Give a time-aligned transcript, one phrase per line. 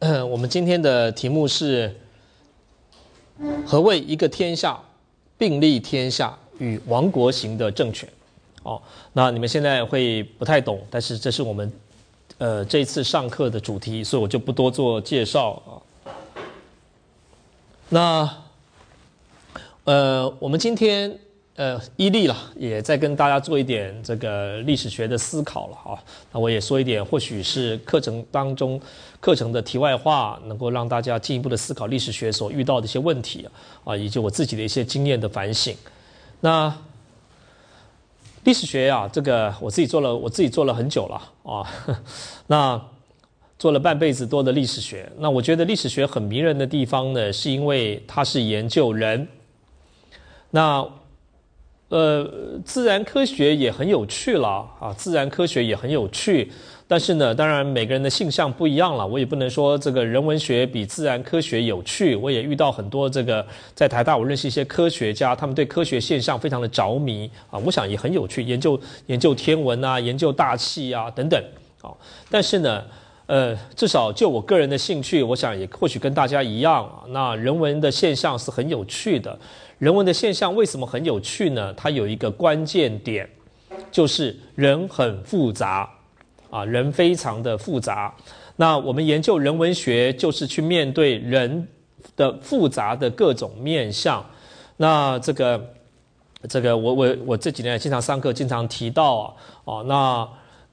[0.00, 1.94] 我们今天的题目是：
[3.66, 4.80] 何谓一个天下
[5.36, 8.08] 并立天下与亡国型的政权？
[8.62, 8.80] 哦，
[9.12, 11.70] 那你们现在会不太懂，但是这是我们
[12.38, 15.72] 呃这次上课的主题，所以我就不多做介绍啊。
[17.90, 18.42] 那
[19.84, 21.18] 呃，我们今天。
[21.60, 26.02] 呃，伊利了，也在跟大家做一点这个历史学的思考了啊。
[26.32, 28.80] 那我也说一点，或许是课程当中
[29.20, 33.46] 课程的题外话，能够让大家进一步的思考历史学所遇到的一些问题
[33.84, 35.76] 啊，以及我自己的一些经验的反省。
[36.40, 36.74] 那
[38.44, 41.68] 历史学啊，这个我自己做了，我自己做了很久了啊。
[42.48, 42.82] 那
[43.58, 49.28] 做了半辈子多的历史学，那我觉得历史学很迷人的地方呢，是因为它是研究人。
[50.52, 50.88] 那
[51.90, 52.24] 呃，
[52.64, 56.48] 自然科学也很有趣了啊，自然科学也很有趣，
[56.86, 62.14] 但是呢，当然每个人的性向不一样了，我也不能说这个人文学比自然科学有趣。
[62.14, 71.42] 我也遇到很多这个在台大，我认识一些科学家，他们对科学现象非常的着迷啊，我想也很有趣，研究研究天文啊，研究大气啊等等
[71.82, 71.90] 啊。
[72.30, 72.84] 但是呢，
[73.30, 79.38] 呃，至少就我个人的兴趣，我想也或许跟大家一样啊，那人文的现象是很有趣的。
[79.78, 81.72] 人文的现象为什么很有趣呢？
[81.74, 83.30] 它有一个关键点，
[83.92, 85.88] 就是人很复杂，
[86.50, 88.12] 啊，人非常的复杂。
[88.56, 91.68] 那我们研究人文学，就是去面对人
[92.16, 94.26] 的复杂的各种面相。
[94.76, 95.64] 那这个，
[96.48, 99.34] 这个，我我我这几年经常上课，经常提到啊，
[99.66, 100.28] 哦，那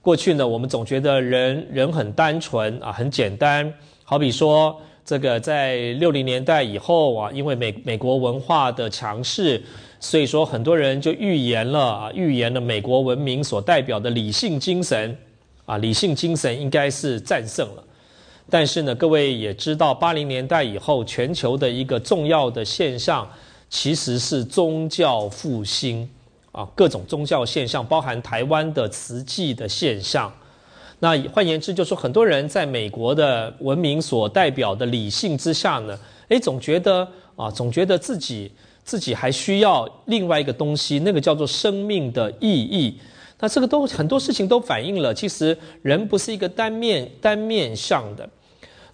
[0.07, 3.73] 过去呢，我们总觉得人人很单纯啊，很简单，
[4.05, 4.79] 好比说。
[5.03, 9.61] 这个在六零年代以后啊，因为美美国文化的强势，
[9.99, 15.17] 所以说很多人就预言了啊，预言了美国文明所代表的理性精神，
[15.65, 17.83] 啊，理性精神应该是战胜了。
[18.49, 23.29] 但是呢，各位也知道，八零年代以后，全球的一个重要的现象
[23.69, 26.09] 其实是宗教复兴
[26.57, 30.33] 啊，各种宗教现象，包含台湾的慈济的现象。
[30.97, 35.95] 那换言之，就是说，很多人在美国的文明所代表的理性之下呢，
[36.29, 38.51] 诶，总觉得啊，总觉得自己
[38.83, 42.99] 自己还需要另外一个东西，那个叫做生命的意义。
[43.39, 48.27] 那这个都很多事情都反映了，其实人不是一个单面单面向的。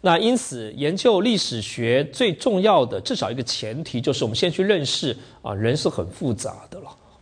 [0.01, 6.72] 那因此，研究历史学最重要的至少一个前提，就是我们先去认识啊，人是很复杂的。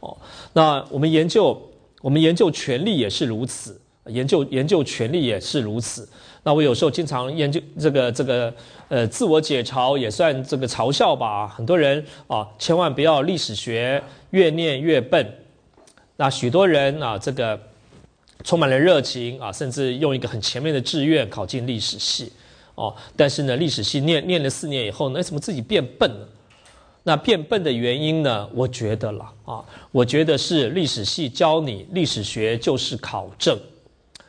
[0.01, 0.15] 哦，
[0.53, 1.59] 那我们研究
[2.01, 3.79] 我们研究权力也是如此。
[4.07, 6.09] 研究研究权力也是如此。
[6.41, 8.51] 那我有时候经常研究这个这个
[8.89, 11.47] 呃自我解嘲也算这个嘲笑吧。
[11.47, 14.01] 很多人啊，千万不要历史学
[14.31, 15.23] 越念越笨。
[16.17, 17.59] 那许多人啊，这个
[18.43, 22.33] 充满了热情啊，甚至用一个很前面的志愿考进历史系
[22.73, 22.95] 哦。
[23.15, 26.27] 但是呢，历史系念念了四年以后，那怎么自己变笨了？
[27.03, 28.47] 那变笨的原因呢？
[28.53, 33.57] 我觉得了啊，我觉得是历史系教你历史学就是考证。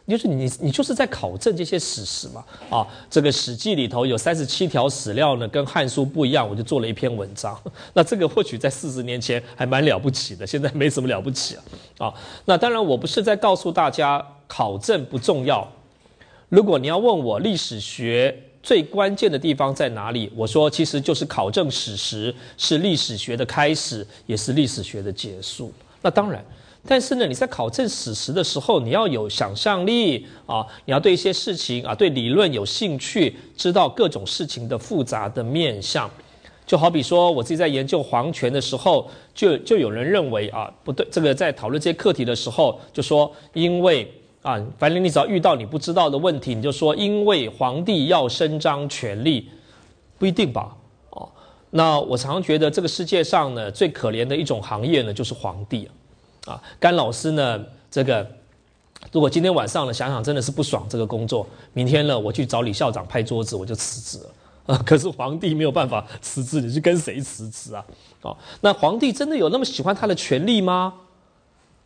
[0.09, 2.45] 就是你，你就是在考证这些史实嘛？
[2.69, 7.59] 啊，这个《史记》里头有三十七条史料呢，跟《汉书》不一样，我就做了一篇文章。
[7.95, 11.63] 那这个或许在四十年前还蛮了不起的，现在没什么了不起啊。
[11.99, 15.67] 啊，那当然我不是在告诉大家考证不重要。
[16.51, 25.73] 如果你要问我历史学最关键的地方在哪里，我说其实就是考证史实是历史学的开始，也是历史学的结束。
[26.01, 26.45] 那当然。
[26.85, 36.11] 但是呢，你在考证史实的时候，你要有想象力啊，你要对一些事情啊，对理论有兴趣，知道各种事情的复杂的面相。
[36.67, 49.49] 就好比说，我自己在研究皇权的时候，就就有人认为啊，不对，这个在讨论这些课题的时候，就说因为啊，反正你只要遇到你不知道的问题，你就说因为皇帝要伸张权力，
[50.19, 50.77] 不一定吧？
[51.11, 51.29] 哦，
[51.71, 56.55] 那我常常觉得这个世界上呢，最可怜的一种行业呢，就是皇帝啊。
[56.55, 57.65] 啊，甘老师呢？
[57.89, 58.27] 这个
[59.13, 61.47] 如果今天晚上呢，想想真的是不爽这个工作。
[61.73, 64.75] 明天呢，我去找李校长拍桌子，我就辞职了。
[64.75, 67.85] 啊， 可是皇帝没有办法辞职，你去跟谁辞职啊？
[68.23, 70.95] 哦，那皇帝真的有那么喜欢他的权利吗？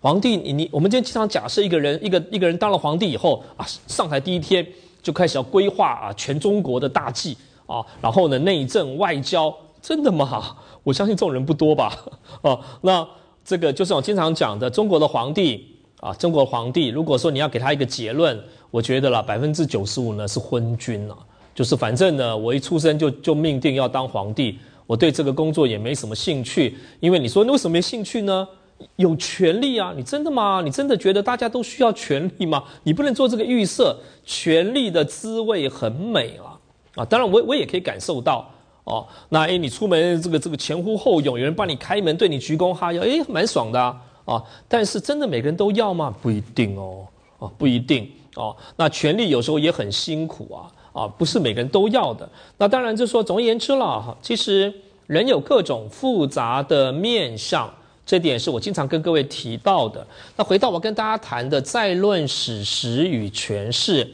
[0.01, 4.67] 皇帝，你你，我们今天经常假设一个人，一个一个人当了皇帝以后啊，上台第一天
[5.03, 10.57] 就开始要规划啊全中国的大计啊，然后呢内政外交，真的吗？
[10.85, 11.97] 我相信这种人不多吧？
[12.43, 13.07] 哦， 那。
[13.49, 15.65] 这个就是我经常讲的，中国的皇帝
[16.01, 18.37] 啊，中国皇帝，如果说你要给他一个结论，
[18.73, 21.17] 我觉得啦，百分之九十五呢是昏君啊，
[21.55, 28.49] 就是反正呢，我一出生就就命定要当皇帝，我对这个工作也没什么兴趣，因为你说你为什么没兴趣呢？
[28.97, 30.61] 有权利啊，你真的吗？
[30.65, 32.63] 你真的觉得大家都需要权利吗？
[32.83, 36.59] 你不能做这个预设，权力的滋味很美啊。
[36.97, 37.05] 啊。
[37.05, 38.49] 当然我我也可以感受到
[38.85, 43.81] 哦，那诶，你出门这个这个前呼后拥，有人帮你开门，对你鞠躬哈腰，诶，蛮爽的
[44.25, 44.43] 啊。
[44.69, 46.15] 但是真的每个人都要吗？
[46.23, 47.07] 不一定哦，
[47.39, 48.55] 哦，不一定哦。
[48.77, 52.29] 那权力有时候也很辛苦啊，啊，不是每个人都要的。
[52.59, 54.73] 那当然就说总而言之了哈，其实
[55.07, 57.73] 人有各种复杂的面相。
[58.07, 60.07] 这点是我经常跟各位提到的。
[60.37, 64.09] 那回到我跟大家谈的再论史实与诠释，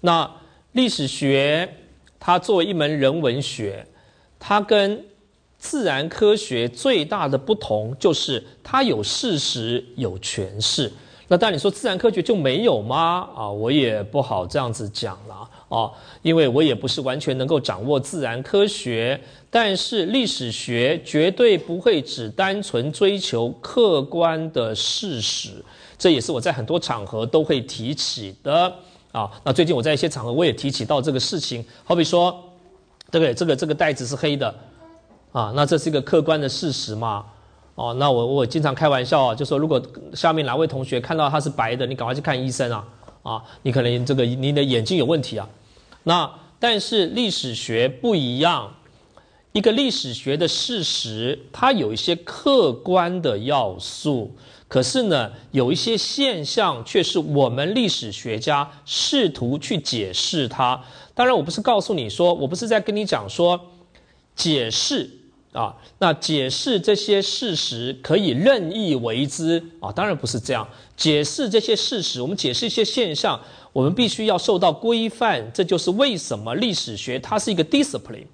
[0.00, 0.28] 那
[0.72, 1.72] 历史学
[2.18, 3.86] 它作为一门人文学，
[4.40, 5.02] 它跟
[5.58, 10.92] 自然科学最大的不同就是它有事实有诠释。
[11.28, 13.28] 那但你说自然科学就没有吗？
[13.34, 15.90] 啊，我也不好这样子讲了啊，
[16.22, 19.20] 因为我也不是完全能够掌握自然科学。
[19.56, 25.64] 但是历史学绝对不会只单纯追求客观的事实，
[25.96, 28.70] 这也是我在很多场合都会提起的
[29.12, 29.30] 啊。
[29.42, 32.38] 那最近我在一些场合我也提起到这个事情，好比说，
[33.10, 33.32] 对不对？
[33.32, 34.54] 这个这个袋子是黑的
[35.32, 37.24] 啊，那这是一个客观的事实嘛？
[37.76, 39.80] 哦，那我我经常开玩笑啊，就说如果
[40.12, 42.84] 下面哪位同学看到它是白的，你赶快去看医生啊
[43.22, 45.48] 啊，你可能这个你的眼睛有问题啊。
[46.02, 48.70] 那但是历史学不一样。
[49.56, 54.30] 一个历史学的事实，它有一些客观的要素，
[54.68, 60.84] 可是呢，有一些现象却是我们历史学家试图去解释它。
[61.14, 63.58] 当然，我不是告诉你说，我不是在跟你讲说
[64.34, 65.08] 解释
[65.52, 70.68] 啊，那解释这些事实可以任意为之啊，当然不是这样。
[70.98, 73.40] 解释这些事实，我们解释一些现象，
[73.72, 75.50] 我们必须要受到规范。
[75.54, 78.26] 这就是为什么历史学它是一个 discipline。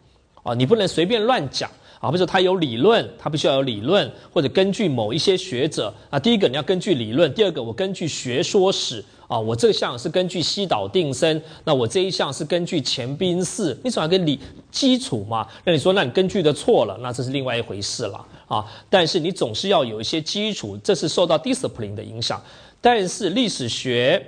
[0.43, 2.11] 啊，你不能随便乱讲啊！
[2.11, 6.19] 比如说，他有理论，他必须要有理论，或者根据某一些学者啊。
[6.19, 9.39] 第一个你要根据理论，第二个我根据学说史啊。
[9.39, 13.79] 我这项是根据西岛定生，那我这一项是根据钱宾寺。
[13.85, 14.37] 你总要跟理
[14.73, 15.47] 基础嘛？
[15.65, 18.67] 那你说，那你根据的错了，那这是另外一回事了啊。
[18.91, 22.43] 但是你总是要有一些基础，这是受到 discipline 的影响。
[22.81, 24.21] 但是历史学，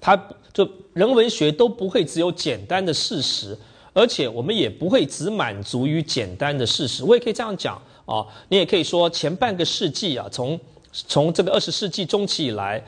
[0.00, 0.20] 它
[0.52, 3.56] 就人文学都不会只有简单的事实。
[3.94, 10.58] 而且我们也不会只满足于简单的事实，我也可以这样讲啊，你也可以说前半个世纪啊，从
[10.90, 12.82] 从这个二十世纪中期以来，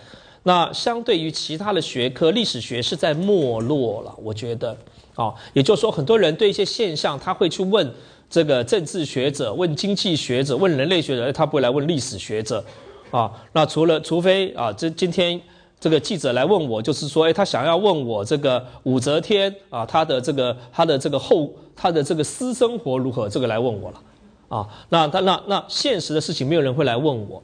[0.45, 4.15] 那相对于其他的学科，历史学是在没落了。
[4.23, 4.77] 我觉得
[5.15, 7.93] 啊，也就是说，很多人对一些现象，他会去问
[8.31, 12.65] 这个政治学者、问经济学者、问人类学者，他不会来问历史学者
[13.11, 13.31] 啊。
[13.53, 15.41] 那除了除非啊，这今天。
[15.85, 23.29] 这个记者来问我，就是说，哎，他想要问我这个武则天啊，他的这个他的这个后他的这个私生活如何？
[23.29, 24.01] 这个来问我了，
[24.49, 27.43] 啊，那他那那现实的事情没有人会来问我，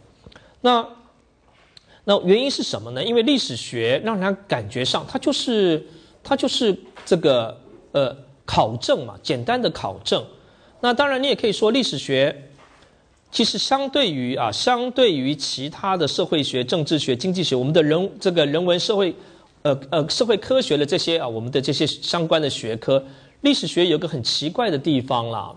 [0.62, 0.86] 那
[2.04, 3.04] 那原因是什么呢？
[3.04, 5.86] 因为历史学让人感觉上，它就是
[6.24, 7.54] 它就是这个
[7.92, 8.16] 呃
[8.46, 10.24] 考证嘛，简单的考证。
[10.80, 12.46] 那当然你也可以说历史学。
[13.30, 19.14] 其实相对于啊，相对于其他的社会学、政治学、经济学，我们的人这个人文社会，
[19.62, 23.02] 呃呃，社会科学的这些啊，我们的这些相关的学科，
[23.42, 25.52] 历史学有个很奇怪的地方啦，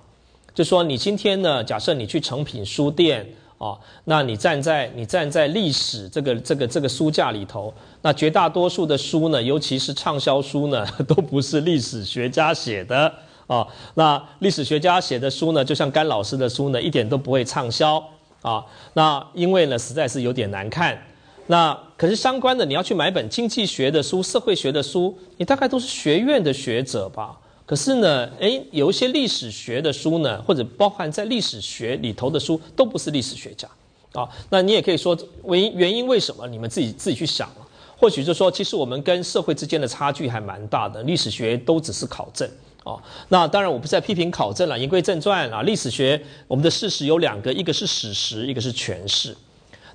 [0.54, 3.28] 就说你今天呢，假设你去诚品书店
[3.58, 7.74] 啊，那你站在你站在历史这个这个这个书架里头，
[8.04, 13.12] 那绝大多数的书呢，尤其是畅销书呢， 都不是历史学家写的。
[13.54, 18.04] 啊，那历史学家写的书呢，就像甘老师的书呢，一点都不会畅销
[18.42, 18.66] 啊。
[18.94, 21.00] 那因为呢，实在是有点难看。
[21.46, 27.38] 那可是相关的，你要去买本经济学的书、社会学的书，你大概都是学院的学者吧。
[27.66, 33.68] 可是呢，诶，有一些历史学的书呢，或者包含在历史学里头的书，都不是历史学家
[34.14, 34.28] 啊。
[34.50, 36.48] 那你也可以说，原原因为什么？
[36.48, 37.68] 你们自己自己去想了。
[37.96, 41.04] 或许就说，其实我们跟社会之间的差距还蛮大的。
[41.04, 42.50] 历史学都只是考证。
[42.84, 44.78] 哦，那当然我不是在批评考证了。
[44.78, 49.36] 言归正传啊，历史学我们的事实有两个，一个是史实，一个是诠释。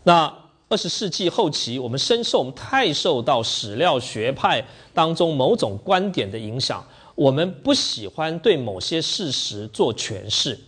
[0.04, 0.32] 那
[0.70, 4.64] 二十世纪后期，我们深受我们太受到史料学派
[4.94, 6.82] 当中某种观点的影响，
[7.14, 10.58] 我们不喜欢对某些事实做诠释。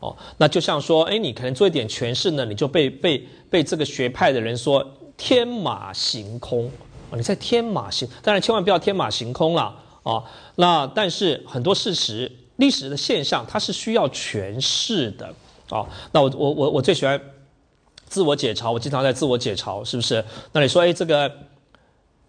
[0.00, 4.84] 哦，那就像说，哎，你可能做一点诠释呢，你就被被被这个学派的人说
[5.16, 6.66] 天马行空
[7.10, 9.74] 啊，你在天马行，当然千万不要天马行空了。
[10.04, 10.22] 啊，
[10.54, 15.34] 那但是很多事实、历史的现象，它是需要诠释的。
[15.70, 17.20] 啊，那我我我我最喜欢
[18.06, 20.24] 自我解嘲，我经常在自我解嘲，是不是？
[20.52, 21.32] 那你说，哎，这个，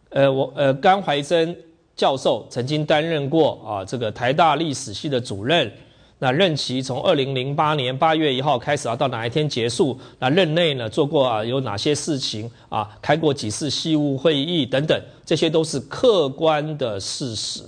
[0.10, 1.55] 呃，我呃，甘怀真
[1.96, 5.72] 教授曾经担任过啊，这个台大历史系的主任。
[6.19, 10.00] 那任期从二零零八年八月一号开始啊，到哪一天结束？
[10.19, 12.89] 那任内呢做过啊有哪些事情啊？
[13.01, 17.62] 开过几次系务会议等等，这些都是客观的事实。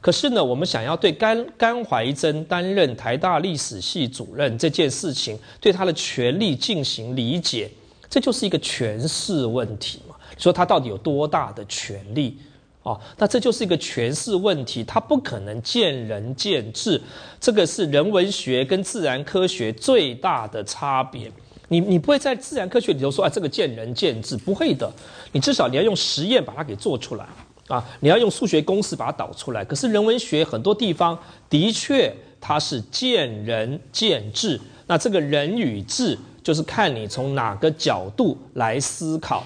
[0.00, 7.68] 可是呢，我们想要对甘甘怀真担任台大历史系主任这件事情，对他的权力进行理解，
[8.08, 10.14] 这就是一个权势问题嘛？
[10.36, 12.38] 说他到底有多大的权力？
[12.82, 17.00] 哦，那这就是一个诠释问题，它不可能见仁见智。
[17.40, 21.30] 这个是人文学跟自然科学最大的差别。
[21.68, 24.90] 你你不会在自然科学里头说啊，这个见仁见智，不会的。
[25.32, 27.26] 你至少你要用实验把它给做出来。
[27.66, 29.62] 啊，你要用数学公式把它导出来。
[29.62, 31.18] 可是人文学很多地方
[31.50, 34.58] 的确它是见仁见智。
[34.86, 39.44] 那这个人与智，就是看你从哪个角度来思考。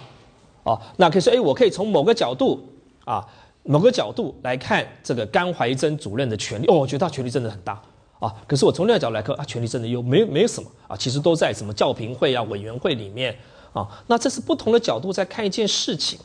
[0.63, 2.65] 哦，那可以说，哎，我可以从某个角度
[3.05, 3.27] 啊，
[3.63, 6.67] 某个角度来看这个甘怀真主任的权利。
[6.67, 7.81] 哦，我觉得他权力真的很大
[8.19, 8.35] 啊。
[8.47, 10.97] 可是我从另外角度来看，啊，权力真的又没没有什么啊。
[10.97, 13.37] 其实都在什么教评会啊、委员会里面
[13.73, 13.89] 啊。
[14.07, 16.19] 那这是不同的角度在看一件事情。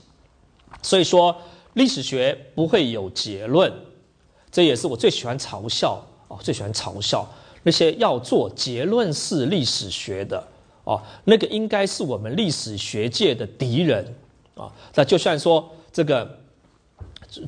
[0.81, 1.35] 所以说。
[1.73, 3.71] 历史学不会有结论，
[4.49, 7.23] 这也是我最喜欢嘲笑哦，最喜欢嘲笑
[7.61, 10.43] 那些要做结论式历史学的
[10.85, 14.03] 哦，那个应该是我们历史学界的敌人
[14.55, 14.73] 啊。
[14.95, 16.27] 那就算说这个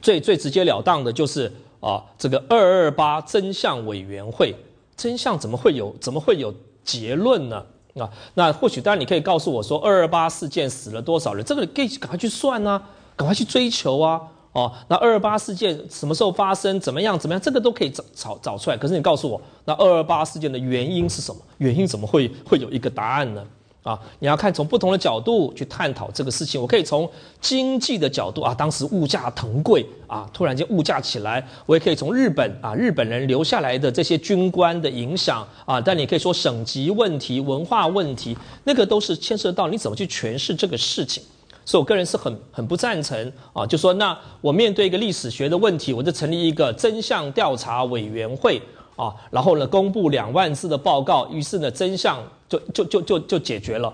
[0.02, 4.56] 最最直截了当的，就是啊，这个二二八真相委员会，
[4.96, 7.64] 真相怎么会有怎么会有结论呢？
[7.96, 12.82] 啊，那或许当然你可以告诉我说，二二八事件死了多少人，这个可以赶快去算呢。
[13.16, 14.22] 赶快去追求啊！
[14.54, 16.80] 哦，那二二八事件什么时候发生？
[16.80, 17.20] 怎么样？
[17.20, 17.42] 怎么样？
[17.42, 18.78] 这个都可以找找找出来。
[18.78, 21.42] 可是你告诉我，那二二八事件的原因是什么？
[21.58, 23.46] 原因怎么会会有一个答案呢？
[23.82, 26.62] 啊，你要看从不同的角度去探讨这个事情。
[26.62, 27.10] 我可以从
[27.40, 31.46] 经济的角度啊，当时物价腾贵啊，突然间物价起来。
[31.66, 41.24] 我也可以从日本啊，日本人留下来的这些军官的影响啊，但你可以说省级问题、文化问题，那个都是牵涉到你怎么去诠释这个事情。
[41.66, 48.62] 所以我个人是很很不赞成啊，就说那我面对一个历史学的问题，我就成立一个真相调查委员会
[48.96, 53.94] 啊，然后呢公布两万字的报告，于是呢真相就就就就就解决了。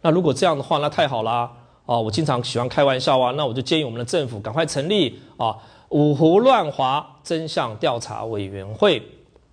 [0.00, 1.50] 那如果这样的话，那太好啦
[1.84, 1.98] 啊！
[1.98, 5.54] 我经常喜欢开玩笑啊，那我就建议我们的政府赶快成立啊
[5.88, 9.02] 五胡乱华真相调查委员会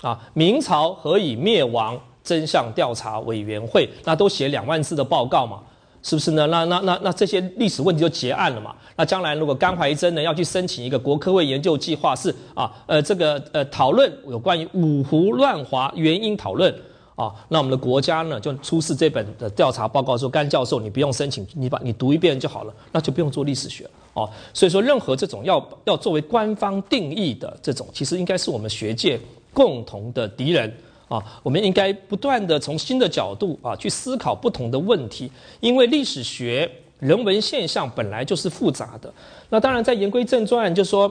[0.02, 5.60] 啊，明朝何以灭亡真相调查委员会，那都写两万字的报告嘛。
[6.04, 6.46] 是不是呢？
[6.46, 8.76] 那那那那这些历史问题就结案了嘛？
[8.96, 16.72] 那将来如果甘怀真呢要去申请一个国科会研究计划，是啊，呃，这个呃讨论有关于五胡乱华原因讨论
[17.16, 24.30] 啊，那我们的国家呢就出示这本的调查报告说，甘教授你不用申请，你把你读一遍就好了，那就不用做历史学哦。
[24.54, 29.20] 所以说，任何这种要要作为官方定义的这种，其实应该是我们学界
[29.54, 30.72] 共同的敌人。
[31.08, 36.68] 啊，我们应该不断的从新的角度啊去思考不同的问题，因为历史学
[36.98, 39.14] 人文现象本来就是复杂的。
[39.48, 41.08] 那当然，在言归正传，就说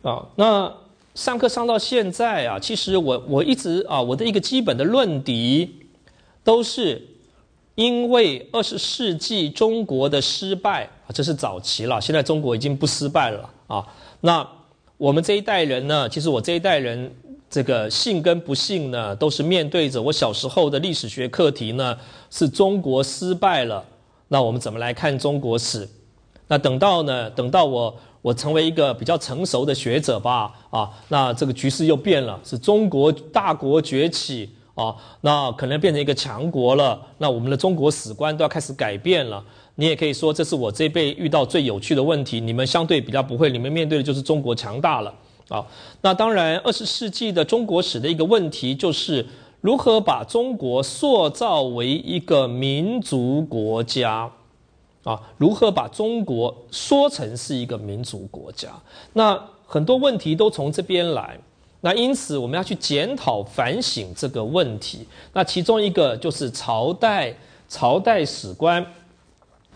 [0.00, 0.72] 啊，那
[1.16, 5.78] 上课上到现在啊，其实我我一直啊，我的一个基本的论敌，
[6.44, 7.02] 都是
[7.74, 13.84] 因为二十世纪中国的失败啊，这是早期了，现在中国已经不失败了啊。
[14.20, 14.46] 那
[14.98, 17.12] 我们这一代人呢，其实我这一代人。
[17.48, 21.96] 这个信跟不信呢，都是面对着我小时候的历史学课题呢，
[22.28, 23.84] 是中国失败了。
[24.28, 25.88] 那我们怎么来看中国史？
[26.48, 27.96] 那等到呢，等到我
[28.26, 37.00] 我成为一个比较成熟的学者吧，啊，那这个局势又变了，是中国大国崛起啊，那可能变成一个强国了。
[37.18, 39.40] 那我们的中国史观都要开始改变了。
[39.76, 42.40] 你也可以说，这是我这辈遇到最有趣的问题。
[42.40, 45.14] 你们相对比较不会，你们面对的就是中国强大了。
[45.48, 45.64] 啊，
[46.00, 49.24] 那当然，二十世纪的中国史的一个问题就是
[49.60, 54.28] 如何把中国塑造为一个民族国家，
[55.06, 58.70] 啊，如何把中国说成是一个民族国家？
[59.12, 61.38] 那很多问题都从这边来。
[61.82, 65.06] 那因此，我们要去检讨反省这个问题。
[65.32, 67.32] 那其中一个就是朝代
[67.68, 68.84] 朝代史观。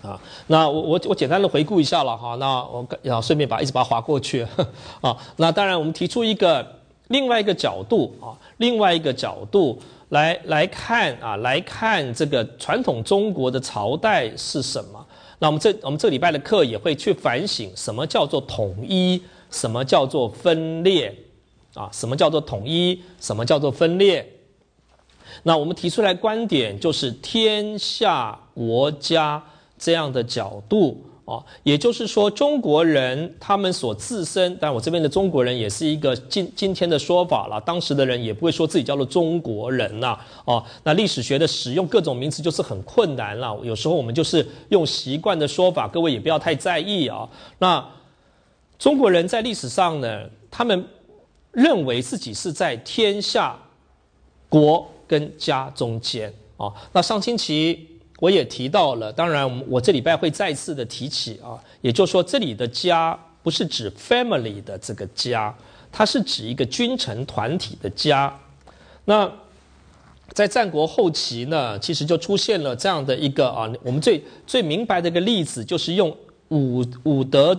[0.02, 4.44] 啊，那我我我简单的回顾一下了哈，那我要顺便把一直把它划过去
[5.02, 5.16] 啊。
[5.37, 6.66] 那当然，我们提出一个
[7.08, 15.00] 另外一个角度啊，另外一个角度来来看啊，来看这个传统中国的朝代是什么。
[15.40, 19.20] 那我们这我们这礼拜的课也会去反省什么叫做统一，
[19.50, 21.12] 什么叫做分裂
[21.75, 24.25] 啊，什么叫做统一，什么叫做分裂。
[25.42, 29.42] 那我们提出来观点就是天下国家。
[29.82, 37.60] 这样的角度啊，也就是说，中国人他们所自身，但我这边的中国人也是一个今今天的说法了。
[37.60, 43.56] 当时的人也不会说自己叫做中国人呐，哦，那历史学的使用各种名词就是很困难了。
[43.62, 47.28] 有时候我们就是用习惯的说法，各位也不要太在意啊。
[47.58, 47.87] 那
[48.76, 50.84] 中国人在历史上呢，他们
[51.52, 53.56] 认为自己是在天下
[54.49, 56.72] 国跟家中间啊。
[56.92, 57.87] 那上星期
[58.20, 65.52] 我也提到了，当然我这礼拜会再次的提起啊，也就是说这里的家不是指 family 的这个家，
[65.90, 68.38] 它是指一个君臣团体的家。
[69.06, 69.28] 那
[70.32, 76.14] 在战国后期呢，其实就出现了这样的一个啊，我们最最明白的一个例子，就是用
[76.50, 77.58] 五五德。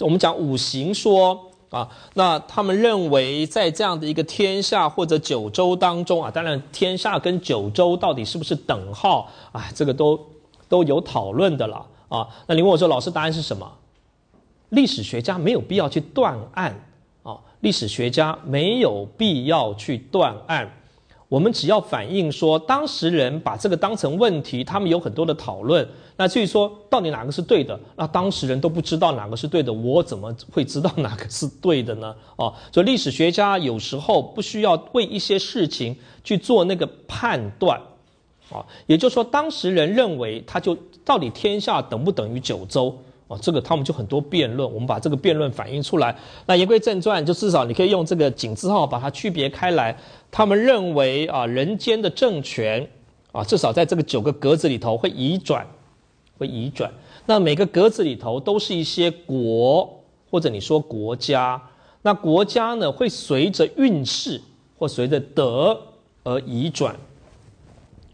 [0.00, 10.18] 我们讲五行说啊，那他们认为在这样的一个天下或者九州当中啊，当然天下跟九州到底是不是等号啊，这个都
[10.68, 12.28] 都有讨论的了啊。
[12.46, 13.68] 那你问我说，老师答案是什么？
[14.68, 16.80] 历史学家没有必要去断案
[17.24, 20.70] 啊，历史学家没有必要去断案。
[21.34, 25.84] 我们只要反映说，当时人把这个当成问题，他们有很多的讨论。
[26.16, 32.14] 那至于说到底哪个是对的，那当事人都不知道哪个是对的，我怎么会知道哪个是对的呢？
[32.38, 37.80] 哦，所以历史学家有时候不需要为一些事情去做那个判断，
[38.52, 42.96] 啊，也就是说，当时人认为他就到底天下等不等于九州？
[43.28, 46.16] 哦，这个他们就很多辩论，我们把这个辩论反映出来。
[46.46, 49.96] 那言归正传，就至少你可以用这个井字号把它区别开来。
[50.30, 52.88] 他们认为啊，人间的政权
[53.32, 55.66] 啊，至少在这个九个格子里头会移转。
[56.36, 56.92] 会移转，
[57.26, 59.88] 那每个格子里头都是一些国，
[60.28, 61.62] 或者你说国家，
[62.02, 64.42] 那国家呢会随着运势
[64.76, 65.80] 或随着德
[66.24, 66.96] 而移转，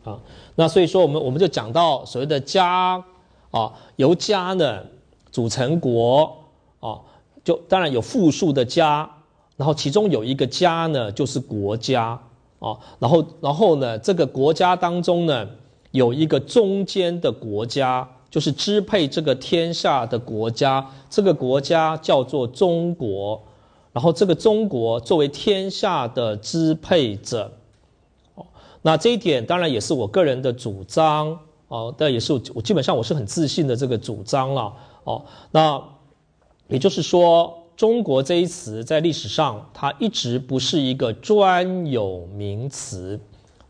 [0.05, 0.19] 啊，
[0.55, 3.03] 那所以说我们我们就讲到所谓的家
[3.51, 4.85] 啊，由家呢
[5.31, 6.37] 组成国
[6.81, 7.01] 啊，
[7.45, 9.11] 就当然有复数的家，
[9.57, 12.21] 然后其中有一个家呢就是国家
[12.59, 15.49] 啊，然后然后呢这个国家当中呢。
[15.93, 23.43] 有一个中间的国家，就是支配这个天下的国家，这个国家叫做中国，
[23.93, 27.51] 然后这个中国作为天下的支配者，
[28.37, 28.47] 哦，
[28.83, 34.73] 那这一点当然也是我个人的主张，哦，但也是我基本上我是很自信的这个主张了，
[35.05, 35.83] 哦，那
[36.69, 43.21] 也就是说，中国这一词在历史上它一直不是一个专有名词。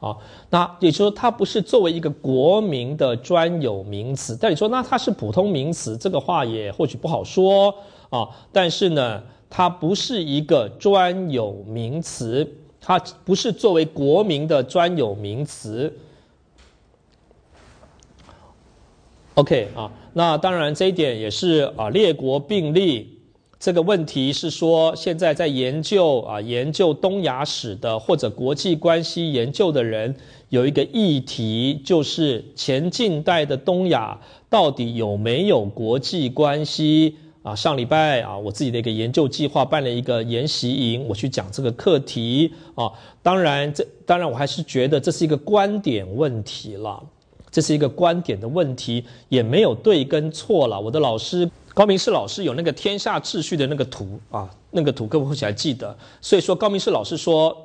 [0.01, 0.17] 啊，
[0.49, 4.35] 那也就是说，它不是作为一个国民的专有名词。
[4.41, 7.75] 但你说，那它是普通名词，这个话也或许不好说
[8.09, 8.27] 啊。
[8.51, 15.95] 但是呢，它不是一个专有名词，它不是作为国民的专有名词。
[19.35, 23.19] OK 啊，那当然这一点也是啊，列国并立。
[23.61, 30.17] 这个问题是说，现在在研究啊，研究东亚史的或者国际关系研究的人，
[30.49, 34.19] 有一个议题，就是前近代的东亚
[34.49, 37.55] 到底有没有国际关系啊？
[37.55, 42.91] 上礼拜啊，我自己的一个研究计划办了一个研习营，我去讲这个课题啊。
[43.23, 47.03] 当然，这当然我还是觉得这是一个观点问题了，
[47.51, 50.81] 这是一个观点的问题，也没有对跟错了。
[50.81, 51.51] 我的老师。
[51.73, 55.97] 高明世老师有那个天下秩序的那个图啊，那个图各位或许还记得。
[56.21, 57.57] 所以说，高明世老师说，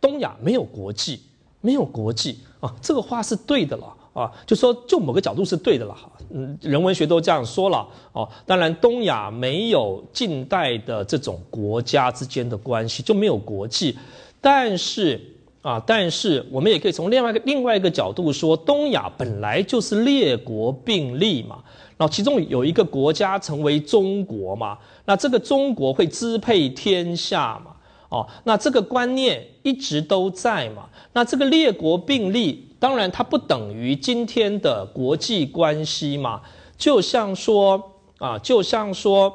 [0.00, 1.20] 东亚没有国际，
[1.60, 6.08] 没有国际啊，这个话是对的了啊，就说就某个角度是对的了哈。
[6.30, 8.26] 嗯，人文学都这样说了哦。
[8.46, 13.98] 当然，东亚没有近代的这种国家之间的关系，就没有国际。
[14.40, 15.20] 但是
[15.62, 21.62] 啊，但是我们也可以从另外一个另外一个角度说，东亚本来就是列国并立嘛。
[21.98, 27.72] 然后其中有一个国家成为中国嘛，那这个中国会支配天下嘛？
[28.08, 30.88] 哦，那这个观念一直都在嘛？
[31.12, 36.40] 那这个列国并立，当然它不等于今天的国际关系嘛？
[36.78, 39.30] 就像说啊，就像说，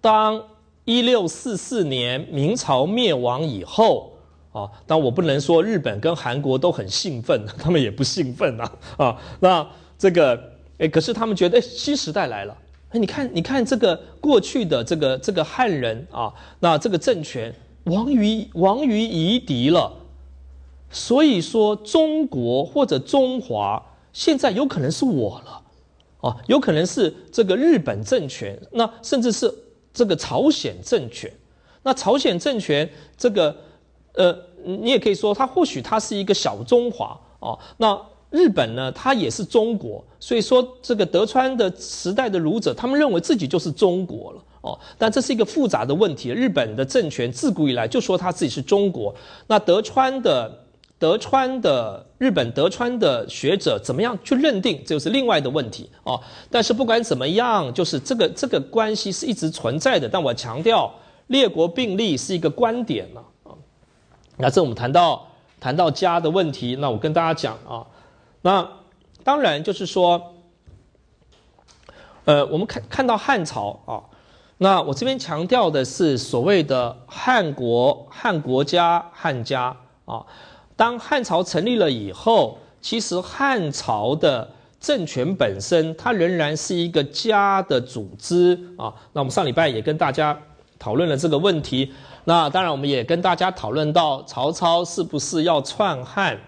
[0.00, 0.42] 当
[0.84, 4.13] 一六四四年明朝灭亡以后
[4.54, 8.64] 啊，但我不能说日本跟韩国都很兴奋， 他们也不兴奋呐
[8.96, 9.66] 啊，那
[9.98, 10.54] 这个。
[10.76, 12.58] 哎，可是他们觉得，哎，新时代来了。
[12.90, 19.92] 哎，你看，你看这个过去的这个这个汉人啊，那这个政权亡于亡于夷狄了。
[20.90, 23.80] 所以说，中国或者中华
[24.12, 29.48] 现在有可能是我了，啊，有可能是这个日本政权，那甚至是
[29.92, 31.32] 这个朝鲜政权。
[31.84, 33.56] 那朝鲜政权这个，
[34.14, 38.00] 呃，你也可以说，它或许它是一个小中华啊，那。
[38.30, 44.76] 日本呢，它也是中国，所以说这个德川的时代的儒者，他们认为自己就是中国了哦。
[44.98, 46.30] 但这是一个复杂的问题。
[46.30, 49.14] 日本的政权自古以来就说他自己是中国。
[49.46, 50.52] 那德川的
[50.98, 56.20] 德川的日本德川的学者怎么样去认定，这就是另外的问题哦。
[56.50, 60.08] 但是不管怎么样，就是这个这个关系是一直存在的。
[60.08, 60.92] 但我强调，
[61.28, 63.26] 列国并立是一个观点了啊。
[64.36, 65.28] 那这我们谈到
[65.60, 67.86] 谈到家的问题，那我跟大家讲啊，
[68.42, 68.68] 那
[69.22, 70.34] 当然就是说，
[72.24, 74.02] 呃，我们看看到汉朝啊，
[74.58, 80.24] 那我这边强调的是所谓的汉国、汉国家、汉家啊。
[80.76, 88.92] 当汉朝成立了以后，其实汉朝的政权本身，它仍然是一个家的组织啊。
[89.12, 90.36] 那我们上礼拜也跟大家
[90.78, 91.92] 讨论了这个问题。
[92.24, 96.38] 那当然，我们也跟大家讨论到曹操是不是要篡汉？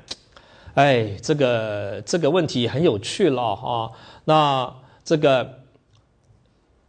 [0.75, 3.91] 哎，这个这个问题很有趣了哈。
[4.25, 4.73] 那
[5.05, 5.61] 这个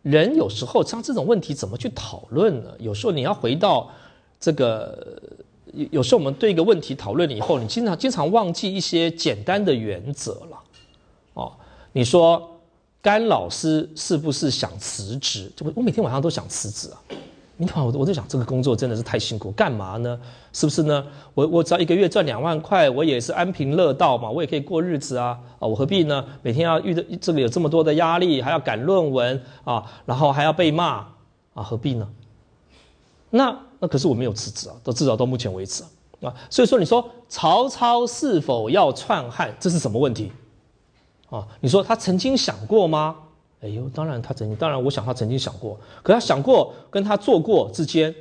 [0.01, 2.71] 人有时候像这种问题怎么去讨论呢？
[2.79, 3.89] 有时候你要回到
[4.39, 5.21] 这个。
[5.73, 10.57] 有有时候我们对一个问题讨论了以后，你经常经常忘记一些简单的原则了，
[11.33, 11.51] 哦，
[11.91, 12.57] 你说
[13.01, 15.51] 甘老师是不是想辞职？
[15.59, 16.97] 我我每天晚上都想辞职啊，
[17.57, 20.19] 你看我我在想这个工作真的是太辛苦，干嘛呢？
[20.53, 21.05] 是不是呢？
[21.33, 26.23] 我我只要一个月赚两万块，我也是安贫乐道嘛，我也可以过日子啊，啊，我何必呢？
[26.41, 31.07] 每天要遇到这个有这么多的压力，还要赶论文啊，然后还要被骂
[31.53, 32.07] 啊，何必呢？
[33.29, 33.57] 那。
[33.79, 35.83] 那可是我没有辞职啊，到至少到目前为止
[36.19, 40.31] 啊，所以说你说曹操是否要篡汉，这是什么问题？
[41.29, 43.15] 啊，你说他曾经想过吗？
[43.61, 48.13] 哎呦，当然他曾经，当然我想他曾经想过，可他想过跟他做过之间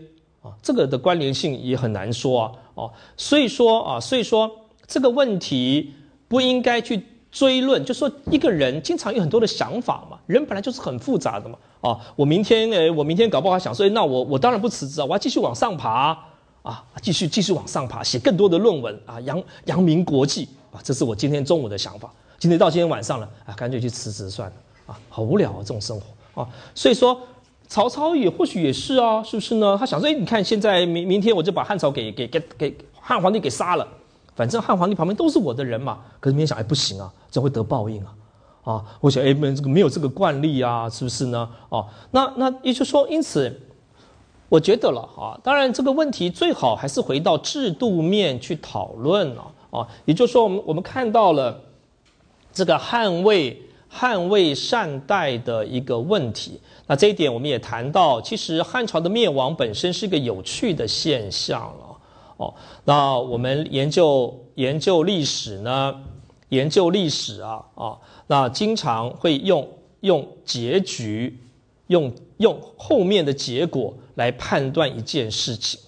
[0.42, 4.50] 啊，这个的关联性也很难说啊，哦，所以说啊，所以说
[4.86, 5.92] 这个问题
[6.26, 11.58] 不应该去追论，就说一个人经常有很多的想法嘛，人本来就是很复杂的嘛。
[11.82, 16.18] 啊，我明天诶，我明天搞不好想说，那我我当然不辞职啊，我要继续往上爬
[16.62, 22.10] 啊，继续继续往上爬，写更多的论文啊，扬扬名国际啊，这是我今天中午的想法。
[22.38, 26.48] 今天到今天晚上了啊，干脆去辞职算了啊，好无聊啊，这种生活啊。
[26.74, 27.20] 所以说，
[27.68, 29.76] 曹操也或许也是啊，是不是呢？
[29.78, 33.86] 他想说，哎，你看现在明明天我就把汉朝给给给给汉皇帝给杀了，
[34.34, 35.98] 反正汉皇帝旁边都是我的人嘛。
[36.20, 38.14] 可是明天想，哎，不行啊，这会得报应啊。
[38.62, 41.48] 啊，我想，哎，没这个没有这个惯例啊，是不是呢？
[41.68, 43.60] 哦，那那也就是说，因此，
[44.48, 49.86] 我觉得了啊，当然这个问题最好还是回到制度面去讨论了啊。
[50.04, 51.60] 也就是说，我们我们看到了
[52.52, 56.60] 这个汉魏捍卫善代的一个问题。
[56.86, 61.96] 那这一点我们也谈到，其实汉朝的灭亡本身是个有趣的现象了。
[62.36, 66.02] 哦，那我们研究研究历史呢，
[66.50, 67.98] 研究历史啊啊。
[68.26, 69.66] 那经常会用
[70.00, 71.40] 用结局，
[71.86, 75.80] 用用后面的结果来判断一件事情，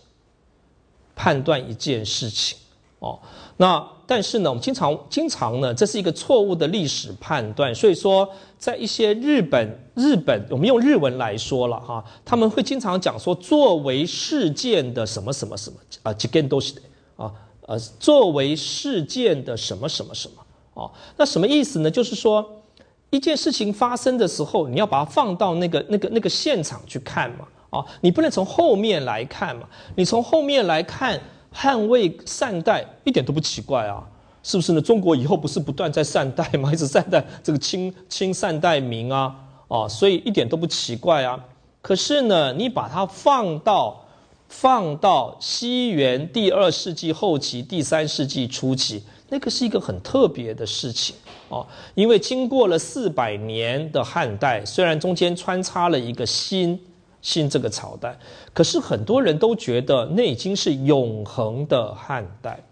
[1.15, 2.57] 判断一件事情
[3.01, 3.19] 哦。
[3.59, 7.75] 那但是呢，我们经常经常呢，这是一个错误的历史判断。
[7.75, 16.75] 所以说，在一些日本日本，我们用日文来说了哈，他们会经常讲说，作为事件的什么什么什么啊，几件都是
[17.16, 17.31] 啊
[17.66, 20.35] 呃，作为事件的什么什么什么。
[20.73, 21.90] 哦，那什么意思呢？
[21.90, 22.62] 就是说，
[23.11, 27.47] 一件事情发生的时候，你要把它放到那个、那个、那个现场去看嘛。
[27.71, 29.68] 啊，你不能从后面来看嘛。
[29.94, 31.21] 你从后面来看，
[31.55, 34.07] 捍卫善待一点都不奇怪啊，
[34.43, 34.81] 是不是呢？
[34.81, 36.71] 中国以后不是不断在善待吗？
[36.75, 39.35] 一直善待这个亲亲善待民啊，
[39.69, 41.39] 哦，所以一点都不奇怪啊。
[41.81, 44.05] 可是呢，你把它放到
[44.49, 49.03] 放到西元第二世纪后期、第三世纪初期。
[49.31, 51.15] 那个是一个很特别的事情
[51.51, 56.81] 哦，因为经过了四百年的汉代，虽然中间穿插了一个新
[57.20, 58.18] 新这个朝代，
[58.52, 62.62] 可是很多人都觉得那已经是永恒的汉代，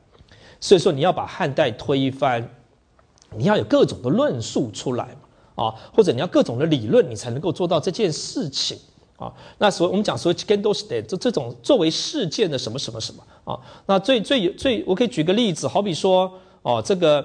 [0.60, 2.48] 所以说你要把汉代推翻，
[3.36, 5.04] 你要有各种的论述出来
[5.54, 8.78] 嘛啊，或者你要各种的理论，你才能够做到这件事情
[9.16, 9.32] 啊。
[9.58, 16.32] 那所以我们讲说 g e n d o s t a t 这这种作为事件的什么什么什么啊，那最最最，我可以举个例子，好比说。
[16.62, 17.24] 哦，这个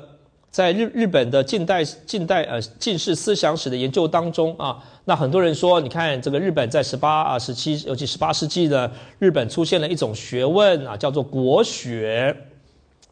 [0.52, 12.36] 在日日本的近代近代呃近世思想史的研究当中啊，那很多人说，你看这个日本在十八啊十七，尤其十八世纪的日本出现了一种学问啊，叫做国学。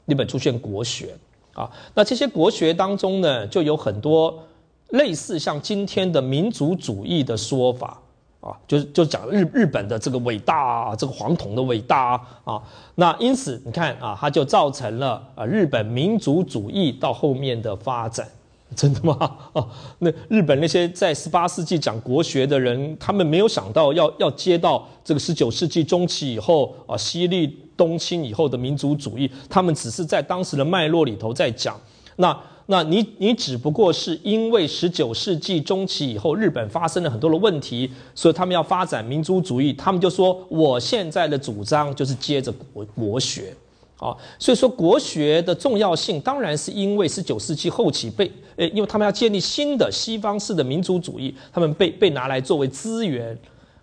[0.06, 1.16] 日本出现国学
[1.54, 4.44] 啊，那这些国学当中呢，就有很多
[4.90, 8.02] 类似像今天的民族主义的说法。
[8.42, 12.64] 啊，就就讲日日本的这个伟大，啊这个黄铜的伟大啊啊，
[12.96, 18.26] 那因此你看啊，它就造成了啊日本民族主义到后面的发展，
[18.76, 19.18] 真的吗？
[19.52, 19.68] 啊，
[20.00, 31.78] 那日本那些在十八世纪讲国学的人，他们没有想到要要接到这个十九世纪中期以后啊，西历东侵以后的民族主义，他们只是在当时的脉络里头在讲。
[32.16, 32.38] 那
[32.72, 43.54] 那你你只不过是因为十九世纪中期以后，日本发生了很多的问题，所以他们要发展民族主义，他们就说我现在的主张就是接着国国学。
[43.98, 53.38] 啊，所以说国学的重要性，当然是因为十九世纪后期被，呃，因为他们要建立新的西方式的民族主义，他们被被拿来作为资源。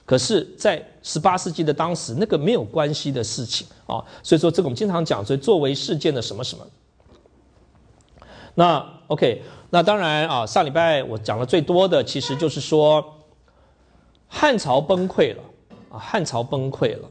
[0.07, 4.01] 可是，在十八世纪的当时，那个没有关系的事情啊。
[4.23, 6.65] 所以说，这个我们经常讲，所以作为事件的什么什么。
[8.59, 13.05] 那 OK，那当然啊，上礼拜我讲的最多的，其实就是说
[14.27, 15.43] 汉朝崩溃了
[15.91, 17.09] 啊，汉朝崩溃了。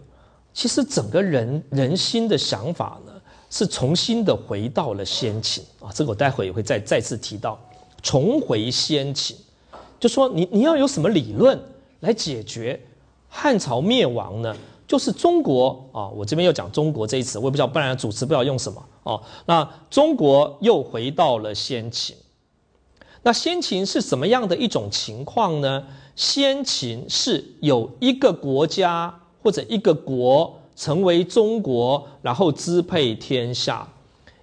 [0.53, 3.11] 其实整个人人心的想法呢，
[3.49, 7.59] 是重新的回到了先秦啊，这个我待会也会再再次提到，
[8.01, 9.37] 重回先秦，
[9.99, 11.61] 就说你你要有什么理论
[11.99, 12.81] 来解决
[13.29, 14.55] 汉朝灭亡呢？
[14.87, 19.21] 就是中国啊，我这边又讲中国这一词，我也不知道，不然主持不知道用什么哦。
[19.45, 22.15] 那中国又回到了先秦，
[23.23, 25.83] 那先秦是什么样的一种情况呢？
[26.15, 29.21] 先秦是有一个国家。
[29.45, 33.87] 或者一个国成为中国，然后支配天下，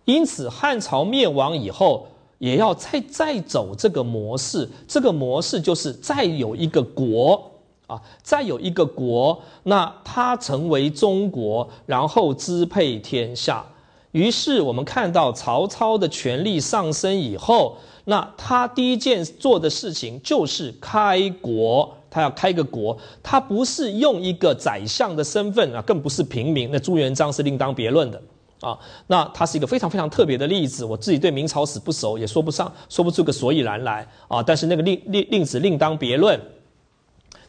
[0.04, 2.06] 因此汉朝灭亡以后，
[2.38, 4.70] 也要再再走这个模式。
[4.86, 7.50] 这个模式就是再有一个国
[7.92, 13.64] 啊，再有一个国，那它成为中国，然后支配天下。
[14.12, 21.96] 于是我们看到曹操的权力上升以后，那他第一件做的事情就是开国。
[22.10, 26.68] 他要开个国，他不是用一个宰相的身份啊，更不是平民。
[26.70, 28.20] 那朱元璋是另当别论的
[28.60, 28.78] 啊。
[29.06, 30.84] 那他是一个非常非常特别的例子。
[30.84, 34.42] 我自己对明朝史不熟，也说不上说不出个所以然来啊。
[34.42, 36.38] 但是那个令令令子另当别论，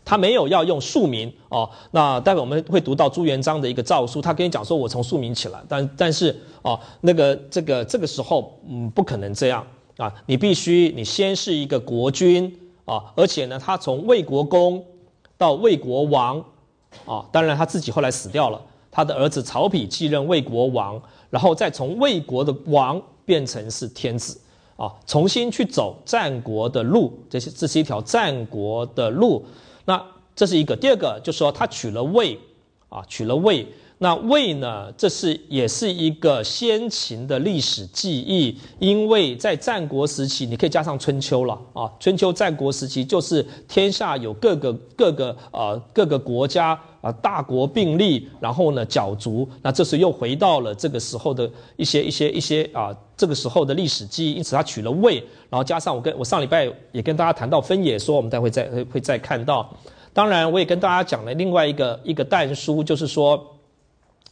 [0.06, 1.70] 他没有要用庶民哦。
[1.92, 9.66] 那待会我们会读到朱元璋的一个诏书，他跟你讲说，我从庶民起来，但但是哦，那个这个这个时候嗯，不可能这样
[9.98, 10.13] 啊。
[10.26, 12.60] 你必须你先是一个国君。
[12.86, 14.84] 啊，而且呢，他从魏国公
[15.38, 16.38] 到魏国王，
[17.06, 18.62] 啊，当然他自己后来死掉了，
[18.92, 24.38] 他的儿子曹丕继任魏国王，然后再从魏国的王变成是天子，
[24.76, 29.46] 啊，重新去走战国的路，这是这是一条战国的路。
[29.86, 30.04] 那
[30.36, 32.39] 这是一个，第二个就是说他娶了魏，
[32.89, 33.67] 啊，娶了魏。
[34.00, 34.91] 那魏呢？
[34.98, 41.89] 这是也是一个先秦的历史记忆，因为在战国时期，你可以加上春秋了啊。
[42.02, 49.48] 春秋战国时期就是天下有各个各个呃各个国家啊，大国并立，然后呢角逐。
[49.62, 54.34] 那这时又回到了这个时候的一些一些一些啊，这个时候的历史记忆。
[54.34, 55.18] 因此他取了魏，
[55.50, 59.70] 然后加上我跟我上礼拜也跟大家谈到分野说，我们待会再会再看到。
[60.13, 63.50] 当然，我也跟大家讲了另外一个一个弹书，就是说。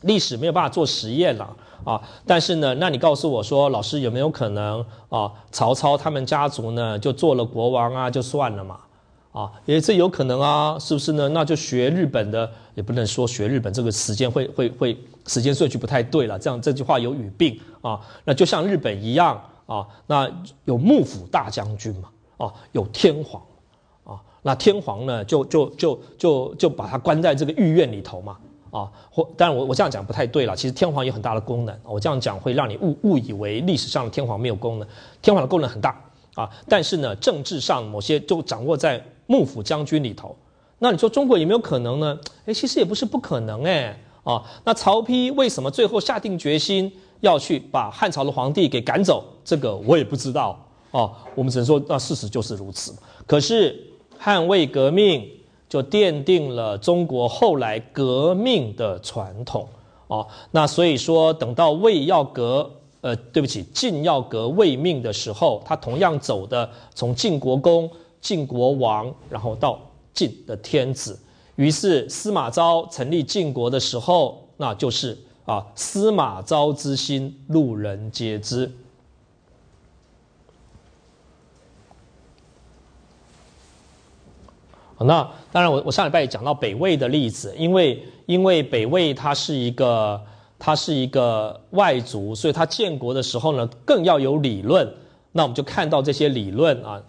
[0.04, 2.02] 历史没有办法做实验了啊！
[2.26, 5.32] 但是呢，那你告诉我说，老师有没有可能啊？
[5.52, 8.80] 曹操他们家族呢，就做了国王啊，就算了嘛？
[9.32, 11.30] 啊，也这有可能啊，是不是呢？
[11.30, 16.40] 那就学日本的，也不能说学日本这个时间会会会时间顺序不太对了。
[16.40, 18.02] 这样这句话有语病啊。
[18.26, 20.28] 那就像日本一样啊，那
[20.66, 22.10] 有幕府大将军嘛？
[22.38, 23.40] 啊，有天皇
[24.04, 28.36] 啊，那天皇呢，就就就就就把他关在这个御苑里头嘛？
[28.72, 30.56] 啊，或当然我我这样讲不太对了。
[30.56, 34.88] 其实天皇有很大的功能，我这样讲会让你误误以为历史上的天皇没有功能。
[35.22, 36.02] 天皇的功能很大
[36.34, 40.36] 啊，但是呢，政治上某些就掌握在幕府将军里头。
[40.84, 42.20] 那你说中国有没有可能呢？
[42.46, 43.98] 哎，其实也不是不可能哎。
[44.24, 46.92] 啊，那曹丕为什么最后下定决心
[47.22, 49.24] 要去把汉朝的皇帝给赶走？
[49.46, 50.60] 这个我也不知道
[50.92, 51.10] 啊。
[51.36, 52.94] 我们只能说，那事实就是如此。
[53.26, 53.80] 可是
[54.18, 55.26] 汉魏革命。
[55.72, 59.66] 就奠定了中国后来革命的传统
[60.08, 60.28] 哦。
[60.52, 67.90] 那所以说，等到魏要革，呃，对不起，晋要革魏命的时候，他同样走的从晋国公、
[68.20, 69.80] 晋国王，然后到
[70.14, 71.20] 晋的天子。
[71.56, 78.72] 于是司马昭成立晋国的时候，那就是啊，司马昭之心，路人皆知。
[85.04, 90.22] 那当然，我我上礼拜也讲到北魏的例子，因为因为北魏它是一个
[90.60, 94.88] 它是一个外族，所以它建国的时候呢，更要有理论。
[95.32, 97.02] 那我们就看到这些理论啊，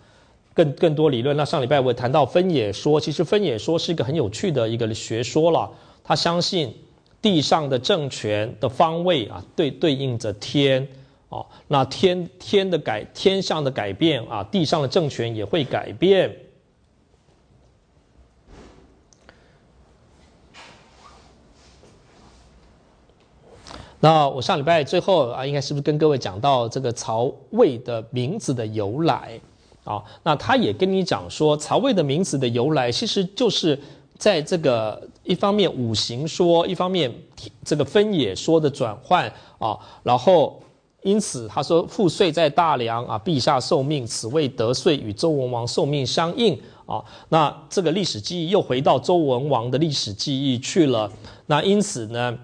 [0.54, 1.36] 更更多理论。
[1.36, 5.70] 那上礼拜我也谈到分野说，其实分野说是一个很有趣的一个学说了。
[6.04, 6.74] 他相信
[7.20, 10.86] 地上的政权的方位啊，对对应着天
[11.28, 16.36] 哦，那天天的改天象的改变啊，地上的政权也会改变。
[24.00, 29.40] 那我上礼拜最后啊，应该是不是跟各位讲到这个曹魏的名字的由来
[29.84, 30.02] 啊？
[30.22, 33.78] 那他也跟你讲说，曹魏的名字的由来，其实就是
[34.16, 37.12] 在这个一方面五行说，一方面
[37.64, 39.78] 这个分野说的转换啊。
[40.02, 40.60] 然后
[41.02, 47.02] 因此他说，父岁在大梁啊，陛下受命，此谓得岁与周文王受命相应啊。
[47.28, 51.10] 那这个历史记忆又回到周文王的历史记忆去了。
[51.46, 52.38] 那因此呢？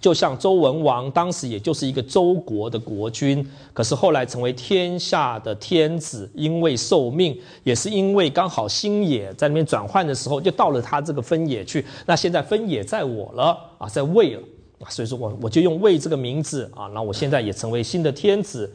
[0.00, 11.84] 就像周文王当时也就是一个周国的国君，可是后来成为天下的天子，因为受命，也是因为刚好星野在那边转换的时候，就到了他这个分野去。
[12.06, 14.42] 那现在分野在我了啊，在魏了，
[14.88, 18.72] 所以说我我就用魏这个名字啊，那我现在也成为新的天子。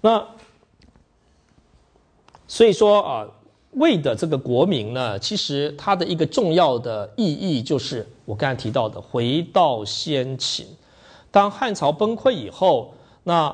[0.00, 0.24] 那
[2.46, 3.28] 所以说啊。
[3.74, 10.66] 魏的这个国名呢，其实它的一个重要的意义就是我刚才提到的回到先秦。
[11.30, 13.52] 当汉朝崩溃以后，那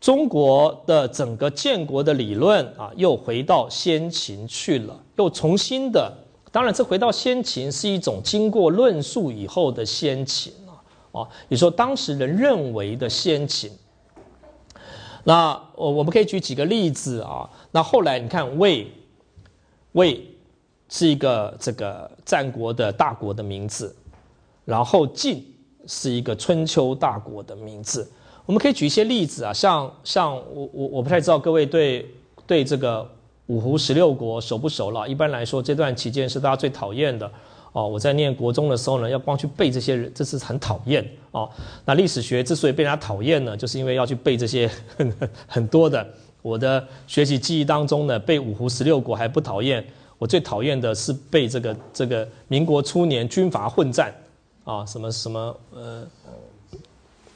[0.00, 6.10] 中国的整个建国的理论啊，又回到先秦去了，又重新的。
[6.50, 13.70] 当然，这回到先秦是一种经过论述以后的先秦啊，啊，也说当时人认为的先秦。
[15.24, 17.50] 那我我们可以举几个例子啊。
[17.72, 18.90] 那后来你看魏。
[19.92, 20.24] 魏
[20.88, 23.94] 是一个这个战国的大国的名字，
[24.64, 25.44] 然后晋
[25.86, 28.10] 是一个春秋大国的名字。
[28.46, 32.08] 我们可以举一些例子啊，像像我我我不太知道各位对
[32.46, 33.08] 对这个
[33.46, 35.08] 五胡十六国熟不熟了。
[35.08, 37.30] 一般来说，这段期间是大家最讨厌的
[37.72, 37.86] 哦。
[37.86, 41.48] 我在念国中的时候呢，要光去背这些人，这是很讨厌哦。
[41.84, 45.14] 那历史学之所以被人家讨厌呢，就是因为要去背这些很
[45.46, 46.04] 很多的。
[46.42, 49.84] 我的学习记忆当中呢，背五胡十六国还不讨厌，
[50.16, 54.10] 我最讨厌的是背这个这个民国初年军阀混战，
[54.64, 56.06] 啊，什么什么呃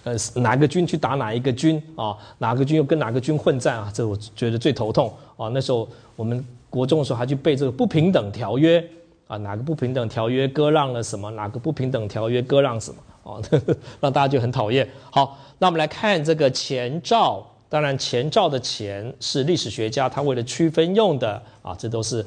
[0.05, 5.49] 呃哪个军去打哪一个军啊，哪个军又跟哪个军混战啊，这我觉得最头痛啊。
[5.49, 8.83] 那时候我们国中的时候还去背这个不平等条约
[9.27, 13.43] 啊，哪个不平等条约割让了什么，哪个不平等条约割让什么，哦，
[14.01, 14.89] 让大家就很讨厌。
[15.11, 17.47] 好，那我们来看这个前兆。
[17.75, 22.25] 当然，前赵的前是历史学家他为了区分用的啊，这都是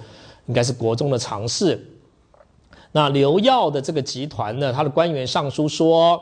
[0.48, 1.82] 应该是国中的常识。
[2.92, 6.22] 那刘耀的这个集团呢，他的官员上书说，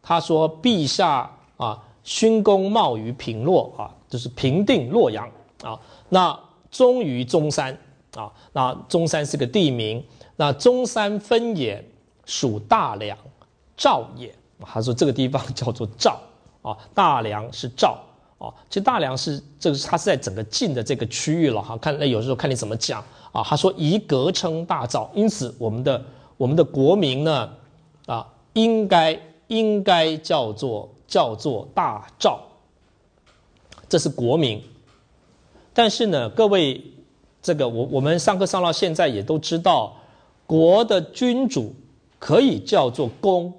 [0.00, 5.28] 他说陛下啊，勋功茂于平洛啊，就是平定洛阳
[5.64, 5.76] 啊，
[6.08, 6.38] 那
[6.70, 7.76] 终于中山
[8.14, 10.00] 啊，那中山是个地名，
[10.36, 11.84] 那中山分也
[12.26, 13.18] 属大梁，
[13.76, 14.32] 赵也。
[14.60, 16.20] 他说这个地方叫做赵
[16.62, 17.98] 啊，大梁是赵。
[18.42, 21.76] 哦，其实大梁是这个，它是在整个晋的这个区域了哈。
[21.76, 23.00] 看那有时候看你怎么讲
[23.30, 23.40] 啊。
[23.40, 26.04] 他说宜格称大赵，因此我们的
[26.36, 27.48] 我们的国名呢，
[28.06, 32.40] 啊，应该应该叫做叫做大赵，
[33.88, 34.60] 这是国名。
[35.72, 36.82] 但是呢，各位
[37.40, 39.94] 这个我我们上课上到现在也都知道，
[40.48, 41.72] 国的君主
[42.18, 43.52] 可以叫做公，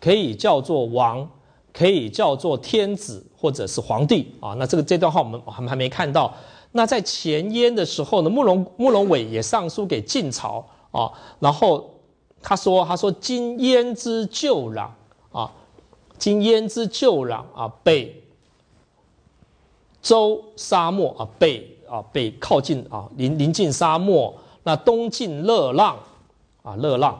[0.00, 1.30] 可以叫做王。
[1.70, 6.34] 可以叫做天子或者是皇帝啊，那这个这段话我们还还没看到。
[6.72, 11.88] 那在前燕的时候呢，慕容慕容伟也上书给晋朝啊，然后
[12.42, 14.88] 他说他说今燕之旧壤
[15.32, 15.50] 啊，
[16.18, 18.22] 今燕之旧壤啊，北
[20.02, 25.98] 周沙漠啊，北啊北靠近啊临临近沙漠，那东晋乐浪
[26.62, 27.18] 啊乐浪，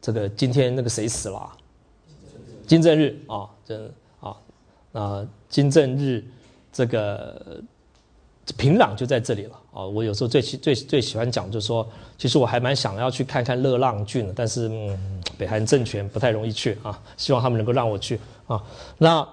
[0.00, 1.52] 这个今天那个谁死了？
[2.66, 3.88] 金正日啊，这
[4.96, 6.24] 啊，金正日
[6.72, 7.60] 这个
[8.56, 9.84] 平壤就在这里了啊。
[9.84, 16.98] 我有时候最喜最最喜欢讲，就是说，其实我还蛮想要去看看乐浪郡的，但是嗯，北韩政权不太容易去啊。
[17.18, 18.62] 希望他们能够让我去啊。
[18.96, 19.28] 那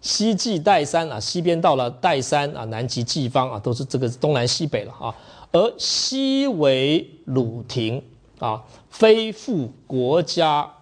[0.00, 5.14] 西继岱山啊，西边到了岱山啊，南极冀方啊，都是这个东南西北了啊。
[5.52, 8.02] 而西为鲁庭
[8.38, 10.72] 啊，非复国家。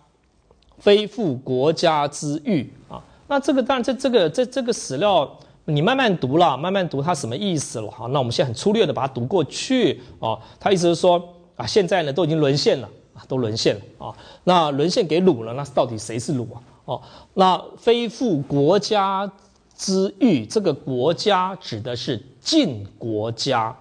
[0.81, 5.31] 非复国家之域啊，那这个当然这这个这这个史料
[5.65, 8.07] 你慢慢读了，慢慢读它什么意思了哈？
[8.09, 10.39] 那我们现在很粗略的把它读过去啊。
[10.61, 11.23] 他意思是说
[11.57, 14.15] 啊，现在呢都已经沦陷了啊，都沦陷了啊。
[14.45, 16.61] 那沦陷给鲁了，那到底谁是鲁啊？
[16.85, 19.31] 哦，那非复国家
[19.75, 23.75] 之欲，这个国家指的是晋国家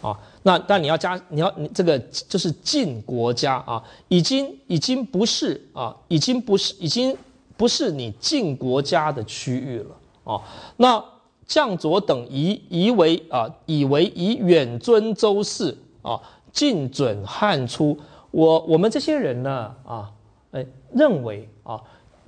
[0.00, 0.18] 啊。
[0.44, 7.14] 那但你要加，你要你这个就是晋国家啊，已经已经不是啊，已经不是已经
[7.58, 10.40] 不是你晋国家的区域了啊。
[10.78, 11.04] 那
[11.46, 16.18] 将佐等以以为啊，以为以远尊周氏啊，
[16.52, 17.98] 晋准汉初。
[18.30, 20.10] 我我们这些人呢啊，
[20.52, 21.80] 哎，认为啊，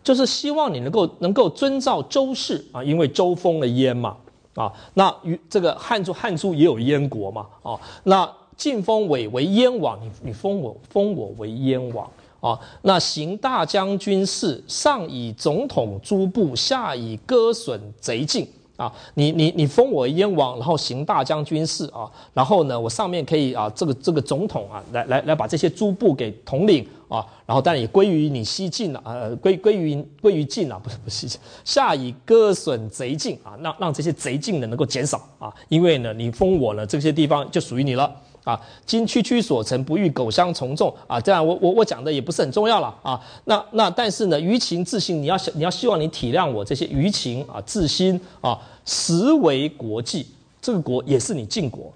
[0.02, 4.16] 就是希望你能够能够遵照周氏啊，因为周封了燕嘛，
[4.54, 12.10] 啊，那与这个汉族汉族也有燕国嘛，啊，那晋封韦为燕王，你你封我封我为燕王
[12.40, 18.46] 啊，那行大将军事，上以总统诸部，下以割损贼境。
[18.76, 38.10] 啊，你你你封我燕王，然后行大将军事啊，然后呢，我上面可以啊，这个这个总统啊，来来来把这些诸部给统领啊，然后当然也归于你西晋了，呃，归归于归于晋了，不是不是西晋，下以割损贼境啊，让让这些贼境呢能够减少啊，因为呢你封我了，这些地方就属于你了。
[38.50, 41.20] 啊，今区区所成，不欲苟相从众啊！
[41.20, 43.20] 这样，我我我讲的也不是很重要了啊。
[43.44, 50.26] 那那但是呢，于情自信，你要想你要希望你体谅我这些于情啊，自心啊，实为国际，
[50.60, 51.92] 这个国也是你晋国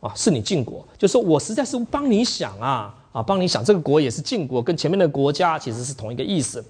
[0.00, 6.64] 啊，是你晋国，就是说我实在是帮你想啊啊，帮你想这个国也是晋国，跟前面的国家其实是同一个意思。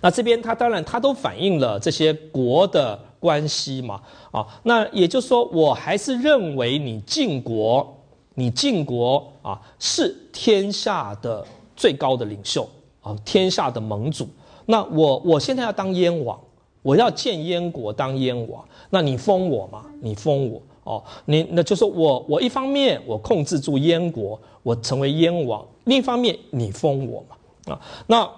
[0.00, 4.00] 那这边他当然他都反映了这些国的关系嘛，
[4.32, 7.96] 啊，那也就是说，我还是认为你晋国，
[8.34, 11.46] 你晋国啊是天下的
[11.76, 12.68] 最高的领袖
[13.00, 14.28] 啊，天下的盟主。
[14.66, 16.36] 那我我现在要当燕王，
[16.82, 19.84] 我要建燕国当燕王，那你封我嘛？
[20.00, 27.72] 你封我哦，你那就说我我一方面我控制住燕国，我成为燕王，另一方面你封我嘛？
[27.72, 28.28] 啊，那。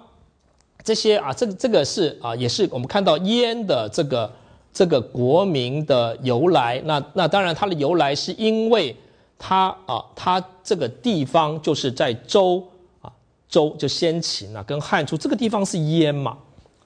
[0.83, 4.31] 这些啊，这这个是啊，也是我们看到燕的这个
[4.75, 6.81] 这个国名的由来。
[6.83, 8.93] 那那当然，它的由来是因为
[9.39, 12.61] 它啊，它这个地方就是在周
[13.01, 13.09] 啊，
[13.47, 16.37] 周就先秦啊，跟汉初这个地方是燕嘛，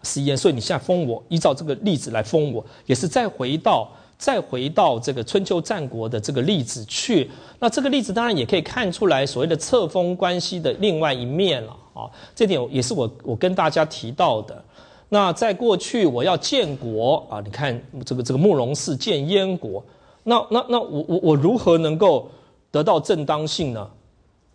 [0.04, 0.38] 是燕。
[0.38, 7.28] 所以你现在封我，依照这个例子来封我，也是再回到再回到这个春秋战国的这个例子去。
[7.58, 11.76] 那这个例子当然也可以看出来所谓的册封关系的另外一面了。
[11.96, 14.64] 啊，这点也是我我跟大家提到的。
[15.10, 19.84] 那在过去我要建国啊，你看这个这个慕容氏建燕国，
[20.24, 22.30] 那那那我我我如何能够
[22.72, 23.90] 得到正当性呢？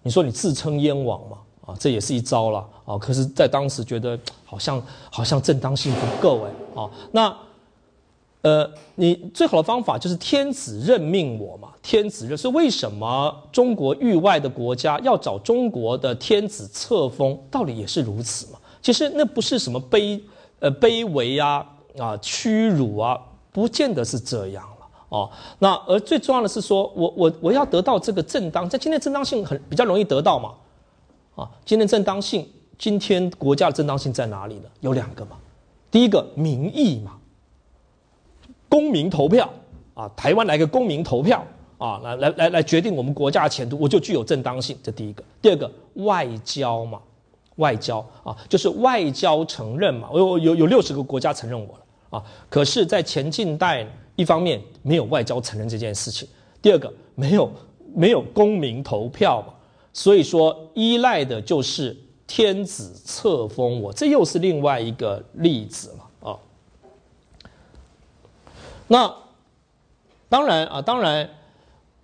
[0.03, 1.39] 你说你自称燕王嘛？
[1.67, 2.99] 啊，这也是一招了啊。
[2.99, 4.81] 可是，在当时觉得好像
[5.11, 6.91] 好像正当性不够哎啊。
[7.11, 7.37] 那
[8.43, 11.71] 呃，你最好的方法就是天子任命我嘛。
[11.83, 17.39] 天子任是为什么中国域外的国家要找中国的天子册封？
[17.51, 18.59] 道理也是如此嘛。
[18.83, 20.21] 其实那不是什么卑
[20.65, 21.67] 呃卑微啊
[21.99, 23.21] 啊屈辱啊，
[23.53, 25.31] 不见得是这样了哦。
[25.59, 30.55] 那而最重要的是说，我我我要得到这个正当，在今天正当性很比较容易得到嘛。
[31.37, 32.49] 啊，今天正当性，
[32.79, 34.63] 今天国家的正当性在哪里呢？
[34.81, 35.37] 有两个嘛。
[35.91, 37.19] 第一个民意嘛。
[38.71, 39.49] 公民投票
[39.93, 41.45] 啊，台湾来个公民投票
[41.77, 44.79] 啊，来来来来决定我们国家的前途，我就具有正当性。
[44.83, 46.99] 这第一个，第二个外交嘛，
[47.57, 50.09] 外交啊，就是外交承认嘛。
[50.13, 53.87] 我有有有六十个国家承认我了啊，可是，在前近代，
[54.17, 56.29] 一方面没有外交承认这件事情，
[56.63, 57.51] 第二个没有
[57.95, 59.55] 没有公民投票嘛，
[59.93, 61.97] 所以说依赖的就是
[62.27, 66.39] 天子册封我，这又是另外一个例子了啊。
[68.87, 69.15] 那
[70.29, 71.29] 当然啊，当然，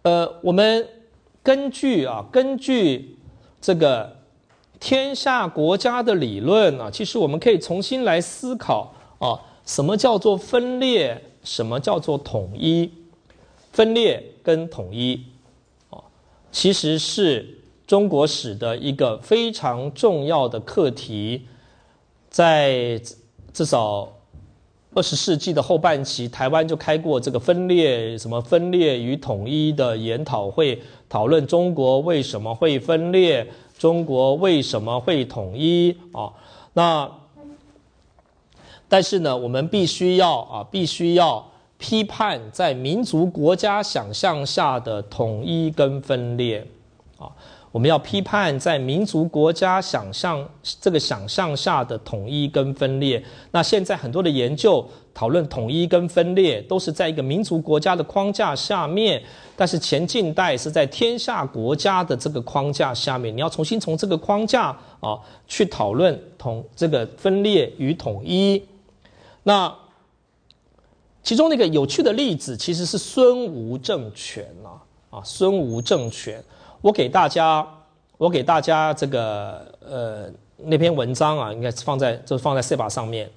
[0.03, 0.86] 呃，我们
[1.42, 3.16] 根据啊，根据
[3.61, 4.16] 这个
[4.80, 12.90] 天下国家的理论啊，其实我们可以重新来思考啊，什么叫做分裂，什么叫做统一？
[13.70, 15.22] 分裂跟统一
[15.90, 16.02] 啊，
[16.50, 21.46] 其实是中国史的一个非常重要的课题，
[22.28, 23.00] 在
[23.52, 24.08] 至少。
[24.92, 33.46] 二十世纪的后半期，台湾就开过这个分裂什么分裂与统一的研讨会，讨论中国为什么会分裂，
[33.80, 36.30] 中国为什么会统一啊？
[36.74, 37.10] 那
[38.86, 46.66] 但是呢，我们必须要啊，必须要批判在民族国家想象下的统一跟分裂
[47.18, 47.32] 啊。
[47.72, 50.46] 我们要批判在民族国家想象
[50.80, 53.24] 这个想象下的统一跟分裂。
[53.52, 59.22] 那现在很多的研究讨论统一跟分裂，都是在一个民族国家的框架下面。
[59.61, 64.68] 但是前近代是在天下国家的这个框架下面，你要重新从这个框架
[65.00, 68.64] 啊去讨论统这个分裂与统一。
[69.42, 69.70] 那
[71.22, 74.80] 其中那个有趣的例子其实是孙吴政权啊
[75.11, 76.42] 啊，孙吴政权。
[76.80, 77.68] 我给大家，
[78.16, 83.30] 我给大家这个呃那篇文章啊，应该是放在就放在 C 把上面，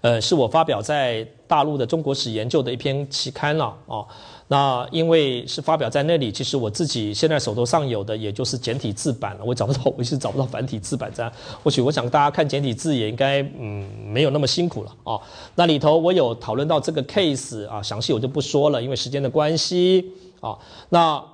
[0.00, 4.00] 呃，是我发表在大陆的中国史研究的一篇期刊了啊。
[4.48, 11.32] 那因为是发表在那里，其实我自己现在手头上有的也就是简体字版了，我找不到，我一直找不到繁体字版这样。
[11.62, 15.18] 或许我想大家看简体字也应该嗯没有那么辛苦了哦。
[15.54, 20.58] 那里头我有讨论到这个 case 啊，详细我就不说了，因为时间的关系啊。
[20.90, 21.24] 那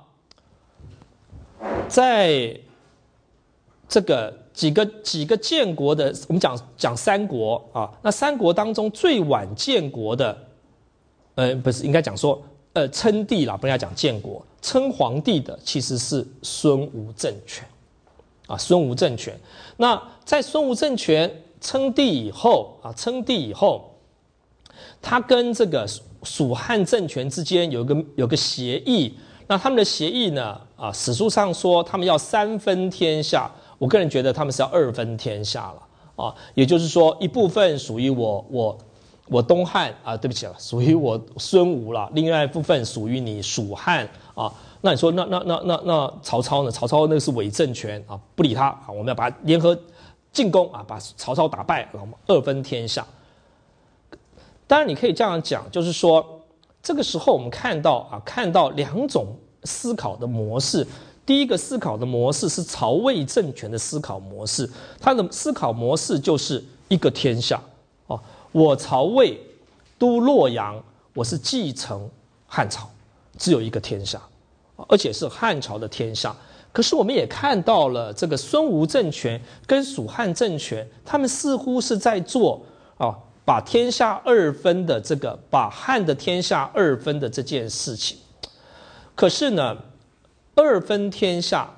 [1.89, 2.57] 在
[3.89, 10.37] 这个几个几个建国的，我们讲讲三国啊，那三国当中最晚建国的，
[11.35, 12.41] 呃，不是应该讲说。
[12.73, 17.67] 呃，称帝啦，不要讲建国，称皇帝的其实是孙吴政权，
[18.47, 19.37] 啊，孙吴政权。
[19.75, 23.93] 那在孙吴政权称帝以后，啊，称帝以后，
[25.01, 25.85] 他跟这个
[26.23, 29.17] 蜀汉政权之间有个有个协议。
[29.47, 38.77] 那他们的协议呢，啊，史书上说他们要三分天下，我个人觉得他们是要二分天下了，啊，也就是说一部分属于我，我。
[39.31, 42.09] 我东汉啊，对不起了，属于我孙吴了。
[42.13, 44.05] 另外一部分属于你蜀汉
[44.35, 44.51] 啊。
[44.81, 46.69] 那你说，那那那那那曹操呢？
[46.69, 48.87] 曹操那是伪政权啊，不理他啊。
[48.89, 49.77] 我们要把联合
[50.33, 53.07] 进攻啊，把曹操打败，然后二分天下。
[54.67, 56.41] 当然，你可以这样讲，就是说，
[56.83, 59.27] 这个时候我们看到啊，看到两种
[59.63, 60.85] 思考的模式。
[61.25, 64.69] 第一个思考的模式是曹魏政权的思考模式，
[64.99, 67.61] 他的思考模式就是一个天下。
[68.51, 69.39] 我曹魏
[69.97, 70.83] 都洛阳，
[71.13, 72.09] 我是继承
[72.45, 72.89] 汉朝，
[73.37, 74.21] 只有一个天下，
[74.89, 76.35] 而且是汉朝的天下。
[76.73, 82.61] 可是我们也看到了这个孙吴政权跟蜀汉政权，他们似乎是在做
[82.97, 88.17] 啊，把天下二分的这个，把汉的天下二分的这件事情。
[89.15, 89.77] 可是呢，
[90.55, 91.69] 二分天下，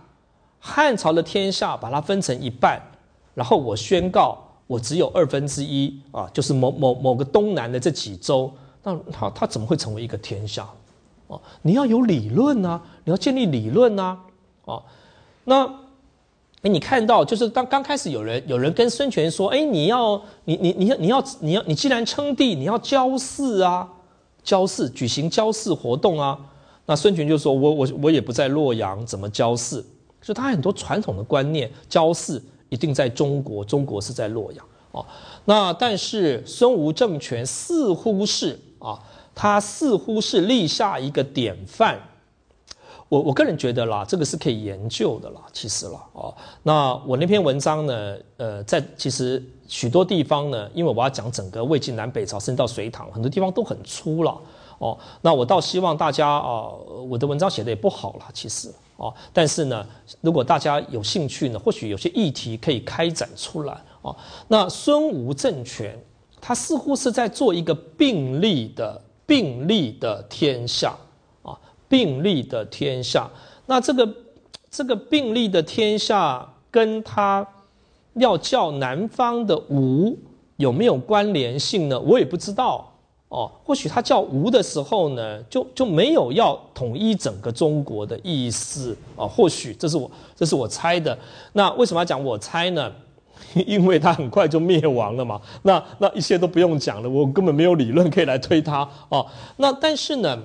[0.59, 2.81] 汉朝的天下把它分成一半，
[3.35, 4.42] 然后我宣告。
[4.73, 8.51] 我只有二分之一啊，就是某某某个东南的这几州，
[8.81, 10.67] 那他他怎么会成为一个天下？
[11.27, 14.17] 哦，你要有理论啊，你要建立理论啊，
[14.65, 14.81] 哦，
[15.43, 15.63] 那
[16.63, 23.87] 哎，你看到就是当刚开始有人有人跟孙权说，哎，你要你你你要你要你要你既然称帝，你要交祀啊，
[24.43, 26.39] 交祀举行交祀活动啊，
[26.87, 29.85] 那孙权就说，我我我也不在洛阳，怎么交祀？
[30.19, 32.41] 所以他很多传统的观念，交祀。
[32.73, 35.05] 一定在中国，中国是在洛阳哦。
[35.45, 38.99] 那但是孙吴政权似乎是啊，
[39.35, 41.99] 他似乎是立下一个典范。
[43.09, 46.33] 我我个人觉得啦，这个是可以研究的啦，其实啦哦。
[46.63, 54.35] 那我那篇文章呢，呃，在其实许多地方呢，因为我要讲整个魏晋南北朝，甚至到隋唐，很多地方都很粗了
[54.79, 54.97] 哦。
[55.21, 56.69] 那我倒希望大家啊，
[57.07, 58.73] 我的文章写的也不好了，其实。
[58.97, 59.85] 哦，但是呢，
[60.21, 64.15] 如果大家有兴趣呢，或许有些议题可以开展出来哦。
[64.47, 65.99] 那孙吴政权，
[66.39, 70.95] 他似乎是在做一个并立的并立的天下
[71.41, 71.57] 啊，
[71.89, 73.29] 并立的天下。
[73.65, 74.07] 那这个
[74.69, 77.45] 这个并立的天下，跟他
[78.13, 80.15] 要叫南方的吴
[80.57, 81.99] 有没有关联性呢？
[81.99, 82.92] 我也不知道。
[83.33, 89.25] 哦，或许他叫吴的时候呢，就就没有要统一整个中国的意思啊。
[89.25, 91.17] 或许这是我这是我猜的。
[91.53, 92.91] 那为什么要讲我猜呢？
[93.65, 95.41] 因为他很快就灭亡了嘛。
[95.63, 99.25] 那那一些都不用讲了，我根本没有理论可以来推他哦。
[99.57, 100.37] 那但是呢？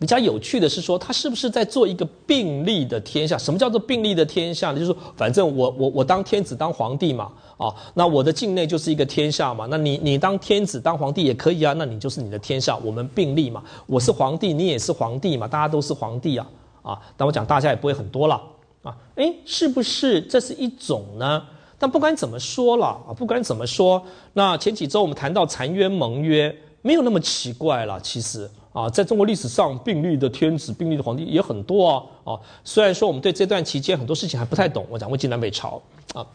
[0.00, 3.38] 比较有趣的是说，他是不是在做一个并立的天下？
[3.38, 4.80] 什么叫做并立的天下呢？
[4.80, 7.30] 就是，反正我我我当天子当皇帝嘛，
[7.62, 9.66] 啊，那我的境内就是一个天下嘛。
[9.70, 13.62] 那你你当天子当皇帝也可以啊，那你就是你的天下，我们并立嘛。
[13.86, 16.46] 我是皇帝，你也是皇帝嘛，大家都是皇帝啊，
[16.82, 17.00] 啊。
[17.16, 18.42] 但我讲大家也不会很多了
[18.82, 18.96] 啊。
[19.14, 21.42] 诶，是不是这是一种呢？
[21.78, 24.02] 但不管怎么说了啊，不管怎么说，
[24.32, 28.50] 那前几周我们谈到澶渊盟约，没有那么奇怪了，其实。
[28.72, 32.02] 啊，在中国历史上，并立的天子、并立的皇帝也很多啊。
[32.24, 35.78] 啊，虽然说我们对这段期间很多事情还不太懂，我讲魏晋南北朝
[36.14, 36.26] 啊。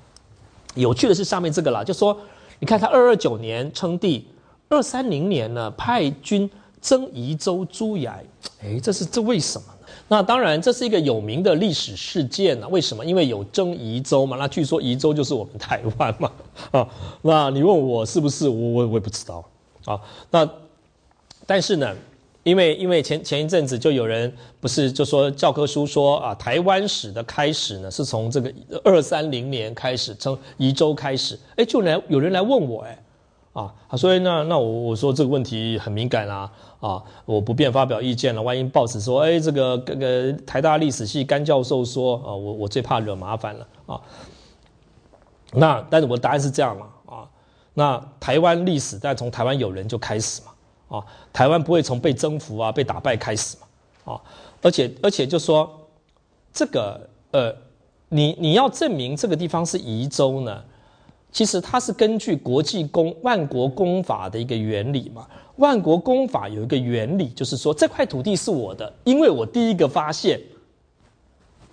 [0.77, 2.17] 有趣的是上面这个啦，就说
[2.59, 4.27] 你看他二二九年称帝，
[4.69, 6.49] 二三零年呢派军
[6.81, 8.19] 征夷州诸崖，
[8.63, 9.73] 哎，这是这为什么呢？
[10.09, 12.67] 那当然这是一个有名的历史事件呢。
[12.69, 13.03] 为什么？
[13.05, 14.37] 因为有征夷州嘛。
[14.37, 16.31] 那据说夷州就是我们台湾嘛。
[16.71, 16.87] 啊，
[17.21, 18.47] 那你问我是不是？
[18.47, 19.43] 我我我也不知道
[19.85, 19.99] 啊。
[20.31, 20.49] 那
[21.45, 21.93] 但是呢？
[22.47, 28.53] 因为因为前前一阵子就有人不是就说教科书说啊台湾史的开始呢是从这个
[28.85, 33.03] 二三零年开始从宜州开始哎就来有人来问我哎
[33.51, 43.99] 啊他说那那我我说这个问题很敏感啦啊我不便发表意见了万一报纸说哎这个这个台大历史系甘教授说啊我我最怕惹麻烦了啊
[45.51, 47.27] 那但是我答案是这样嘛啊
[47.73, 50.53] 那台湾历史但从台湾有人就开始嘛。
[50.87, 53.57] 啊，台湾不会从被征服啊、被打败开始
[54.05, 54.21] 嘛，啊，
[54.61, 55.69] 而且而且就说
[56.53, 57.53] 这个呃，
[58.09, 60.63] 你你要证明这个地方是宜州呢，
[61.31, 65.27] 其实它是根据国际公万国公法的一个原理嘛。
[65.57, 70.39] 万国公法有一个原理，就是说这块土地是我的，因为我第一个发现，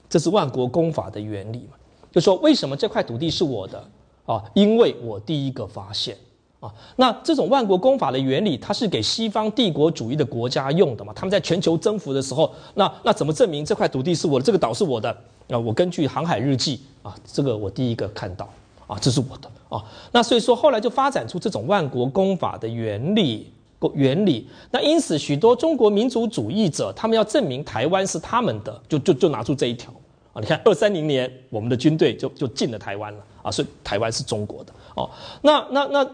[0.09, 1.77] 这是万国公法的原理嘛。
[2.11, 3.85] 就说为什么这块土地是我的
[4.25, 4.43] 啊？
[4.55, 6.17] 因为我第一个发现。
[6.65, 11.13] 啊，那这种万国公法的原理，它是给西方帝国主义的国家用的嘛？
[11.15, 15.11] 他们在全球征服的时候，那那怎么证明这块土地是我的，这个岛是我的？
[15.51, 18.49] 啊，我根据航海日记啊，这个我第一个看到
[18.87, 19.85] 啊，这是我的啊。
[20.11, 23.53] 那所以说后来就发展出这种万国公法的原理
[23.93, 24.49] 原理。
[24.71, 29.93] 那因此许多中国民族主义者，他们要证明台湾是他们的，就就就拿出这一条
[30.33, 30.41] 啊。
[30.41, 35.11] 你看二三零年，我们的军队就就进了台湾了啊，所以台湾是中国的哦。
[35.43, 36.11] 那那那。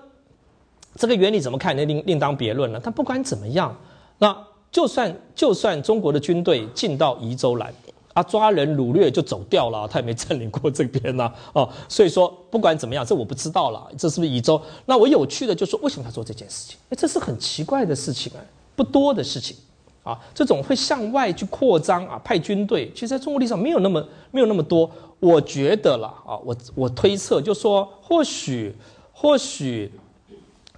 [1.01, 1.75] 这个原理怎么看？
[1.75, 2.79] 那另另当别论了。
[2.85, 3.75] 但不管怎么样，
[4.19, 4.37] 那
[4.71, 7.73] 就算就算中国的军队进到宜州来，
[8.13, 14.61] 啊，抓人掳掠就走掉了，他也没占领过这边呐，哦，所以说不管怎么样，这我不知道了，这是不是宜州？
[14.85, 16.77] 那我有趣的就是说，为什么他做这件事情？
[16.91, 18.45] 哎，这是很奇怪的事情啊，
[18.77, 19.57] 不多的事情
[20.05, 24.91] 啊，这种会向外去扩张啊，派军队，其实在中国历史上没有那么没有那么多。
[25.19, 28.77] 我觉得了啊，我我推测就说，或许
[29.15, 29.91] 或许。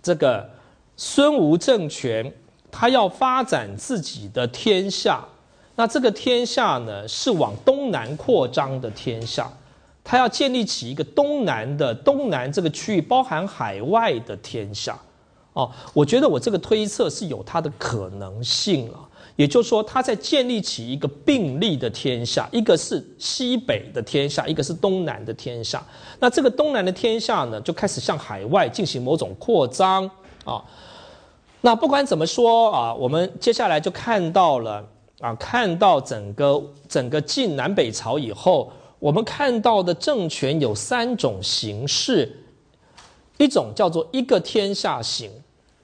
[0.03, 0.49] 这个
[0.97, 2.33] 孙吴政权，
[2.71, 5.25] 他要发展自己的天下，
[5.77, 9.51] 那这个天下呢，是往东南扩张的天下，
[10.03, 14.99] 他要建立起一个东南的东南这个区域，包含海外的天下。
[15.53, 18.99] 哦，我觉得我这个推测是有它的可能性了。
[19.37, 25.83] 也就是说，他在建立起一个并立的天下，一个是西北的天下，一个是东南的天下。
[26.21, 30.09] 那这个东南的天下呢，就开始向海外进行某种扩张
[30.45, 30.63] 啊。
[31.63, 34.87] 那不管怎么说啊，我们接下来就看到了
[35.21, 42.45] 啊，看到整个整个晋南北朝以后，我们看到的政权有三种形式，
[43.39, 45.31] 一种叫做一个天下型。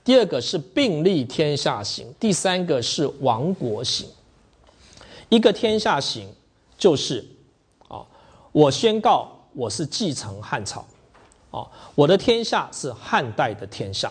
[0.08, 4.08] 第二个是并立天下型，第三个是亡国型。
[5.28, 6.32] 一个天下型
[6.78, 7.22] 就是，
[7.88, 8.00] 啊，
[8.50, 10.82] 我宣告我是继承汉朝，
[11.50, 14.10] 啊，我的天下是汉代的天下，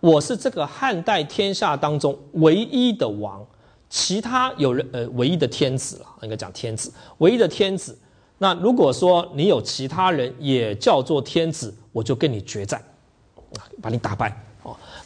[0.00, 3.46] 我是这个汉代天下当中唯一的王，
[3.88, 7.96] 其他有人呃唯一的天子了，应该讲天子，唯一的天子。
[8.38, 12.82] 那如果说你有其他人也叫做天子，我就跟你决战，
[13.54, 14.36] 啊，把你打败。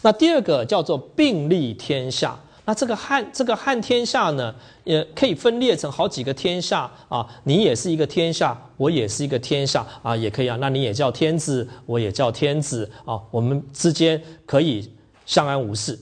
[0.05, 2.39] 那第二个叫做并立天下。
[2.67, 7.27] 那这个汉这个汉天下呢，也可以分裂成好几个天下啊。
[7.45, 10.59] 你也是一个天下，我也是一个天下啊，也可以啊。
[10.61, 13.19] 那你也叫天子，我也叫天子啊。
[13.31, 14.93] 我们之间可以
[15.25, 15.99] 相安无事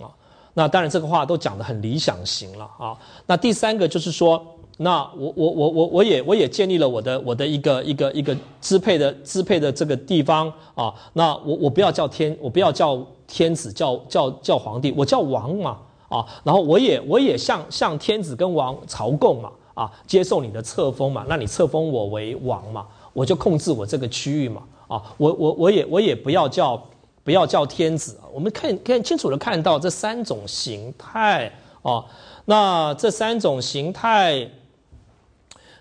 [0.00, 0.10] 啊。
[0.54, 2.98] 那当然这个话都讲得很理想型了啊。
[3.26, 4.44] 那第三个就是说。
[4.76, 10.92] 那我我我我我也我也建立了我的我的一个一个一个支配的支配的这个地方啊。
[11.12, 12.96] 那我我不要叫天，我不要叫
[13.26, 16.26] 天子，叫叫叫皇帝，我叫王嘛啊。
[16.42, 21.24] 然后我也我也向向天子跟王朝贡嘛啊，接受你的册封嘛。
[21.28, 25.02] 那你册封我为王嘛，我就控制我这个区域嘛啊。
[25.16, 26.82] 我我我也我也不要叫
[27.22, 28.18] 不要叫天子。
[28.32, 31.52] 我们看看清楚的看到这三种形态
[31.82, 32.04] 啊。
[32.44, 34.50] 那这三种形态。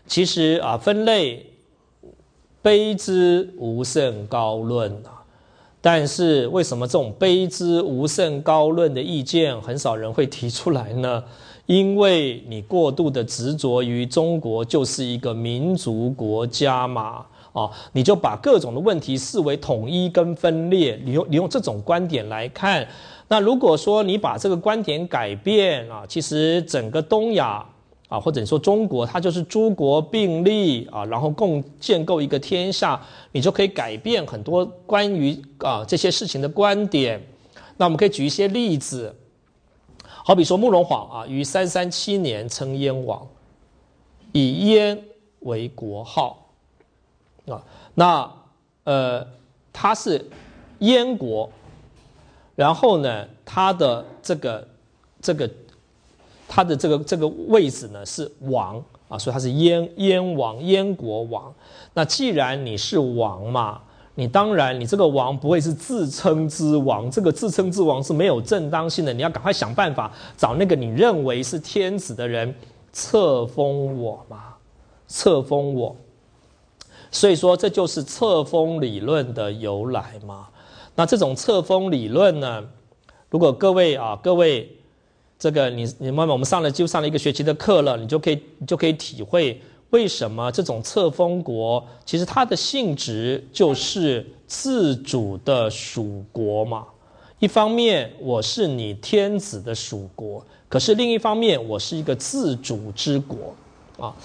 [0.05, 1.45] 其实啊，分类
[2.61, 5.22] 卑之无甚高论啊，
[5.85, 11.21] 但是为什么这种卑之无甚高论的意见很少人会提出来呢？
[11.67, 22.87] 因为你过度的执着于中国就是一个民族国家嘛，啊，你就把各种的问题视为统一跟分裂，你用你用这种观点来看，
[23.27, 27.65] 那如果说你把这个观点改变啊，其实整个东亚。
[28.13, 33.01] 啊，或者说中国，它就是诸国并立啊，然后共建构一个天下，
[33.31, 37.19] 你就可以改变很多关于啊这些事情的观点。
[37.75, 39.15] 那我们可以举一些例子，
[40.05, 43.27] 好比说慕容晃啊，于三三七年称燕王，
[44.31, 45.05] 以燕
[45.39, 46.51] 为国号
[47.47, 47.63] 啊。
[47.95, 48.31] 那
[48.83, 49.27] 呃，
[49.71, 50.23] 他是
[50.77, 51.49] 燕国，
[52.55, 54.67] 然后呢，他的这个
[55.19, 55.49] 这个。
[56.55, 58.77] 他的这个这个位置呢是王
[59.09, 61.51] 啊，所以他是燕燕王燕国王。
[61.95, 63.81] 那既然你是王嘛，
[64.13, 69.11] 你当然你这个王不会是自称之王，这个自称之王是没有正当性的。
[69.11, 72.53] 你要赶快想办法找那个你认为是天子的人
[72.91, 74.53] 册封我嘛，
[75.07, 75.95] 册封我。
[77.09, 80.49] 所以说这就是册封理论的由来嘛。
[80.93, 82.63] 那这种册封理论呢？
[83.31, 84.77] 如果各位啊，各位，
[85.43, 96.85] 这个你你慢慢我们上了就上了一个学期的课了，你就可以你就可以体会为什么这种册封国其实它的性质就是自主的属国嘛。
[97.39, 103.53] 一方面我是你天子的属国，可是另一方面我是一个自主之国
[103.99, 104.15] 啊。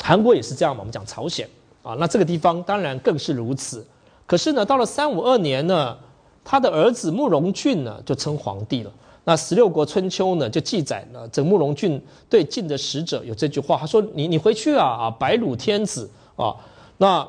[0.00, 1.44] 韩国也是这样嘛，我们讲朝鲜
[1.82, 3.84] 啊，那这个地方当然更是如此。
[4.26, 5.98] 可是呢，到了三五二年呢，
[6.44, 8.92] 他的儿子慕容俊呢就称皇帝了。
[9.24, 16.56] 那十六国春秋呢就记载了，这慕容俊对晋的使者有这句话，他说：“你你回去啊啊，白鲁天子啊，
[16.98, 17.28] 那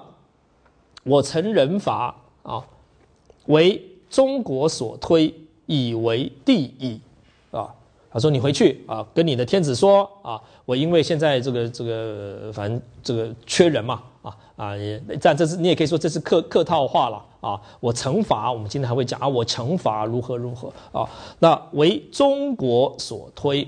[1.03, 2.65] 我曾人伐啊，
[3.45, 3.79] 为
[4.09, 5.33] 中国所推，
[5.67, 6.99] 以为帝矣
[7.51, 7.73] 啊。”
[8.11, 14.03] 他说：“你回去啊，跟你的天子说啊，我因为现在这个这个，反正这个缺人嘛，
[14.63, 17.59] 啊，也但这是你也可以说这是客客套话了啊。
[17.79, 21.09] 我惩罚，我们今天还会讲啊，我惩罚如何如何啊。
[21.39, 23.67] 那为中国所推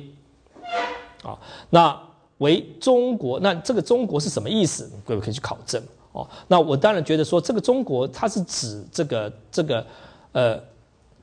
[1.24, 1.38] 啊，
[1.70, 2.00] 那
[2.38, 4.90] 为中国，那这个中国是什么意思？
[5.04, 5.82] 各位可以去考证
[6.12, 6.28] 哦。
[6.48, 9.86] 那我当然觉得说，这个中国它是指这个这个
[10.32, 10.60] 呃。”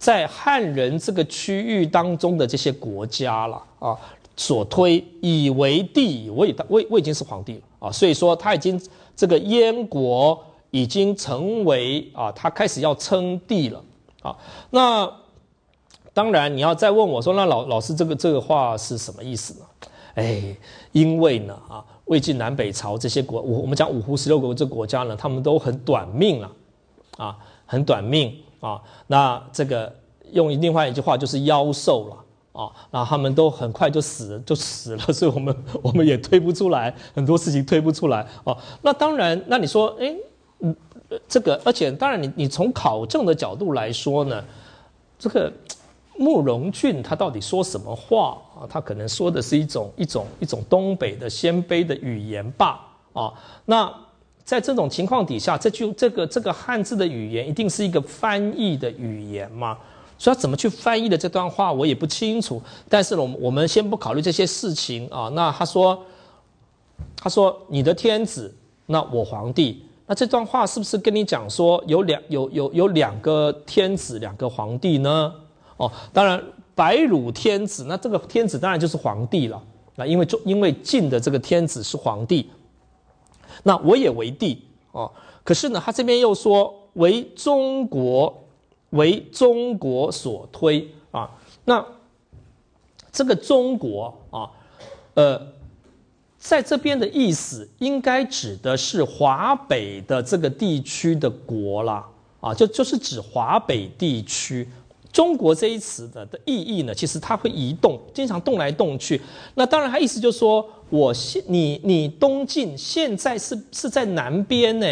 [0.03, 3.97] 在汉人这个区域当中的这些国家了啊，
[4.43, 8.81] 所推以为帝，我已我我已经是皇帝了啊，所以说他已经
[9.15, 10.37] 这个燕国
[10.73, 13.81] 已经成为啊，他开始要称帝了
[14.21, 14.37] 啊。
[14.71, 15.09] 那
[16.13, 19.67] 当然你要再问我说，那老老师这个这个话是什么意思呢？
[20.15, 20.57] 哎，
[20.91, 26.51] 因为呢啊，魏晋南北朝这些国，我我们讲五胡十六国这国家呢，他们都很短命了
[27.17, 28.37] 啊，很短命。
[28.61, 29.93] 啊，那这个
[30.31, 32.17] 用另外一句话就是妖兽了
[32.53, 38.57] 啊，那他们都很快就死就死了， 所以我们我们也推不出来很多事情推不出来哦。
[38.83, 40.15] 那当然，那你说，哎，
[40.61, 40.77] 嗯，
[41.27, 44.45] 这个，而且当然，你你从考证的角度来说呢，
[45.19, 45.53] 这个
[46.17, 48.69] 慕容俊他到底说什么话啊？
[48.69, 52.81] 他可能说的是一种一种一种东北的鲜卑的语言吧
[53.13, 53.33] 啊，
[53.65, 53.93] 那。
[54.45, 59.79] 在这种情况底下，这句这个这个汉字的语言一定是一个翻译的语言吗？
[60.23, 62.63] 所以怎么去翻译的这段话我也不清楚。
[62.89, 65.29] 但是呢，我们我们先不考虑这些事情啊。
[65.35, 66.01] 那他说，
[67.17, 68.55] 他说你的天子，
[68.87, 75.35] 那我皇帝，那这段话是不是跟你讲说有两有有有两个天子，两个皇帝呢？
[75.77, 76.41] 哦，当然
[76.77, 79.61] 白汝天子，那这个天子当然就是皇帝了。
[79.97, 82.49] 那因为中因为晋的这个天子是皇帝。
[83.65, 84.63] 那我也为帝
[84.93, 85.11] 哦，
[85.43, 88.42] 可是呢，他这边又说为中国，
[88.93, 91.31] 为中国所推啊。
[91.67, 91.85] 那
[93.13, 94.49] 这个中国啊，
[95.15, 95.47] 呃，
[96.39, 102.09] 在这边的意思应该指的是华北的这个地区的国啦
[102.41, 104.67] 啊，就就是指华北地区。
[105.13, 109.21] 中国这一词的的意义呢，其实它会移动，经常动来动去。
[109.55, 114.87] 那当然，它意思就是说，我现你你东晋现在是是在南边呢，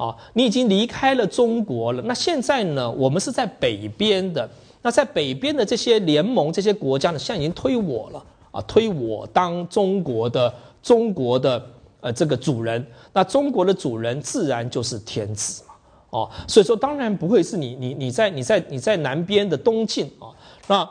[0.00, 2.00] 啊，你已经离开了中国了。
[2.06, 4.48] 那现在呢，我们是在北边的。
[4.80, 11.62] 那在北边的这些联盟这些国家呢，现在已经推我了啊，推我当中国的中国的
[12.00, 12.86] 呃这个主人。
[13.12, 15.74] 那中国的主人自然就是天子嘛。
[16.18, 20.32] 哦，所以说当然不会是你你你在你在你在南边的东晋啊，
[20.66, 20.90] 那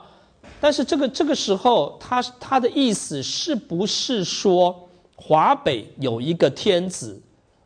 [0.62, 7.20] 但是这个这个时候他他的意思是不是说华北有一个天子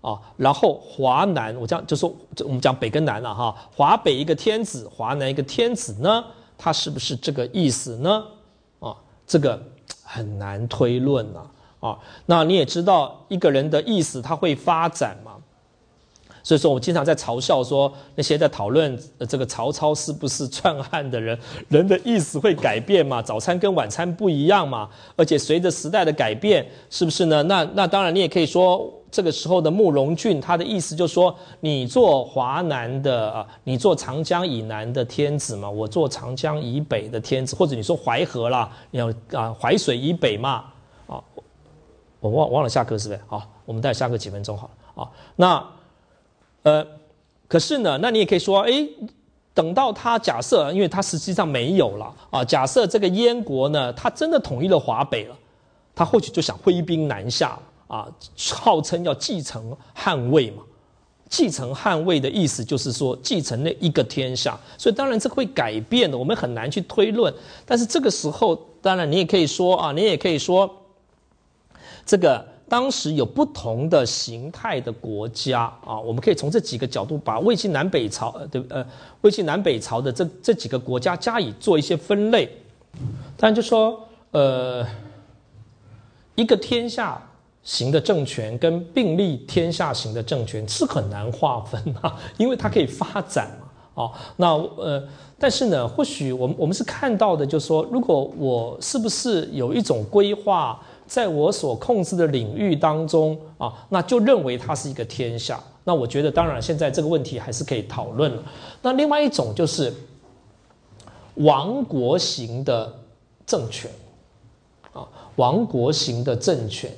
[0.04, 6.24] 啊，然后华南我讲就说我们讲北跟南了哈，华北一个天子，华南一个天子呢，
[6.58, 8.24] 他是不是这个意思呢？
[8.80, 8.94] 啊，
[9.26, 9.58] 这个
[10.04, 11.40] 很难推论呐
[11.80, 15.32] 啊，那你也知道一个人的意思他会发展嘛。
[16.46, 19.00] 所以说，我经常在嘲笑说，那些在讨论
[19.30, 21.40] 这个曹操是不是篡汉的人，
[21.70, 23.22] 人的意思会改变嘛？
[23.22, 24.90] 早餐跟晚餐不一样嘛？
[25.16, 27.42] 而且随着时代的改变，是不是呢？
[27.44, 40.66] 那那当然，你也可以说，这个时候的慕容俊，他的意思就是说，你做华南的啊，你做长江以南的天子嘛，我做长江以北的天子，或者你说淮河啦，你要啊淮水以北嘛？
[41.06, 41.22] 啊，
[42.20, 43.22] 我忘忘了下课是不是？
[43.28, 45.64] 好，我们待下课几分钟好了啊，那。
[46.64, 46.82] 呃，
[47.50, 48.72] 可是呢，那你也可以说，哎，
[49.54, 52.42] 等到他假设，因为他实际上没有了啊。
[52.42, 55.36] 假设这个燕国呢，他真的统一了华北了，
[55.94, 57.62] 他或许就想挥兵南下了
[57.94, 58.08] 啊，
[58.52, 60.64] 号称要继承汉魏嘛。
[61.30, 67.32] 继承汉魏的意思就是说继承那一个天下，所以当然这会改变的，我们很难去推论。
[67.68, 70.70] 但是这个时候，当然你也可以说啊，你也可以说，
[72.04, 78.86] 这个当时有不同的形态的国家啊，我们可以从这几个角度把魏晋南北朝呃对呃
[79.22, 82.50] 魏晋南北朝的这这几个国家加以做一些分类。
[83.38, 84.86] 当然就说呃
[86.36, 87.20] 一个天下
[87.64, 93.68] 型的政权跟并立天下型的政权是很难划分啊， 因为它可以发展嘛。
[93.96, 95.08] 哦，那呃，
[95.38, 105.62] 但是呢，或许我们我们是看到的，就是说，如果我是不是有一种规划，在我所控制的领域当中啊，那就认为它是一个天下。
[105.84, 108.44] 那我觉得，当然现在这个问题还是可以讨论了。
[108.82, 109.94] 那另外一种就是
[111.36, 112.92] 王国型的
[113.46, 113.92] 政权
[114.92, 116.90] 啊，王国型的政权，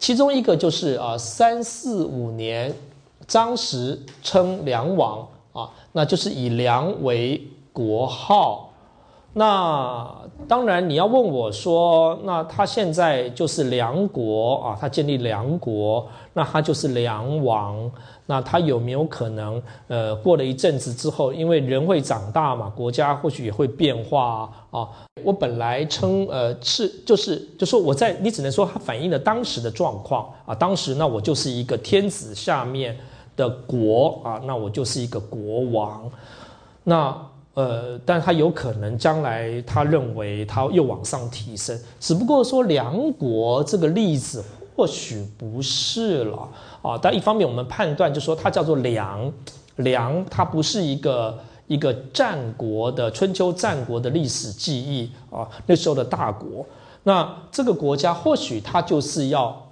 [0.00, 2.74] 其中一个就是啊，三四五年，
[3.28, 5.24] 张时称梁王。
[5.52, 8.70] 啊，那就是以梁为国号。
[9.32, 10.08] 那
[10.46, 17.90] 当然你要问我说，那他现在就是梁国啊，他建立梁国，那他就是梁王。
[18.26, 24.88] 那他有没有可能，呃，过了一阵子之后，因为人会长大嘛，国家或许也会变化啊。
[25.22, 32.96] 我本来称呃是就是就说我在你只能说它反映了当时的状况啊，当时那我就是一个天子下面。
[33.36, 36.10] 的国啊，那我就是一个国王，
[36.84, 37.16] 那
[37.54, 44.44] 呃，但他有可能将来他认为他又往上提升，只不过说梁国这个例子
[44.76, 46.46] 或许不是了
[46.82, 46.98] 啊。
[47.00, 49.32] 但一方面我们判断就说它叫做梁，
[49.76, 51.38] 梁它不是一个
[51.70, 56.66] 一个战国的春秋战国的历史记忆啊，那时候的大国，
[57.04, 59.66] 那这个国家或许它就是要。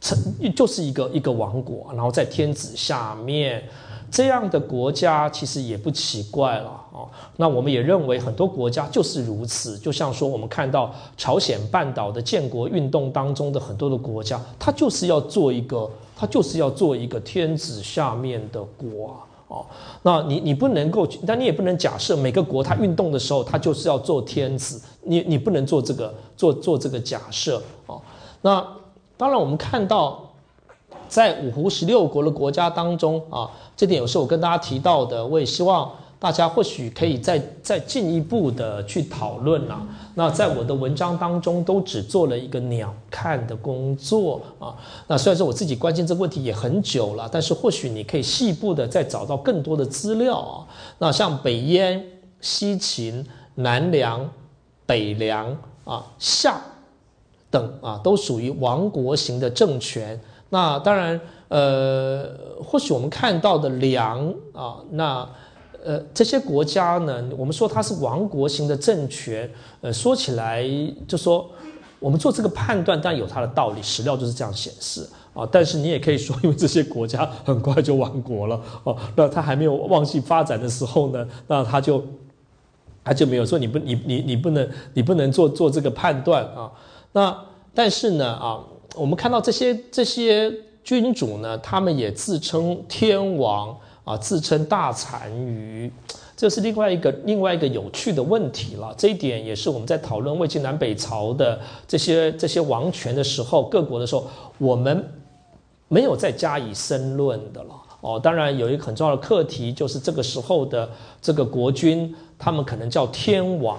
[0.00, 0.16] 成
[0.54, 3.60] 就是一个一个王国，然后在天子下面，
[4.08, 7.02] 这样的国家其实也不奇怪了啊。
[7.36, 19.26] 那我们也认为很多国家就是如此，就像说我们看到朝鲜半岛的建国运动当中的很多的国家，它就是要做一个，它就是要做一个天子下面的国啊。
[19.48, 19.66] 哦
[20.02, 28.00] 那你你不能够，但你也不能假设每个国它运动的时候，它就是要做天子，你你不能做这个做做这个假设哦。
[28.40, 28.64] 那。
[29.20, 30.30] 当然，我们看到，
[31.08, 39.86] 在五湖十六国的国家当中啊，这点也是我跟大家提到的，我也希望大家或许可以再再进一步的去讨论啊。
[40.14, 44.74] 那在我的文章当中，都只做了一个鸟瞰的工作啊。
[45.06, 50.66] 那虽然说我自己关心这个问题也很久了，但是或许你可以细部的再找到更多的资料啊。
[50.98, 52.04] 那像北燕、
[52.40, 54.28] 西秦、南梁、
[54.86, 56.60] 北梁啊，夏。
[57.50, 60.20] 等啊，都属于王国型的政权。
[60.50, 62.28] 那当然，呃，
[62.62, 65.26] 或许我们看到的梁啊，那
[65.88, 69.50] 呃这些国家呢，我们说它是王国型的政权。
[69.80, 70.62] 呃，说起来
[71.06, 71.48] 就说
[71.98, 75.48] 我们做这个判断，但有它的道理，史料就是这样显示啊。
[75.50, 82.04] 但是你也可以说，因为这些国家很快就亡国了哦，那它还没有忘记发展的时候呢，那它就
[83.02, 86.70] 它就没有说你不你你你不能你不能做做这个判断啊。
[87.12, 87.34] 那
[87.72, 88.60] 但是呢，啊，
[88.94, 90.52] 我们看到这些这些
[90.84, 93.74] 君主呢，他们也自称天王
[94.08, 95.92] 啊，自称大单于，
[96.34, 98.94] 这是另外一个另外一个有趣的问题了。
[98.96, 105.12] 这一点也是我们在讨论魏晋南北朝的这些这些王权的时候，各国的时候，我们
[105.88, 107.74] 没有再加以深论的了。
[108.00, 110.88] 哦，当然有一个很重要的课题，就是这个时候的
[111.20, 113.78] 这个国君，他们可能叫天王。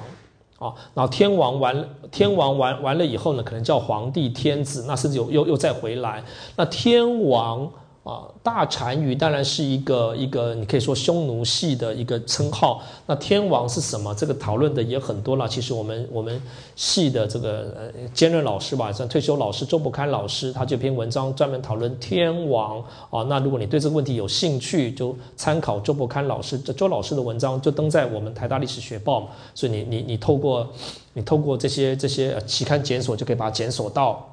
[0.60, 6.24] 啊，然后天王完，天王完完了以后呢，可能叫皇帝、天子，那甚至又又又再回来，
[6.56, 7.68] 那天王。
[8.10, 12.82] 啊，大单于当然是一个一个，你可以说匈奴系的一个称号。
[13.06, 14.12] 那天王是什么？
[14.16, 15.48] 这个讨论的也很多了。
[15.48, 16.42] 其实我们我们
[16.76, 23.22] 系的这个呃兼任老师吧，像退休老师周伯堪老师，他这篇文章专门讨论天王啊。
[23.30, 29.30] 那如果你对这个问题有兴趣，就参考周伯堪老师这周老师的文章，就登在我们台大历史学报。
[29.54, 30.68] 所以你你你透过
[31.14, 34.26] 你透过这些这些期刊检索，就可以把它检索到。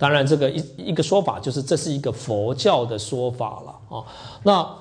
[0.00, 4.04] 当然，这个一一个说法就是这是一个佛教的说法了啊。
[4.42, 4.74] 那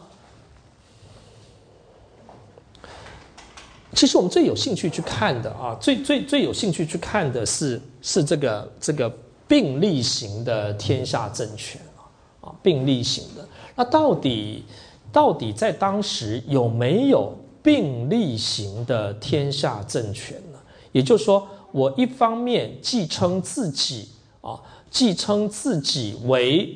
[3.93, 9.13] 其实我们最有兴趣去看的啊，最最最有兴趣去看的是是这个这个
[9.45, 12.07] 并立型的天下政权啊
[12.47, 13.45] 啊，并立型的。
[13.75, 14.63] 那到底
[15.11, 20.57] 到底在当时有没有并立型的天下政权呢？
[20.93, 24.07] 也就是说，我一方面继承自己
[24.39, 24.57] 啊。
[24.89, 26.75] 既称自己为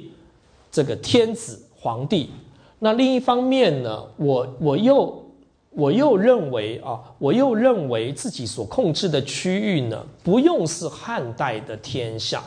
[0.72, 2.30] 这个天子皇帝，
[2.80, 5.24] 那另一方面呢，我我又
[5.72, 12.44] 我又认为啊，我又认为自己所控制的区域呢，不用是汉代的天下。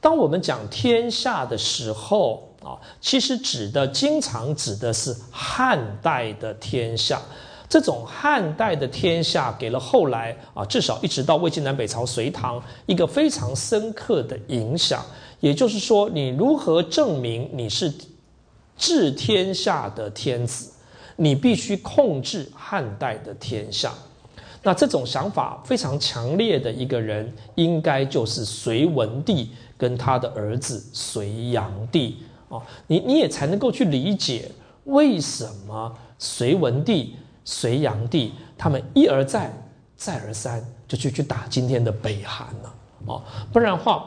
[0.00, 7.20] 当我们讲天下的时候啊，其实指的经常指的是汉代的天下。
[7.68, 15.04] 这种汉代的天下，给了后来啊，至少一直到魏晋南北朝、隋唐一个非常深刻的影响。
[15.40, 17.92] 也就是说，你如何证明你是
[18.76, 20.70] 治天下的天子？
[21.16, 23.92] 你必须控制汉代的天下。
[24.62, 32.16] 那这种想法非常强烈的一个人，应该就是隋文帝跟他的儿子隋炀帝
[32.48, 32.62] 啊。
[32.86, 34.50] 你你也才能够去理解
[34.84, 37.16] 为什么隋文帝。
[37.46, 39.50] 隋炀帝他们一而再、
[39.96, 42.74] 再而三就去去打今天的北韩了
[43.06, 43.22] 哦，
[43.52, 44.04] 不然的话，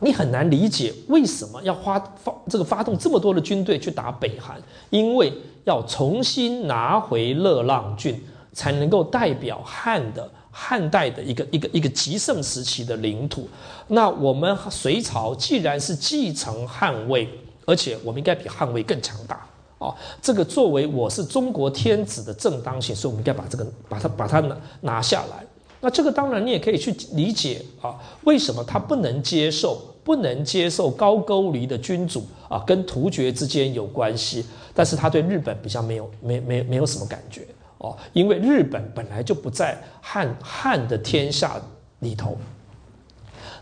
[0.00, 4.60] 你很难理解为什么要花发这个发动这么多的军队去打北韩，
[4.90, 5.32] 因为
[5.64, 8.20] 要重新拿回乐浪郡，
[8.52, 13.48] 才能够代表汉的汉代的一个一个一个极盛时期的领土。
[13.86, 17.28] 那我们隋朝既然是继承汉魏，
[17.64, 19.46] 而且我们应该比汉魏更强大。
[19.78, 25.44] 哦，这个作为我是中国天子的正当性，所以我们应该把这个把它把它拿拿下来。
[25.82, 37.46] 那这个当然你也可以去理解啊，为什么他不能接受不能接受高句丽的君主啊，跟突厥之间有关系，但是他对日本比较没有没没没有什么感觉
[37.76, 41.60] 哦，因为日本本来就不在汉汉的天下
[41.98, 42.38] 里头。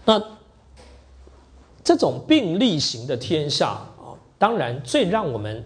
[0.04, 0.22] 那
[1.82, 5.64] 这种并立型的天下啊，当然最让我们。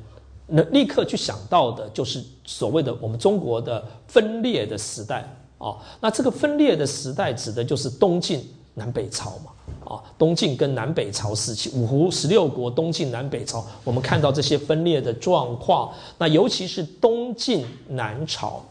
[0.51, 5.29] 那立刻去想到的就是所谓的我们中国的分裂的时代
[5.59, 8.43] 啊，那这个分裂的时代指的就是东晋
[8.75, 9.53] 南北朝嘛
[9.85, 18.65] 啊，东晋跟南北朝时期，五胡十六国，东晋南北朝，我们看到这些分裂的状况，那尤其是东晋南朝，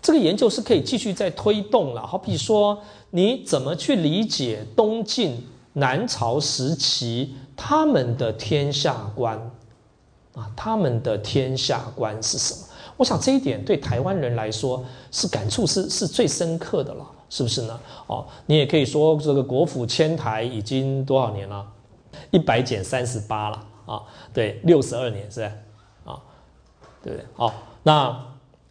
[0.00, 2.06] 这个研究是可以继续再推动了。
[2.06, 2.78] 好比说，
[3.10, 9.50] 你怎么去理解东晋南朝时期他们的天下观？
[10.56, 12.60] 他们的天下观是什么？
[12.96, 17.80] 我想这一点对台湾人来说是感触是是最深刻的了，是不是呢？
[18.06, 21.66] 哦，你也可以说这个国府迁台已经多少年了？
[22.30, 24.02] 一百减三十八了啊，
[24.34, 25.42] 对，六十二年是
[26.04, 26.20] 啊，
[27.02, 27.24] 对不对？
[27.34, 28.24] 好，那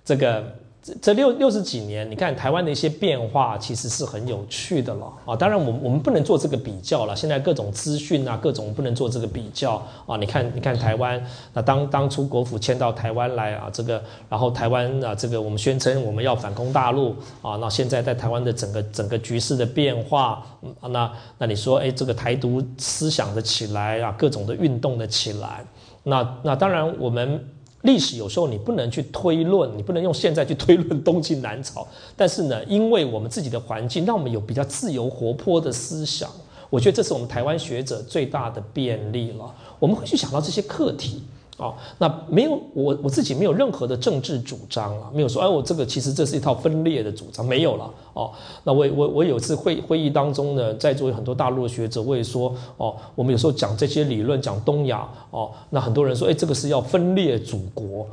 [0.04, 0.56] 这个。
[1.02, 5.36] 这六六十几年，你看台湾的一些变化，其实是很有趣的了啊。
[5.36, 7.16] 当然，我我们不能做这个比较了。
[7.16, 10.18] 现在各种资讯啊，各种不能做这个比较啊。
[10.18, 11.24] 你看，你看台湾，
[11.54, 17.56] 那当当初国府迁到台湾来啊，这个，然后台湾啊，这个我们宣称我们要反攻大陆啊。
[17.62, 20.46] 那现在在台湾的整个整个局势的变化，
[20.82, 25.66] 那那你说，哎，这个台独思想的起来啊，各种的运动的起来，
[26.04, 27.44] 那那当然我们。
[27.84, 31.88] 历史有时候你不能去推论，你不能用现在去推论东晋南朝。
[32.16, 36.30] 但是呢， 因为我们自己的环境，让我们有比较自由活泼的思想。
[36.70, 39.56] 我觉得这是我们台湾学者最大的便利了。
[39.80, 41.24] 我们会去想到这些课题。
[41.60, 47.91] 哦，那没有我我自己没有任何的政治主张啊，没有说哎，我这个其实这是一套分裂的主张，没有了。
[48.14, 48.32] 哦，
[48.64, 58.07] 那我我我有一次会会议当中呢，在座有很多大陆的学者，我也说哦，我们有时候讲这些理论，讲东亚哦，那很多人说哎，这个是要分裂祖国，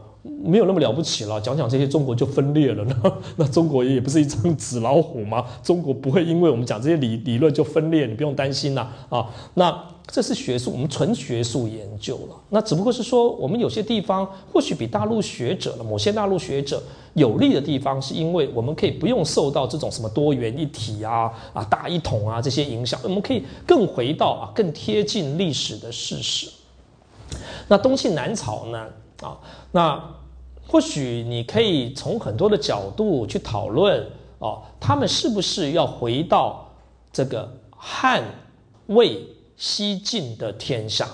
[0.44, 2.94] 没有那么了不起了，讲讲这些中国就分裂了呢？
[3.36, 5.44] 那中国也不是一张纸老虎吗？
[5.62, 9.82] 中国不会因为我们讲这些理理论就分裂，你不用担心呐啊，那。
[10.08, 12.36] 这是学术，我们纯学术研究了。
[12.50, 16.80] 那只不过是说，我们有些地方或许比大陆学者了，某些大陆学者
[17.14, 26.48] 有利的地方，是因为我们可以不用受到这种什么多元一体啊、啊大一统啊这些影响，我们可以更回到啊更贴近历史的事实。
[27.66, 28.86] 那东晋南朝呢？
[29.20, 29.38] 啊，
[29.72, 30.02] 那
[30.66, 34.06] 或许你可以从很多的角度去讨论
[34.38, 36.68] 哦，他们是不是要回到
[37.12, 38.22] 这个汉
[38.86, 39.26] 魏？
[39.58, 41.08] 西晋的天下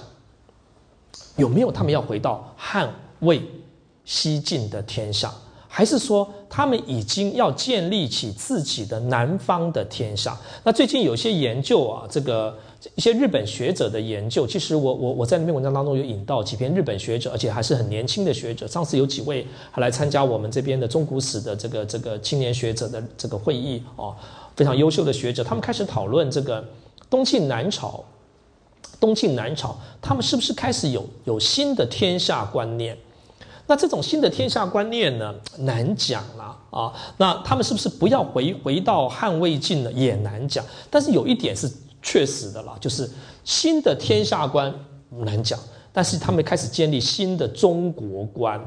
[1.37, 3.41] 有没有他们要回到汉魏
[4.05, 5.33] 西晋的天下，
[5.69, 10.37] 还是说他们已经要建立起自己的南方的天下？
[10.65, 12.59] 那最近有些研究啊，这个
[12.95, 18.67] 一些日本学者的研究，其实我我我在那篇文章当中有引到几篇日本学者，而且还是很年轻的学者。
[18.67, 24.15] 上次有几位还来参加我们这边的中古史的这个这个青年学者的这个会议哦，
[24.57, 26.65] 非常优秀的学者，他们开始讨论这个
[27.09, 28.05] 东晋南朝。
[28.99, 32.97] 东晋南朝，他们是不是开始有有新的天下观念？
[33.67, 36.93] 那这种新的天下观念呢，难讲了啊。
[37.17, 39.91] 那他们是不是不要回回到汉魏晋呢？
[39.93, 40.65] 也难讲。
[40.89, 41.69] 但是有一点是
[42.03, 43.09] 确实的啦，就是
[43.45, 44.75] 新的天下观
[45.11, 45.59] 难讲。
[45.93, 48.61] 但是他们开始建立新的中国观。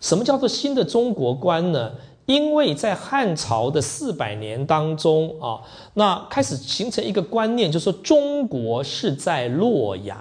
[0.00, 1.92] 什么叫做新的中国观呢？
[2.24, 5.60] 因为在汉朝的四百年当中啊，
[5.94, 10.18] 那开始形成一个观念，就是说中国是在洛阳，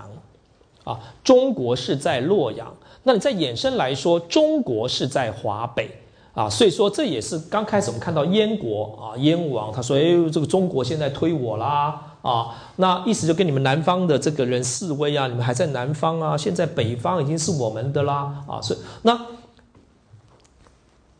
[0.84, 2.72] 啊，中国是在洛阳。
[3.04, 5.90] 那你再衍生来说，中国是在华北
[6.34, 19.20] 啊，所以说这也是刚开始我们看到燕国啊，燕王他说，哎，这个中国现在推我啦啊，那意思就跟你们南方的这个人示威啊，你们还在南方啊，现在北方已经是我们的啦啊，所以那。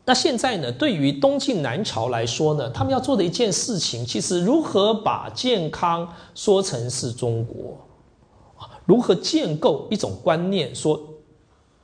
[0.08, 0.70] 那现在呢？
[0.70, 7.76] 对于东晋南朝来说呢，他们要做的一件事情，其实如何把健康说成是中国
[8.56, 8.70] 啊？
[8.84, 10.96] 如何建构一种观念，说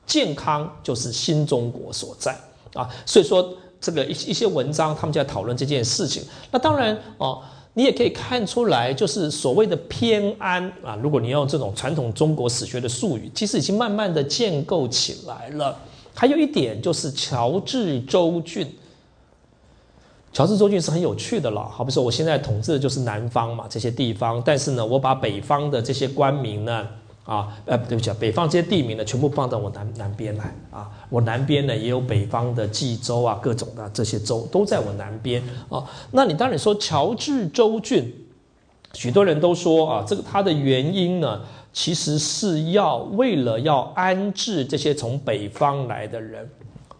[0.05, 2.33] 健康就是新中国所在
[2.75, 2.89] 啊？
[3.05, 3.45] 所以说，
[3.81, 6.23] 这个一一些文章，他们就在讨论这件事情。
[6.49, 7.41] 那当然哦，
[7.75, 15.75] 你也可以看出来，就是所谓的偏安啊，如果你用这种传统中国史学的术语，其实已经慢慢的建构起来了。
[16.13, 18.67] 还有一点就是乔治州郡，
[20.31, 21.67] 乔治州郡是很有趣的了。
[21.67, 26.87] 好比说，我现在统治的就是南方嘛，这些地方，但是呢，我把北方的这些官民呢，
[27.25, 30.89] 啊，呃，对不起啊，北方这些地名呢，全部放到我南南边来啊。
[31.09, 35.83] 我南边呢，也有北方的冀州啊，各种的这些州都在我南边啊。
[36.11, 38.13] 那你当然说乔治州郡，
[38.93, 41.41] 许多人都说啊，这个它的原因呢。
[41.75, 46.47] 其实是要为了要安置这些从北方来的人，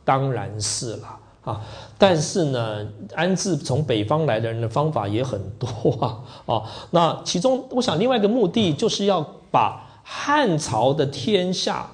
[0.03, 1.61] 当然是了啊。
[1.95, 6.17] 但是呢，安置从北方来的人的方法也很多啊。
[6.45, 9.21] 哦，那其中我想另外一个目的就是要
[9.51, 9.79] 把
[10.15, 11.89] 汉朝的天下，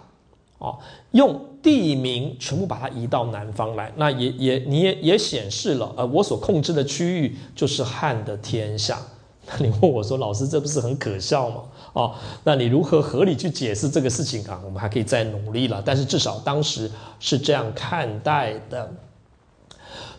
[0.60, 0.76] 啊，
[1.12, 3.90] 用地名全部把它移到南方来。
[3.96, 9.00] 那也也你也也显示了，呃，我所控制的区域就是汉的天下。
[9.48, 11.64] 那你问我说，老师这不是很可笑吗？
[11.94, 12.14] 哦，
[12.44, 14.62] 那你如何合理去解释这个事情啊？
[14.66, 16.92] 我们还可以再努力了，但是至少当时
[17.22, 18.92] 是这样看待的。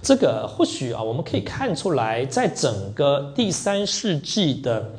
[0.02, 4.90] 这个或许啊，我们可以看出来，在整个第三世纪的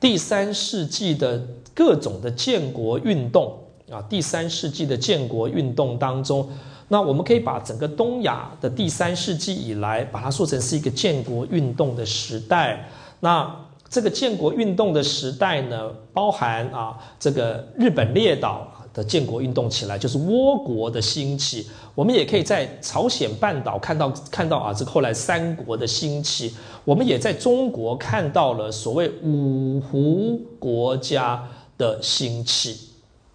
[0.00, 1.40] 第三世纪的
[1.74, 3.56] 各种的建国运动
[3.90, 6.48] 啊，第三世纪的建国运动当中，
[6.88, 12.88] 那我们可以把整个东亚的第三世纪以来，把它说成是一个建国运动的时代。
[13.20, 13.54] 那
[13.88, 21.68] 这个建国运动的时代呢，包含啊，这个日本列岛的建国运动起来，就是倭国的兴起。
[21.94, 26.54] 我们也可以在朝鲜半岛看到看到啊，这后来三国的兴起。
[26.84, 32.90] 我们也在中国看到了所谓五胡国家的兴起，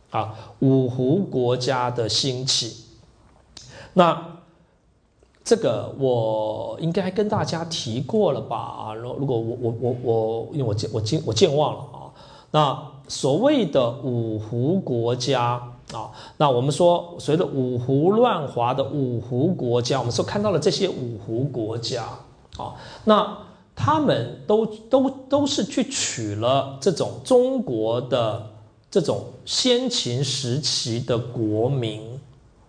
[0.10, 2.76] 啊，五胡国家的兴起。
[3.94, 4.32] 那。
[5.48, 8.58] 这个我应该跟大家提过了吧？
[8.58, 12.10] 啊，如如果我我我我，因为我健我健我健忘了啊。
[12.50, 15.62] 那所谓的五胡国家
[15.94, 22.04] 啊，那我们说所谓的五胡乱华的五胡国家，我们说看到了这些五胡国家
[22.58, 22.74] 啊，
[23.06, 23.38] 那
[23.76, 28.48] 他们都都都是去取了这种中国的
[28.90, 32.02] 这种先秦时期的国名。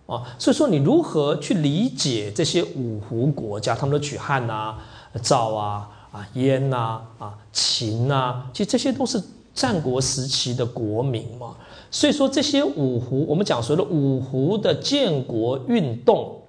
[0.05, 3.75] 啊，所以说你如何去理解这些五胡国家？
[3.75, 4.77] 他们的取汉呐、
[5.21, 9.21] 赵啊、啊燕呐、啊秦呐，其实这些都是
[9.57, 11.57] 战国时期的国民嘛。
[11.89, 16.39] 所以说这些五胡，我们讲说的五胡的建国运动，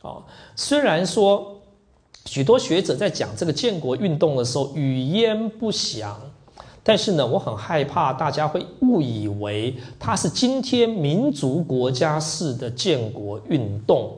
[0.00, 0.22] 啊，
[0.54, 1.60] 虽然说
[2.26, 6.16] 许多学者在讲这个建国运动的时候语焉不详。
[6.84, 14.16] 但是呢，我很害怕大家会误以为它是今天民族国家式的建国运动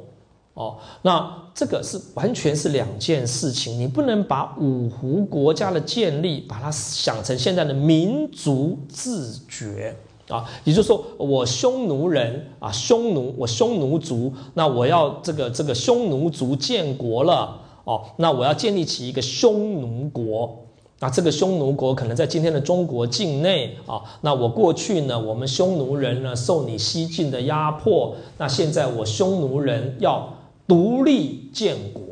[0.54, 0.76] 哦。
[1.02, 3.78] 那这个是完全是两件事情。
[3.78, 9.94] 你不能把五胡国家的建立把它想成现在的民族自觉
[10.28, 20.60] 啊，也就是说，我匈奴人啊，匈奴，我匈奴族，那我要这个这个匈奴族建国了哦，那我要建立起一个匈奴国。
[21.00, 24.00] 那这个匈奴国可能在今天的中国境内啊。
[24.22, 28.16] 那我过去呢，我们匈奴人呢受你西晋的压迫。
[28.38, 30.26] 那现在我匈奴人要
[30.66, 32.02] 独立建国，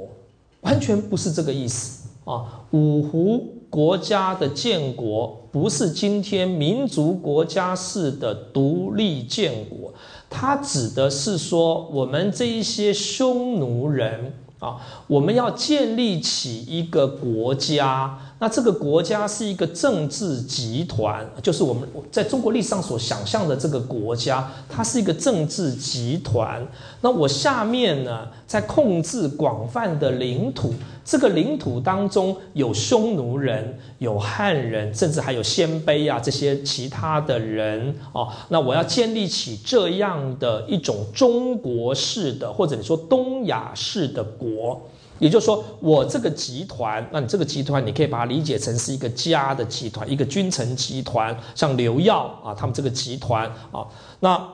[0.61, 2.65] 完全不是这个意思啊。
[2.73, 9.93] 五胡国家的建国不是今天民族国家式的独立建国，
[10.29, 14.77] 它指的是说我们这一些匈奴人啊，
[15.07, 18.19] 我们要建立起一个国家。
[18.43, 26.61] 那这个国家是一个政治集团，就是我们在中国历史上所想象的这个国家，它是一个政治集团。
[27.03, 30.75] 那我下面呢，在控制广泛的领土，
[31.05, 38.27] 这个领土当中有匈奴人、有汉人，甚至还有鲜卑啊这些其他的人哦。
[38.49, 44.83] 那我要建立起这样的一种中国式的，或者你说东亚式的国。
[45.23, 53.87] 也就是说，我这个集团，那你这个集团，你可以把它理解成是一个家的集团，一个君臣集团，像刘耀啊，他们这个集团啊，
[54.19, 54.49] 那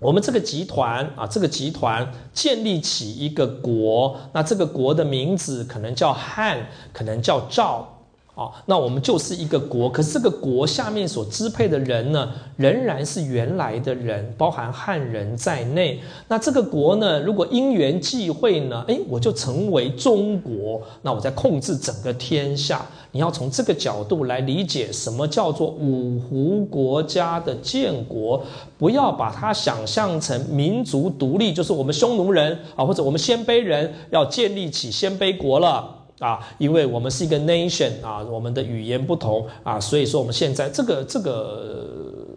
[0.00, 7.88] 我们这个集团啊，这个集团建立起一个国，那这个国的名字可能叫汉，可能叫赵。
[8.34, 16.00] 啊，那我们就是一个国，可是这个国下面所支配的人呢，仍然是原来的人，包含汉人在内。
[16.26, 22.84] 那这个国呢，如果因缘际会呢，诶，我就成为中国，那我在控制整个天下。
[23.12, 28.42] 你要从这个角度来理解什么叫做五胡国家的建国，
[28.76, 36.00] 不要把它想象成民族独立，就是我们匈奴人啊，或者我们鲜卑人要建立起鲜卑国了。
[36.20, 41.84] 啊，因为我们是一个 nation 啊，我们的语言不同啊，所以说我们现在这个这个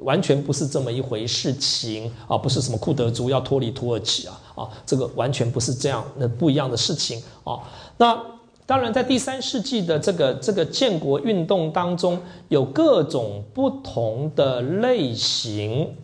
[0.02, 7.60] 完全不是这么一回事情啊，不是什么库德族要脱离土耳其啊啊，这个完全不是这样，那不一样的事情啊。
[7.98, 8.20] 那
[8.66, 15.96] 当然，在第三世纪的这个这个建国运动当中，有各种不同的类型。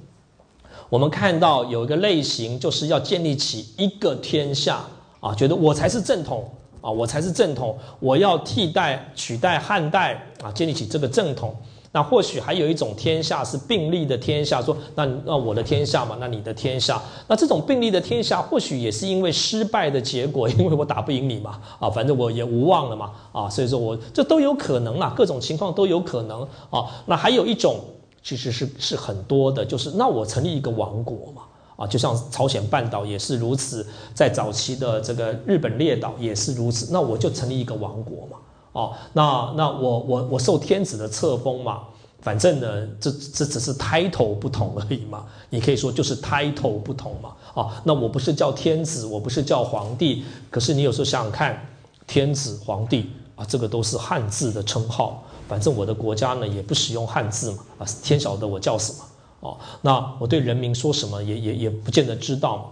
[0.89, 4.85] 我们看到有一个类型，就是要建立起一个天下
[5.19, 6.47] 啊，觉得我才是正统。
[6.83, 11.55] 啊，我才是正统，我要替代取代汉代啊，建立起这个正统。
[11.95, 26.83] 那或许还有一种天下是并立的天下，说那那我的天下嘛，那你的天下，那这种并立的天下，或许也是因为失败的结果， 因为我打不赢你嘛，啊，反正我也无望了嘛，啊，所以说我这都有可能啊，各种情况都有可能啊。
[27.05, 27.79] 那还有一种
[28.23, 31.43] 其实是是很多的，就是那我成立一个王国嘛。
[31.87, 36.89] 就像朝鲜半岛也是如此，在早期的这个日本列岛也是如此。
[36.91, 38.37] 那我就成立一个王国嘛，
[38.71, 41.81] 哦，那那我我我受天子的册封嘛，
[42.21, 45.25] 反正呢，这这只是 title 不同而已嘛。
[45.49, 51.63] 你可以说就是 title 不同嘛，哦，那我不是叫天子，我不是叫皇帝，可是你有时候想想看，
[52.07, 58.99] 天子皇帝啊，这个都是汉字的称号，反正我的国家呢也不使用汉字嘛，啊，天晓得我叫什么。
[59.43, 62.71] 哦，那我对人民说什么也也也不见得知道，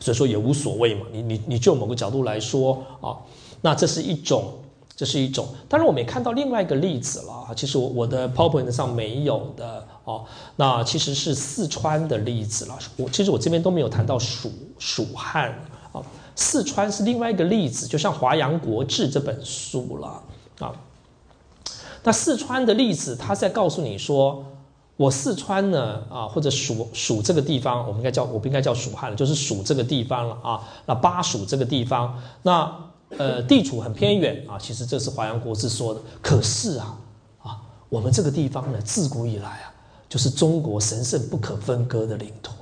[0.00, 1.04] 所以说也无所谓嘛。
[1.12, 3.14] 你你你就某个角度来说啊，
[3.60, 4.54] 那这是一种，
[4.96, 5.46] 这是一种。
[5.68, 10.24] 当然我们也看到另外一个例子了啊，其实我我的 PowerPoint 上没有的哦，
[10.56, 12.78] 那其实是四川的例子了。
[12.96, 15.50] 我其实我这边都没有谈到蜀蜀汉
[15.92, 16.00] 啊，
[16.34, 20.22] 四川是另外一个例子，就像《华阳国志》这本书了
[20.60, 20.72] 啊。
[22.02, 24.42] 那四川的例子，他在告诉你说。
[24.96, 30.62] 我四川呢啊，或者蜀蜀这个地方，我们应该叫我不应该叫蜀汉了，就是蜀这个地方了啊。
[30.86, 32.72] 那巴蜀这个地方，那
[33.18, 34.56] 呃地处很偏远啊。
[34.56, 36.00] 其实这是华阳国志说的。
[36.22, 36.96] 可是啊
[37.42, 39.74] 啊，我们这个地方呢，自古以来啊，
[40.08, 42.52] 就是中国神圣不可分割的领土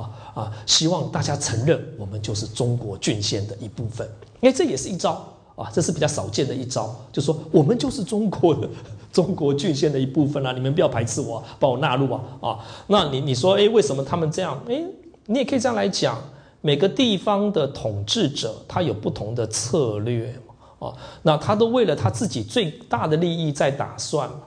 [0.00, 0.52] 啊啊。
[0.66, 4.08] 希望大家承认我们就是中国郡县的一部分，
[4.40, 5.26] 因为这也是一招
[5.56, 8.68] 啊，这是比较少见的一招，就说我们就是中国的。
[9.12, 12.58] 中国郡县的一部分啊，你们不要排斥我，把我纳入啊啊！
[12.86, 14.58] 那你你说，哎，为什么他们这样？
[14.66, 14.82] 哎，
[15.26, 16.18] 你也可以这样来讲，
[16.62, 24.40] 每个地方的统治者他有不同的策略嘛，啊，那他都为了他自己最大的利益在打算嘛。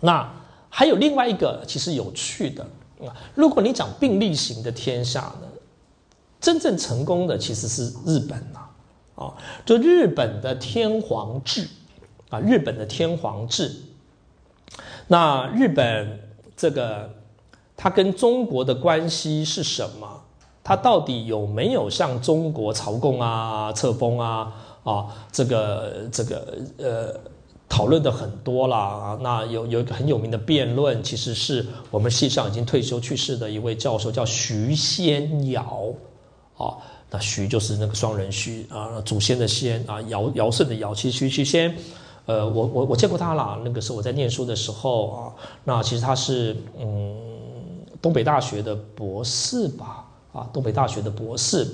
[0.00, 0.28] 那
[0.68, 2.64] 还有另外一个其实有趣的
[3.00, 5.46] 啊，如果你讲并立型的天下呢，
[6.40, 8.58] 真正成功的其实是日本呐，
[9.14, 9.32] 啊，
[9.64, 11.68] 就日本的天皇制。
[12.28, 13.72] 啊，日本的天皇制，
[15.06, 16.20] 那日本
[16.56, 17.10] 这个
[17.76, 20.22] 它跟中国的关系是什么？
[20.64, 24.52] 它到底有没有向中国朝贡啊、册封啊？
[24.82, 27.14] 啊，这个这个呃，
[27.68, 29.18] 讨论的很多了啊。
[29.22, 35.94] 那有有一个很有名的辩论，其实是我们系上已经退休去世的一位教授，叫徐先尧
[36.56, 36.74] 啊。
[37.08, 41.76] 那徐就是那个双人徐啊，祖先的先啊，尧尧舜的尧，其实徐徐先。
[42.26, 45.32] 呃，我我我见过他了，那个时候我在念书的时候啊，
[45.62, 47.16] 那其实他是嗯
[48.02, 51.66] 东北大学的博士吧，啊东北大学的博士，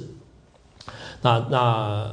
[1.23, 2.11] 那那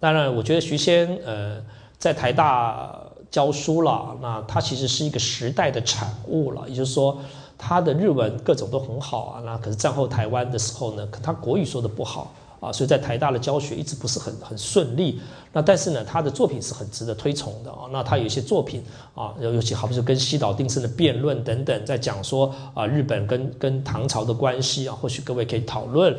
[0.00, 1.62] 当然我觉得徐先呃
[1.98, 2.98] 在台大
[3.30, 7.18] 教书了，那他其实是一个时代的产物了，也就是说
[7.58, 12.32] 他的日文各种都很好啊，那可是战后台湾的时候呢，可他国语说的不好。
[12.62, 15.20] 啊，所以在台大的教学一直不是很很顺利。
[15.52, 17.90] 那但是呢，他的作品是很值得推崇的啊。
[17.90, 18.84] 那他有一些作品
[19.16, 26.16] 啊，尤其好比说跟西岛定生的辩论等等，在讲说啊，日本跟跟唐朝的关系啊，或许各位可以讨论。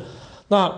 [0.48, 0.70] 那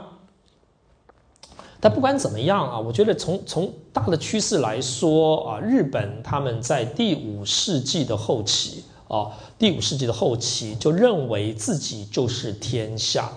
[1.80, 13.30] 但不管怎么样啊，我觉得从从大的趋势来说啊，日本他们在第五世纪的后期啊，第五世纪的后期就认为自己就是天下。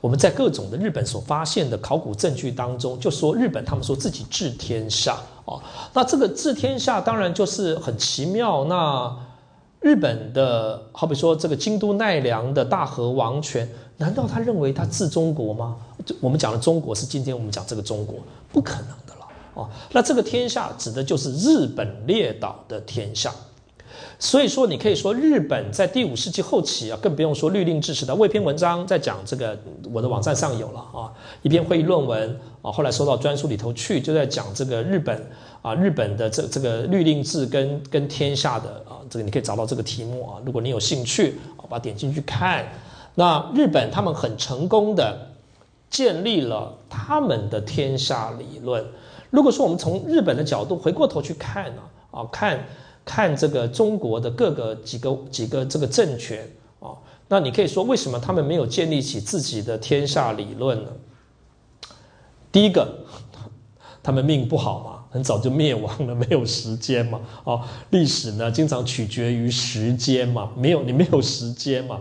[0.00, 5.60] 我们在各种的日本所发现的考古证据当中，就说日本他们说自己治天下哦，
[5.92, 8.64] 那这个治天下当然就是很奇妙。
[8.64, 9.16] 那
[9.80, 15.76] 日本的好比说这个京都奈良的大和王权，难道他认为他治中国吗？
[16.20, 18.16] 我们讲的中国是今天我们讲这个中国，
[18.52, 19.68] 不可能的了哦。
[19.92, 23.32] 那这个天下指的就是日本列岛的天下。
[24.18, 28.14] 所以说，你可以说日本在第五世纪后期啊，更不用说律令制时代。
[28.14, 29.58] 我一篇文章在讲这个，
[29.92, 31.12] 我的网站上有了啊，
[31.42, 35.22] 一篇会议论文啊，后来收到专书里头去，就在讲这个日本
[35.60, 42.64] 啊，日本的这这个律令制跟跟天下的啊，这个你可以找到这个题目啊，如果你有兴趣啊，把点进去看。
[43.14, 45.28] 那日本他们很成功的
[45.90, 48.82] 建立了他们的天下理论。
[49.28, 52.58] 如果说我们从日本的角度回过头去看呢，啊，看。
[53.06, 56.50] 看这个中国的各个几个几个这个政权
[56.80, 56.90] 啊，
[57.28, 60.90] 那你可以说为什么他们没有建立起自己的天下理论呢？
[62.50, 62.88] 第一个，
[64.02, 67.20] 他们命不好嘛，很早就灭亡了，没有时间嘛。
[67.44, 72.00] 哦，历史呢经常取决于时间嘛，没有你没有时间嘛，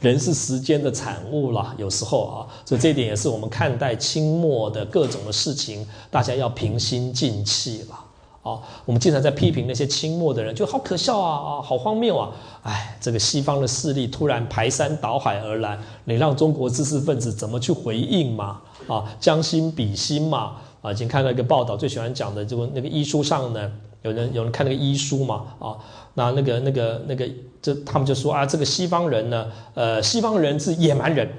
[0.00, 8.04] 人是时间的产物啦，有时候啊，所以这一点也是我们看待清末的各种的事情，大家要平心静气了。
[8.42, 12.32] 啊，我们经常在批评那些清末的人，就好可笑啊啊，好荒谬啊！
[12.64, 18.60] 哎，这个西方的势力突然排山倒海而来，你让中国知识分子怎么去回应嘛？
[18.88, 20.56] 啊，将心比心嘛？
[20.80, 23.70] 啊，已经看到一个报道，最喜欢讲的就那个医书上呢，
[24.02, 25.44] 有人有人看那个医书嘛？
[25.60, 25.78] 啊，
[26.14, 27.28] 那那个那个那个，
[27.62, 31.30] 这他们就说啊，这个西方人呢，呃，西方人是野蛮人。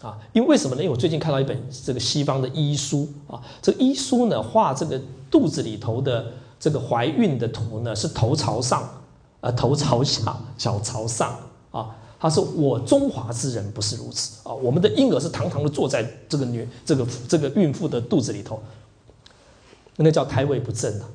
[0.00, 0.82] 啊，因为为什么呢？
[0.82, 1.54] 因为我最近看到一本
[1.84, 4.98] 这个西方的医书啊，这个医书呢画这个
[5.30, 8.88] 肚子里头的这个怀孕的图呢是头朝上，
[9.40, 11.38] 呃头朝下，脚朝上
[11.70, 11.96] 啊。
[12.22, 18.62] 他说我中华之人不是如此啊，我们的婴儿是堂堂的坐在这个女这个这个孕妇的肚子里头，
[19.96, 21.06] 那叫胎位不正啊，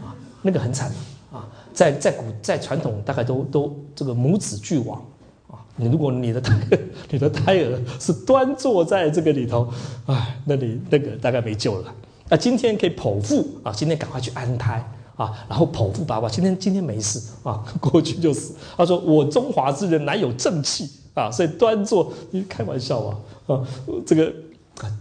[0.00, 5.04] 啊，那个很惨的啊，在在古在传统大概都都这个母子俱亡
[5.48, 5.60] 啊。
[5.76, 6.58] 你如果你的胎
[7.10, 9.70] 你的胎儿是端坐在这个里头，
[10.06, 11.94] 哎，那你那个大概没救了。
[12.28, 14.84] 那今天可以剖腹啊，今天赶快去安胎
[15.16, 18.54] 啊，然后剖腹爸爸，今天今天没事啊， 过去就死。
[18.76, 23.66] 他说我中华之人乃有正气啊，所以端坐，你开玩笑啊啊，
[24.06, 24.32] 这个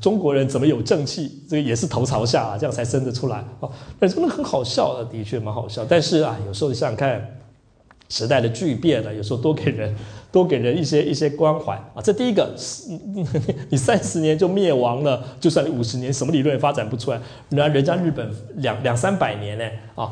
[0.02, 1.44] 中国人怎么有正气？
[1.50, 3.70] 这个也是头朝下啊，这样才生得出来啊。
[4.00, 5.86] 那真的很好笑的，的确蛮好笑。
[5.88, 7.34] 但是啊，有时候你想想看。
[8.10, 9.94] 时代的巨变了，有时候多给人
[10.32, 12.02] 多给人一些一些关怀啊。
[12.04, 12.54] 这第一个，
[13.70, 20.12] 你三十年就灭亡了，就算你五十年什么理论也发展不出来，那人家日本两两三百年呢啊。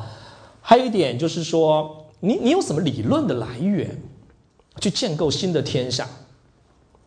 [0.62, 4.02] 还有一点就是说，你你有什么理论的来源
[4.80, 6.08] 去建构新的天下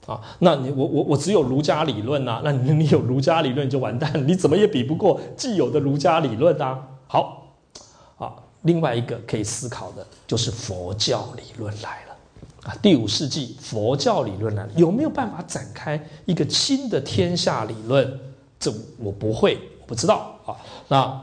[0.07, 0.21] 啊？
[0.39, 6.79] 那你我我我只有儒家理论呐，那你你有儒家理论就完蛋，你怎么也比不过既有的儒家理论呐。
[7.07, 7.57] 好
[8.17, 8.33] 啊。
[8.63, 12.08] 另外一个可以思考的就是佛教理论来了
[12.77, 18.19] 第五世纪佛教理论来了，有没有办法展开一个新的天下理论？
[18.61, 20.57] 这我不会，我不知道啊。
[20.89, 21.21] 那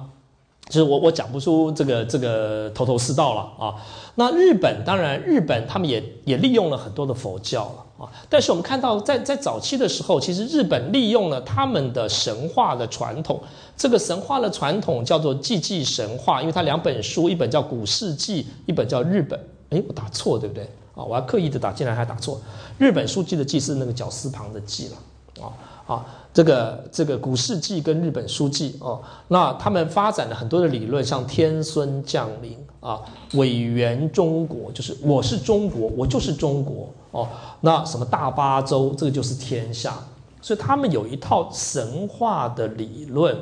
[0.67, 3.75] 就是我我讲不出这个这个头头是道了啊。
[4.15, 7.85] 那日本当然，日本他们也也利用了很多的佛教了。
[7.97, 8.11] 啊！
[8.29, 13.41] 但是我们看到，在在早期的时候，其实日本利用了他们的神话的传统。
[13.77, 19.39] 这个神话的传统叫做《祭祭神话》，因为它两本书，一本叫《古世纪》，一本叫《日本》。
[19.69, 20.69] 哎，我打错对不对？
[20.95, 22.41] 啊，我还刻意的打进来，还打错。
[22.77, 25.45] 日本书记的“记”是那个绞丝旁的“记”了。
[25.45, 25.51] 啊
[25.85, 33.01] 啊，这个这个《古世纪》跟日本书记哦，那他们发展了很多的理论，像天孙降临啊，
[33.33, 36.89] 委员中国，就是我是中国，我就是中国。
[37.11, 37.27] 哦，
[37.61, 39.93] 那什么大巴州，这个就是天下，
[40.41, 43.37] 所以他们有一套神话的理论，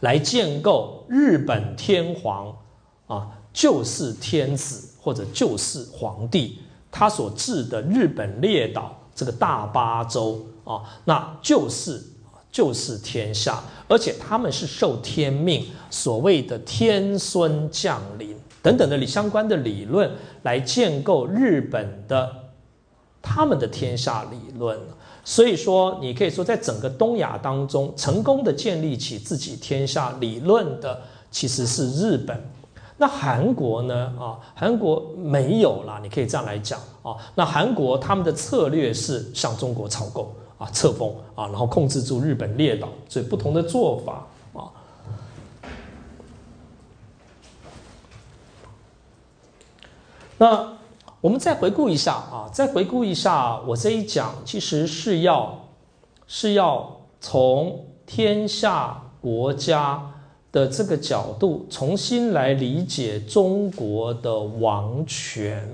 [0.00, 2.54] 来建构日本天皇
[3.06, 6.58] 啊，就是天子或者就是皇帝，
[6.90, 12.02] 他所治的日本列岛这个大巴州啊，那就是
[12.50, 18.36] 就是天下，而且他们是受天命，所谓的天孙降临。
[18.60, 20.10] 等等的理相关的理论
[20.42, 22.28] 来建构日本的
[23.22, 24.76] 他们的天下理论，
[25.24, 31.00] 所以说你可以说在整个东亚当中成功的建立起自己天下理论的
[31.30, 32.42] 其实是日本。
[33.00, 34.12] 那韩国呢？
[34.18, 37.16] 啊，韩国没有啦，你可以这样来讲啊。
[37.36, 44.66] 那韩国他们的策略是向中国朝贡啊，册封啊，然后控制住日本列岛，所以不同的做法啊。
[50.36, 50.76] 那
[51.20, 55.66] 我们再回顾一下啊，再回顾一下，我这一讲其实是要
[56.26, 60.07] 是要从天下国家
[60.50, 65.68] 的这个角度重新来理解中国的王权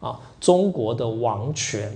[0.00, 1.92] 啊，中国的王权。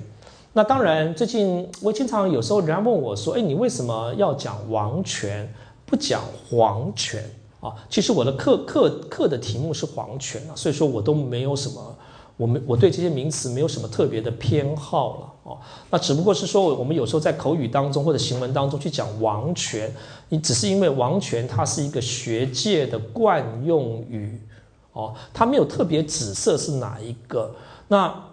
[0.53, 5.53] 那当然，最近我经常有时候人家问我说：“哎，你为什么要讲王权，
[5.87, 7.23] 不讲皇权
[7.61, 11.97] 啊？”其实我的课课课的题目是皇权啊，所以说我都没有什么。
[12.39, 15.59] 我们我对这些名词没有什么特别的偏好了哦，
[15.91, 19.93] 那只不过是说，我们有时候在口语当中或者行文当中去讲王权，
[20.31, 24.41] 你只是因为王权它是一个学界的惯用语
[24.95, 27.55] 哦，它没有特别指色是哪一个
[27.89, 28.25] 那。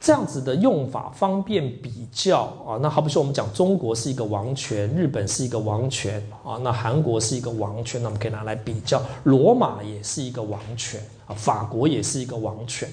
[0.00, 12.86] 这样子的用法方便比较啊，那好比说我们讲中国是一个王权，日本是一个王权啊，那韩国是一个王权，那我们可以拿来比较，罗马也是一个王权啊，法国也是一个王权。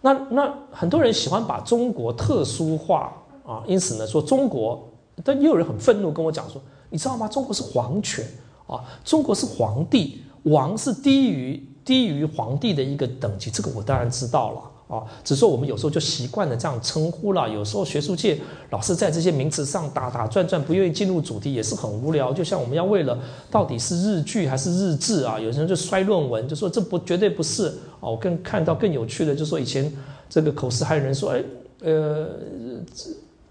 [0.00, 3.12] 那那很多人喜欢把中国特殊化
[3.44, 4.88] 啊，因此呢说中国，
[5.24, 6.60] 但也有人很愤怒跟我讲说，
[6.90, 7.26] 你知道吗？
[7.26, 8.24] 中国是皇权
[8.66, 14.62] 啊，中国是皇帝，王是低于低于皇帝的一个等级，这个我当然知道了。
[14.88, 17.46] 啊，只是说我们有时候就习惯了这样称呼了。
[17.46, 22.32] 有时候学术界老是在这些名词上打打转转，不愿意进入主题，也是很无聊。
[22.32, 23.18] 就像我们要为了
[23.50, 27.70] 到底是日剧还是日志啊，有些人就摔论文，就说这不绝对不是
[28.00, 28.08] 啊。
[28.08, 29.92] 我更看到更有趣的，就说以前
[30.28, 31.44] 这个口试还有人说，哎，
[31.82, 32.28] 呃，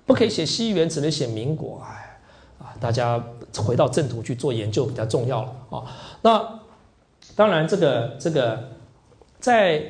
[0.05, 1.81] 不可以写西元，只能写民国。
[1.85, 2.19] 哎，
[2.59, 3.23] 啊，大家
[3.57, 5.83] 回到正途去做研究比较重要了啊。
[6.21, 6.59] 那
[7.35, 8.59] 当然，这个这个
[9.39, 9.83] 在。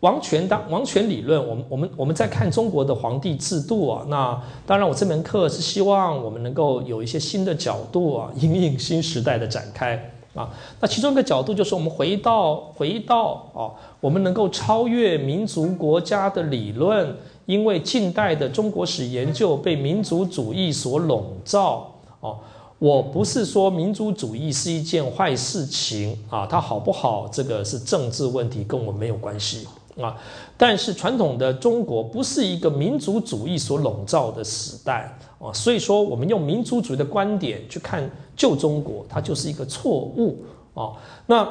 [0.00, 4.04] 王权当王权理论，我们我们我们在看中国的皇帝制度啊。
[4.08, 10.50] 那当然，我这门课是希望我们能够有一些新的角度啊，应应新时代的展开啊。
[10.80, 21.90] 那其中一个角度就是我们回到回到啊，我们能够超越民族国家的理论，因为近代的中国史研究被民族主义所笼罩
[22.20, 22.38] 哦。
[22.78, 29.66] 我不是说民族主义是一件坏事情啊，它好不好，这个是政治问题，跟我没有关系。
[29.98, 30.14] 啊，
[30.58, 38.06] 但是传统的中国不是一个民族主义所笼罩的时代啊，所以说我们用民族主义的观点去看
[38.36, 40.44] 旧中国，它就是一个错误
[40.74, 40.92] 啊。
[41.26, 41.48] 那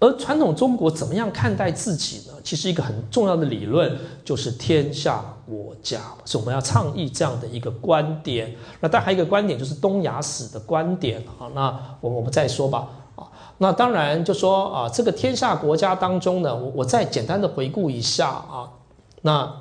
[0.00, 2.34] 而传统中国怎么样看待自己呢？
[2.44, 8.54] 其实一个很重要的理论就是天下我家，所以我们要倡议这样的一个观点。
[8.78, 11.50] 那但还有一个观点就是东亚史的观点啊。
[11.52, 13.26] 那我我们再说吧啊。
[13.58, 18.70] 那当然就说啊，这个天下国家当中呢，我我再简单的回顾一下啊。
[19.22, 19.52] 那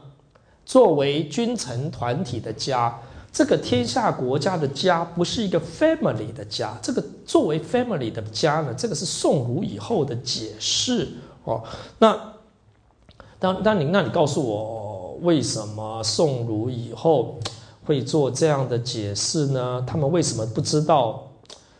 [0.68, 2.99] 作为君臣团体的家，
[3.31, 11.07] 这个天下国家的家不是一个 family 的家，这个作为 family 的家呢，这个是宋儒以后的解释
[11.43, 11.63] 哦。
[11.99, 12.33] 那
[13.39, 17.39] 当当您，那你告诉我，为什么宋儒以后
[17.85, 19.83] 会做这样的解释呢？
[19.85, 21.23] 他们为什么不知道？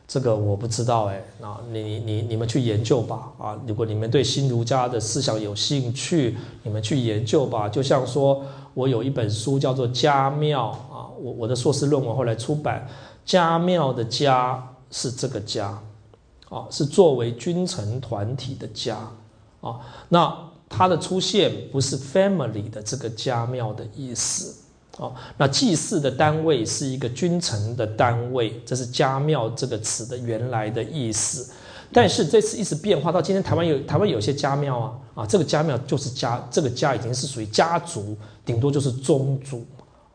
[0.08, 3.60] 这个我不知道哎，那你你你们去研究吧啊！
[3.68, 7.68] 如果你们对新儒家的思想有兴趣，你们去研究吧。
[7.68, 8.42] 就像说
[8.74, 10.74] 我有一本书叫做《家庙》，
[11.20, 12.88] 我我的硕士论文后来出版，
[13.30, 15.82] 《家庙》的家是这个家，
[16.50, 18.98] 啊，是作为君臣团体的家
[19.62, 19.80] 啊。
[20.10, 20.38] 那
[20.70, 24.64] 它的出现不是 family 的这个家庙的意思。
[24.98, 31.54] 啊，那祭祀的单位是一个君臣的单位，这是家庙这个词的原来的意思。
[31.94, 39.64] 但是这次一直变化到今天，台湾有台湾有些家庙啊，啊，这个家庙就是家，这个家已经是属于家族，顶多就是宗族。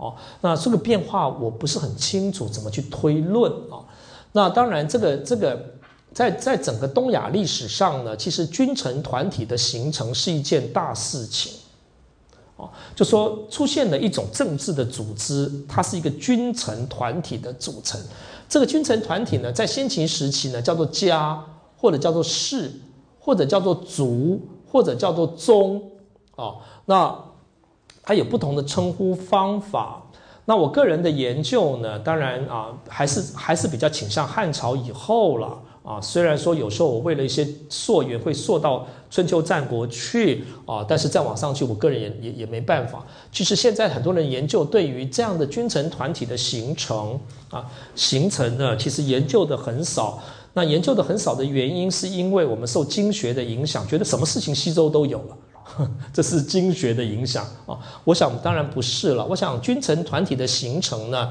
[0.02, 3.78] 哦，那这个变化我不是很清楚怎么去推论啊。
[4.32, 5.64] 那当然，这个这个
[6.12, 11.52] 在在整个东亚历史上呢，其实君臣团体的形成是一件大事情。
[12.56, 18.00] 哦就说出现了一种政治的组织，它是一个君臣团体的组成。
[18.48, 21.40] 这个君臣团体呢，在先秦时期呢，叫做家，
[21.76, 22.72] 或者叫做氏，
[23.20, 25.80] 或者叫做族，或者叫做宗。
[26.36, 27.16] 哦，那
[28.02, 30.02] 它有不同的称呼方法。
[30.44, 35.58] 那我个人的研究呢，当然啊，还是还是比较倾向汉朝以后了。
[35.84, 43.04] 啊，虽然说有时候我为了一些溯源会溯到春秋战国去啊，但是再往上去，我个人也也也没办法。
[43.32, 47.18] 其实现在很多人研究对于这样的君臣团体的形成
[47.50, 47.66] 啊，
[47.96, 50.22] 形成呢，其实研究的很少。
[50.54, 55.36] 那研究的很少的原因，是因为我们受经学的影响，觉得什么事情西周都有了，
[56.12, 57.78] 这是经学的影响啊。
[58.04, 59.24] 我想当然不是了。
[59.26, 61.30] 我想君臣团体的形成呢，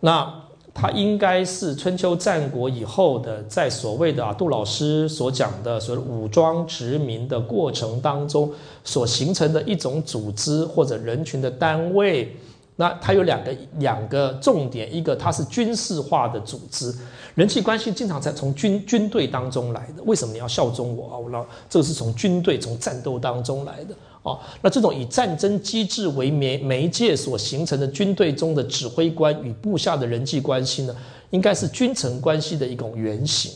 [0.00, 0.42] 那。
[0.78, 8.52] 它应该是春秋战国以后的，在所谓的啊杜老师所讲的所谓武装殖民的过程当中
[8.84, 12.36] 所形成的一种组织或者人群的单位。
[12.78, 16.94] 那它有两个两个重点，一个它是军事化的组织，
[17.34, 20.02] 人际关系经常在从军军队当中来的。
[20.04, 21.16] 为什么你要效忠我啊？
[21.16, 24.38] 我老这个是从军队从战斗当中来的哦。
[24.60, 30.94] 那这种以战争机制为媒媒介所形成的军队中的指挥官与部下的人际关系呢，
[31.30, 33.50] 应该是君臣关系的一种原型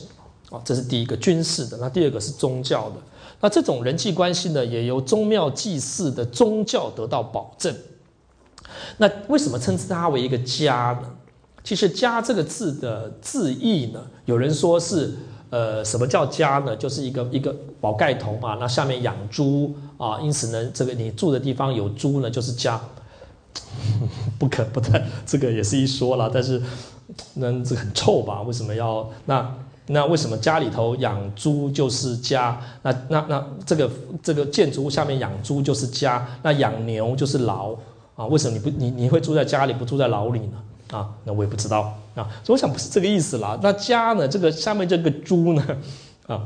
[0.49, 0.59] 啊。
[0.65, 1.77] 这是第一个军事的。
[1.77, 2.97] 那第二个是宗教的。
[3.39, 7.75] 那这种人际关系呢，也由宗庙祭祀的宗教得到保证。
[8.99, 11.09] 那为什么称之它为一个家呢？
[11.63, 15.15] 其实“家”这个字的字义呢，有人说是，
[15.51, 16.75] 呃，什么叫家呢？
[16.75, 22.81] 就是一个一个宝盖头嘛，那下面养猪啊，因此呢，这个你住的地方有猪呢，就是家。
[24.39, 26.63] 不可不太，这个也是一说了，但是
[27.35, 28.41] 那这很臭吧？
[28.43, 29.55] 为什么要那
[29.89, 32.59] 那为什么家里头养猪就是家？
[32.83, 33.91] 那那那这个
[34.23, 36.27] 这个建筑物下面养猪就是家？
[36.43, 37.77] 那养牛就是牢？
[38.21, 40.63] 啊，为什么你不你你会住在家里不住在牢里呢？
[40.91, 42.29] 啊，那我也不知道啊。
[42.45, 43.59] 所以我想不是这个意思啦。
[43.63, 44.29] 那家呢？
[44.29, 45.67] 这个下面这个猪呢？
[46.27, 46.43] 啊，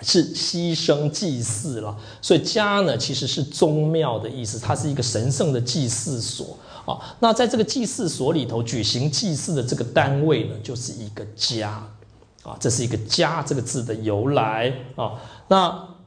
[0.00, 1.94] 是牺牲祭祀了。
[2.22, 6.56] 所以家呢，其实是宗庙的意思，它是一个神圣的祭祀所
[6.86, 6.96] 啊。
[7.20, 11.86] 那在这个祭祀所里头举行祭祀的这个单位呢，就是一个家
[12.42, 12.56] 啊。
[12.58, 15.20] 这是一个家这个字的由来啊。
[15.48, 15.97] 那。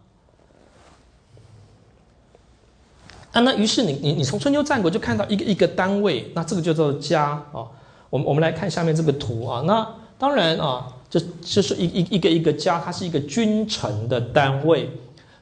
[3.32, 7.66] 啊，那于是你你你从春秋战国就看到一个一个单位，那这个叫做家啊。
[8.10, 9.64] 我们我们来看下面这个图啊。
[9.66, 9.88] 那
[10.18, 14.90] 当然啊，这这是一一一个一个家，它是一个君臣的单位。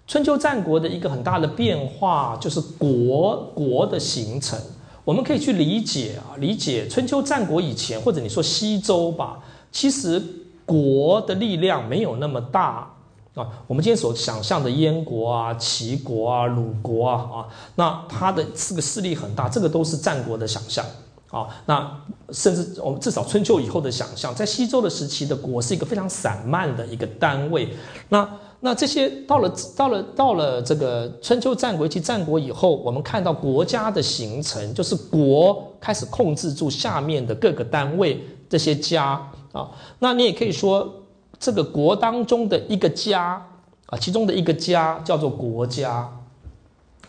[0.06, 4.60] 春秋战国的一个很大的变化就是国国的形成。
[5.04, 9.40] 我们可以去理解啊，理解春秋战国以前，或者你说西周吧，
[9.72, 10.22] 其实
[10.64, 12.94] 国的力量没有那么大。
[13.40, 20.86] 啊，我们今天所想象的燕国啊、齐国啊、鲁国啊，啊，那它的这个势力很大，这个都是战国的想象
[21.32, 21.48] 啊。
[21.66, 21.90] 那
[22.34, 27.70] 甚至我们至少春秋以后的想象，在西周的时期的国是一个非常散漫的一个单位。
[28.10, 28.30] 那
[28.60, 39.72] 那这些到了到了到了这个春秋战国及战国以后，我们看到国家的形成，就是国开始控制住下面的各个单位这些家啊。
[40.00, 40.94] 那你也可以说。
[41.40, 43.42] 这个国当中的一个家
[43.86, 46.08] 啊，其中的一个家叫做国家，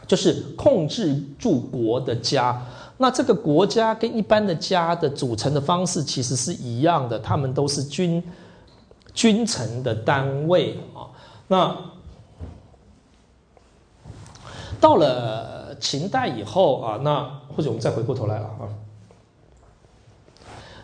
[0.06, 2.64] 就是控制住国的家。
[2.98, 8.22] 那这个国家跟一般的家的组成的方式其实是一样的，他们都是君
[9.12, 11.08] 君臣的单位啊。
[11.48, 11.76] 那
[14.80, 17.24] 到了秦代以后啊，那
[17.54, 18.68] 或者我们再回过头来了啊。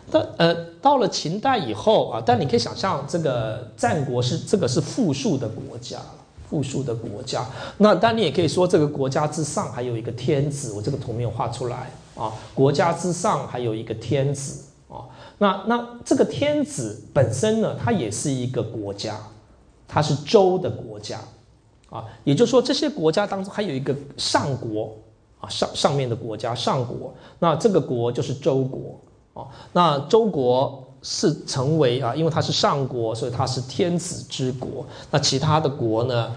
[0.09, 5.99] 到呃，到了秦代以后啊，但你可以想象，这个战国是这个是富庶的国家，
[6.49, 7.45] 富庶的国家。
[7.77, 12.31] 那但你也可以说，这个国家之上还有一个天子，我这个图没有画出来啊。
[12.53, 15.03] 国家之上还有一个天子啊。
[15.39, 19.19] 那那这个天子本身呢，它也是一个国家，
[19.89, 21.19] 它是周的国家
[21.89, 22.05] 啊。
[22.23, 24.95] 也就是说，这些国家当中还有一个上国
[25.41, 28.97] 啊，上上面的国家上国，那这个国就是周国。
[29.37, 34.83] 哦，那周国是成为啊，因为它是上国，所以它是天子之国。
[35.11, 36.31] 那其他的国呢？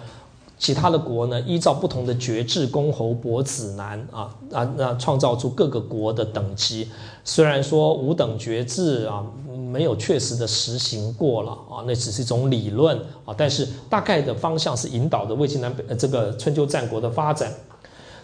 [0.59, 1.41] 其他的国呢？
[1.41, 6.87] 依照不同的爵制，公侯伯子男啊啊，那创造出各个国的等级。
[7.25, 9.25] 虽然说五等爵制啊，
[9.73, 12.95] 没有确实的实行过了啊，那只是一种理论
[13.25, 17.51] 啊，但是大概的方向是引导的魏晋南北这个春秋战国的发展。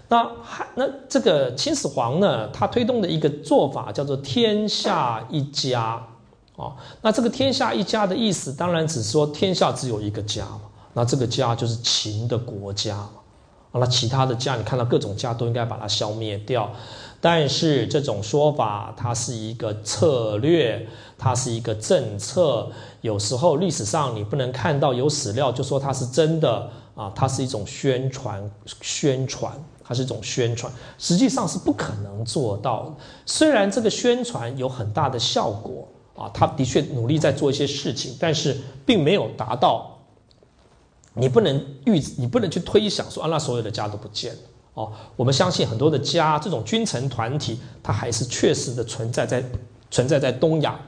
[0.09, 2.49] 那还那这个秦始皇呢？
[2.49, 6.01] 他推动的一个做法叫做“天下一家”
[6.57, 6.77] 啊。
[7.03, 10.61] 那这个“天下一家”的意思，当然只说天下只有一个家嘛。
[10.93, 13.11] 那这个家就是秦的国家嘛。
[13.73, 16.71] 那其他的家，你看到各种家都应该把它消灭掉。
[17.21, 20.87] 但是这种说法，它是一个策略，
[21.19, 22.71] 它是一个政策。
[23.01, 28.51] 有时候历史上你不能看到有史料就说它是真的啊，它是一种宣传，
[28.81, 29.53] 宣传。
[29.89, 32.93] 它是一种宣传，实际上是不可能做到。
[33.25, 35.87] 虽然这个宣传有很大的效果
[36.17, 39.99] 啊，他的确努力在做一些事情，但是并没有达到。
[41.15, 44.41] 你不能预，你不能去推想说啊，那所有的家都不见了
[44.75, 44.93] 哦。
[45.15, 49.45] 我们相信很多的家，这种君臣团体，它还是确实的存在在
[49.91, 50.81] 存在在东亚。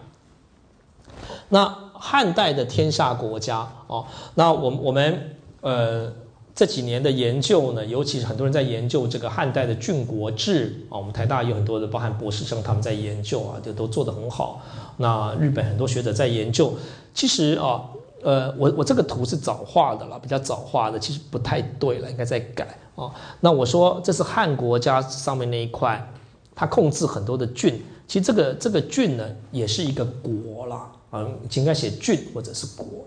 [1.50, 4.04] 那汉代的天下国家哦，
[4.34, 6.12] 那我我们呃。
[6.58, 14.60] 这几年的研究呢，尤其是很多人在研究这个汉代的郡国制啊，我们台大有很多的，包含博士生，他们在研究啊，就都做得很好。
[14.96, 16.74] 那日本很多学者在研究，
[17.14, 17.84] 其实啊，
[18.24, 23.08] 呃，我我这个图是早画的了，比较早画的，其实不太对了，应该再改啊。
[23.38, 26.12] 那我说这是汉国家上面那一块，
[26.56, 30.90] 它控制很多的郡，其实这个这个郡呢，也是一个国啦。
[31.10, 31.24] 啊，
[31.54, 33.06] 应该写郡或者是国。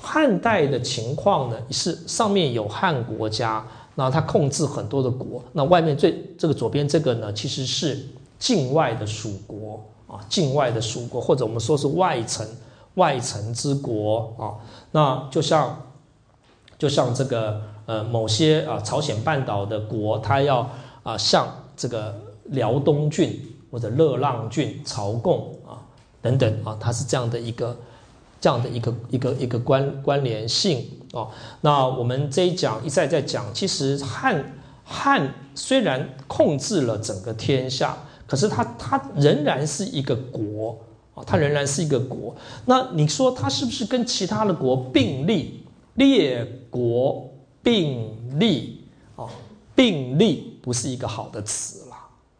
[0.00, 8.06] 汉代的情况呢，是上面有汉国家，那它控制很多的国，那外面最这个左边这个呢，其实是
[8.38, 12.46] 境外的属国啊，境外的属国，或者我们说是外城，
[12.94, 14.54] 外城之国啊。
[14.92, 15.82] 那就像
[16.78, 20.70] 就像这个呃某些啊朝鲜半岛的国，它要
[21.02, 22.14] 啊向这个
[22.44, 23.40] 辽东郡
[23.70, 25.80] 或者乐浪郡朝贡啊。
[26.22, 27.76] 等等啊，它是这样的一个
[28.46, 31.28] 这样的一个一个一个关关联性哦。
[31.62, 34.54] 那我们这一讲一再在讲，其实汉
[34.84, 40.78] 汉虽然控制了整个天下，可是它它仍然是一个国
[41.16, 42.36] 啊，它仍然是一个国。
[42.66, 45.64] 那你说它是不是跟其他的国并立？
[45.94, 47.28] 列国
[47.64, 48.84] 并立
[49.16, 49.26] 啊，
[49.74, 51.96] 并立不是一个好的词了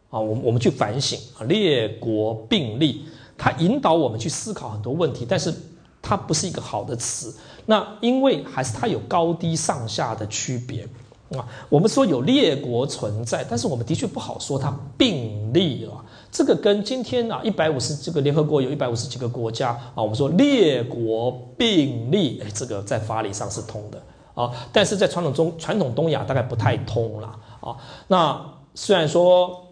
[0.09, 0.17] 啊。
[0.17, 3.01] 我们我们去反省啊，列国并立。
[3.37, 5.53] 它引导我们去思考很多问题，但是
[6.07, 7.35] 它不是一个好的词。
[7.65, 10.87] 那因为还是它有高低上下的区别
[11.37, 11.45] 啊。
[11.67, 16.05] 我们说有列国存在，但是我们的确不好说它并立了。
[16.31, 24.01] 这个跟今天啊一百五十这个联合国有一百五十几个国家啊，我们说列国并立，哎，这个在法理上是通的
[24.33, 27.27] 啊，但是在传统中传统东亚大概不太通了
[27.59, 27.75] 啊。
[28.07, 28.39] 那
[28.73, 29.66] 虽然说。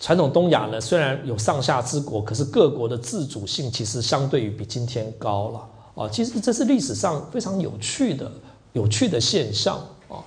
[0.00, 6.08] 传统东亚呢，虽然有上下之国，可是各国的自主性其实相对于比今天高了啊。
[6.08, 8.32] 其实这是历史上非常有趣的、
[8.72, 9.76] 有趣的现象
[10.08, 10.24] 啊。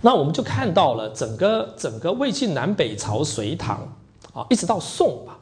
[0.00, 3.86] 那我们就看到了整个整个魏晋南北朝隋唐
[4.32, 5.38] 啊，一直到宋吧，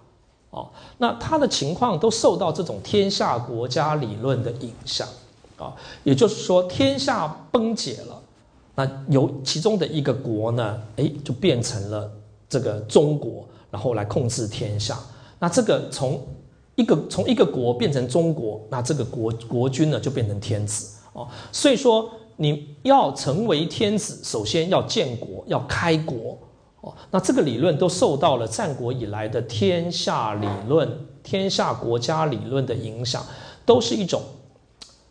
[0.50, 0.68] 哦，
[0.98, 5.06] 那他的情况都受到这种天下国家理论的影响。
[5.58, 5.74] 啊，
[6.04, 8.22] 也就是说，天下崩解了，
[8.76, 12.08] 那由其中的一个国呢，哎，就变成了
[12.48, 14.96] 这个中国，然后来控制天下。
[15.40, 16.24] 那这个从
[16.76, 21.26] 一个从一个国变成中国，那这个国国君呢就变成天子哦。
[21.50, 26.38] 所以说，你要成为天子，首先要建国，要开国
[26.82, 26.94] 哦。
[27.10, 30.88] 那这个理论都受到了战国以来的天下理论、
[31.24, 33.26] 天下国家理论的影响，
[33.66, 34.22] 都是一种。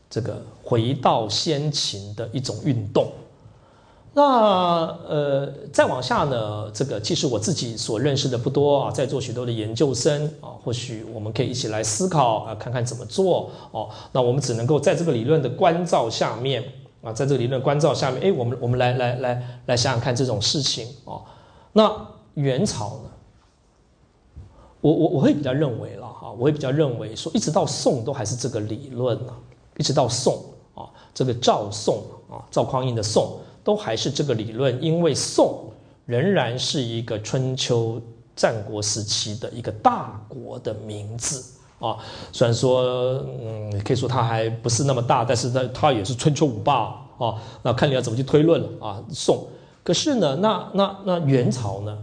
[0.09, 3.11] 这个回到先秦的一种运动，
[4.13, 4.23] 那
[5.07, 13.89] 呃，再往下呢，这个其实我自己所认识的不多啊，在做许多的研究生啊，或许我们可以一起来思考啊，看看怎么做哦。
[14.13, 16.63] 那我们只能够在这个理论的关照下面
[17.03, 21.21] 啊，在这个理论关照下面，哎，我们我们来来来来想想看这种事情哦。
[21.73, 23.09] 那元朝呢，
[24.81, 29.33] 我我我会比较认为了哈，我会比较认为说，一直到宋都还是这个理论呢。
[29.77, 30.43] 一直到宋
[30.75, 35.65] 啊，这个赵宋啊，赵匡胤的宋都还是这个理论，因为宋
[36.05, 38.01] 仍然是一个春秋
[38.35, 41.43] 战国时期的一个大国的名字
[41.79, 41.97] 啊。
[42.31, 42.81] 虽然说，
[43.41, 47.35] 嗯，可以说它还不是那么大，但是它它也是春秋五霸啊。
[47.61, 49.03] 那看你要怎么去推论了啊。
[49.11, 49.47] 宋，
[49.83, 51.97] 可是呢，那那那元朝呢？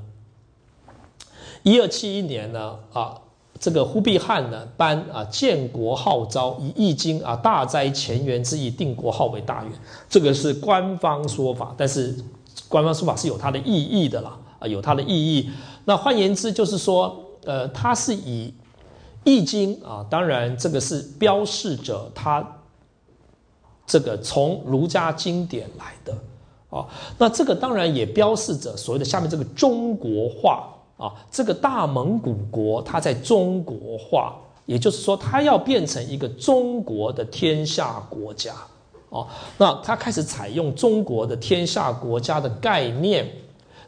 [1.63, 3.21] 一二七一年呢啊。
[3.60, 9.72] 这个忽必汉呢颁啊建国号召，以易经啊大哉乾元之意定国号为大元，
[10.09, 12.14] 这个是官方说法，但是
[12.68, 15.48] 官方说法是有它的意义的啦啊有它的意义。
[15.85, 18.52] 那换言之就是说，呃，它是以
[19.22, 22.47] 易经啊，当然这个是标示着它
[23.86, 26.12] 这个从儒家经典来的
[26.70, 26.86] 啊，
[27.16, 30.68] 那这个当然也标示着所谓的下面这个中国化。
[30.97, 38.55] 啊，这个大蒙古国它在中国化，也就是说，它要变成一个中国的天下国家。
[39.09, 39.27] 哦，
[39.59, 43.29] 那它开始采用中国的天下国家的概念。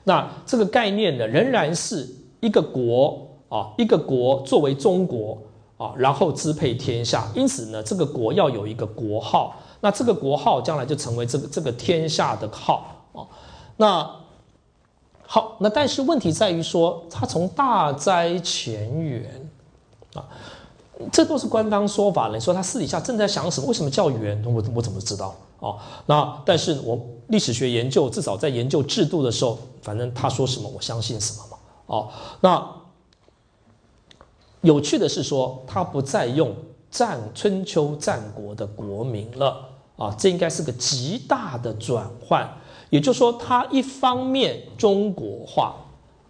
[0.03, 2.09] 那这个概念呢，仍然是
[2.41, 5.39] 一个国啊，一个国作为中国
[5.77, 7.31] 啊，然后支配天下。
[7.37, 9.55] 因此呢，这个国要有一个国号。
[9.81, 13.23] 那这个国号将来就成为这个这个天下的号啊。
[13.77, 14.26] 那。
[15.27, 19.51] 好，那但是问题在于说，他从大灾前缘
[20.15, 20.24] 啊，
[21.11, 22.31] 这都是官方说法。
[22.32, 23.66] 你说他私底下正在想什么？
[23.66, 24.40] 为什么叫缘？
[24.47, 25.35] 我我怎么知道？
[25.59, 31.59] 哦，那但是我历史学研究，至少在研究制度的时候，反正他说什么，我相信什么嘛。
[31.86, 32.09] 哦，
[32.40, 32.65] 那
[34.61, 36.55] 有趣的是说，他不再用
[36.90, 42.48] 战春秋战国的国名了啊，这应该是个极大的转换。
[42.91, 45.77] 也就是说，它一方面中国化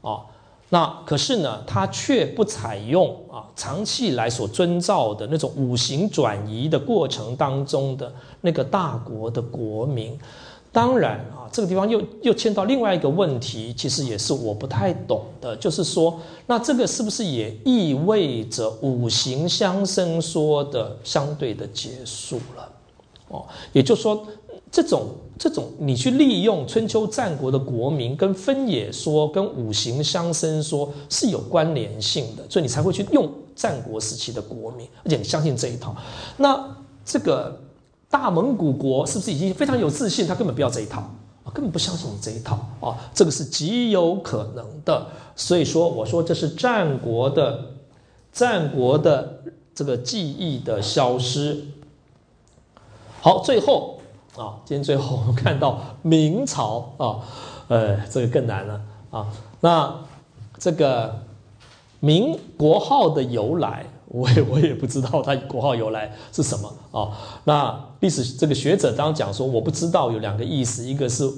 [0.01, 0.25] 啊，
[0.71, 10.19] 那可是呢，它却不采用啊，长期以来所遵照的那种五行转移的过程当中的那个大国的国名。
[10.73, 22.71] 当然啊，这个地方又又牵到另外一个问题，其实也是我不太懂的，就是说，那这个是不是也意味着五行相生说的相对的结束了？
[23.29, 24.27] 哦，也就是说，
[24.71, 35.95] 这种这种你去利用春秋战国的国名跟分野说跟五行相生说是有关联性的，所以你才会去用战国时期的国名，而且你相信这一套。
[36.37, 37.61] 那这个。
[38.09, 40.25] 大蒙古国是不是已经非常有自信？
[40.29, 41.03] 他根本不要这一套，
[41.53, 45.07] 根本不相信你这一套啊，这个是极有可能的。
[45.35, 47.61] 所以说，我说这是战国的
[48.33, 49.41] 战国的
[49.75, 51.65] 这个记忆的消失。
[53.21, 53.96] 好，最后
[54.37, 57.21] 啊，今天最后我们看到明朝啊，
[57.69, 58.81] 呃，这个更难了
[59.11, 59.27] 啊。
[59.61, 59.95] 那
[60.59, 61.23] 这个
[62.01, 63.87] 明国号的由来。
[64.09, 67.11] 我也 我也不知道它国号由来是什么啊？
[67.43, 71.29] 那历史这个学者当讲说，我不知道有两个意思，一个是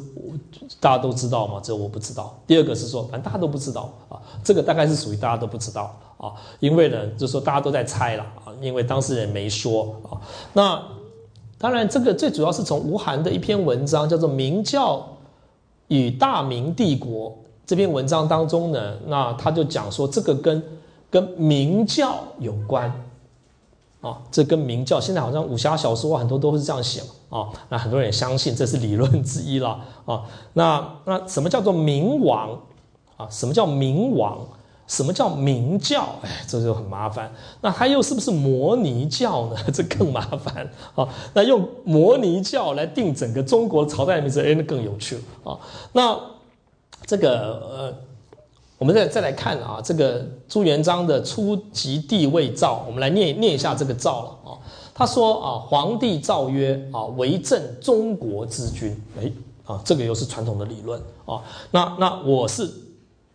[0.79, 6.31] 大家都知道嘛，这我不知道；第二个是说，反正大家都不知道啊，这个大概是属于大家都不知道啊，
[6.61, 10.21] 因为呢，就是说大家都在猜了啊，因为当事人没说啊。
[10.53, 10.81] 那
[11.59, 15.07] 当然，这个最主要是从吴晗的一篇文章叫做《明教
[15.89, 17.31] 与大明帝国》
[17.67, 20.63] 这篇文章当中呢，那他就讲说这个跟。
[21.11, 22.93] 跟明教有关，
[24.03, 30.23] 啊，这跟明教现在好像武侠小说很多都是这样写嘛，啊，那很多人也相信这是理论之一了，啊，
[30.53, 32.51] 那那什么叫做明王
[33.17, 33.27] 啊？
[33.31, 34.39] 什么叫明王？
[34.89, 36.17] 什么叫明教？
[36.23, 37.33] 哎，这就很麻烦。
[37.61, 39.57] 那它又是不是摩尼教呢？
[39.73, 41.09] 这更麻烦啊。
[41.35, 45.59] 那用摩尼教来定整个中国朝代名字，哎，那更有趣了啊。
[45.93, 46.19] 那
[47.07, 47.95] 这个呃。
[48.79, 54.55] 我们再再来看啊，这个朱元璋的初级帝位诏，我们来念念一下这个诏了啊。
[54.95, 58.97] 他说啊，皇帝诏曰啊，为政中国之君。
[59.21, 59.33] 哎
[59.67, 61.43] 啊，这个又是传统的理论啊。
[61.73, 62.71] 那那我是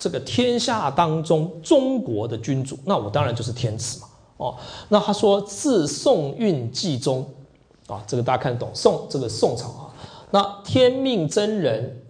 [0.03, 4.07] 这个天下当中中国的君主，那我当然就是天子嘛。
[4.35, 4.57] 哦，
[4.89, 7.25] 那他说自宋运纪中
[7.87, 9.95] 啊，这个大家看得懂宋这个宋朝啊。
[10.29, 12.03] 那天命真人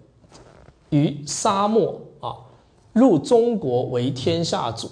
[0.89, 2.33] 于沙漠啊。
[2.93, 4.89] 入中国为天下主，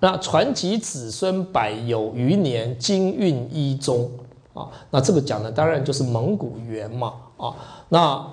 [0.00, 4.10] 那传其子孙百有余年，经运一中
[4.52, 4.68] 啊。
[4.90, 7.54] 那这个讲的当然就是蒙古元嘛啊。
[7.88, 8.26] 那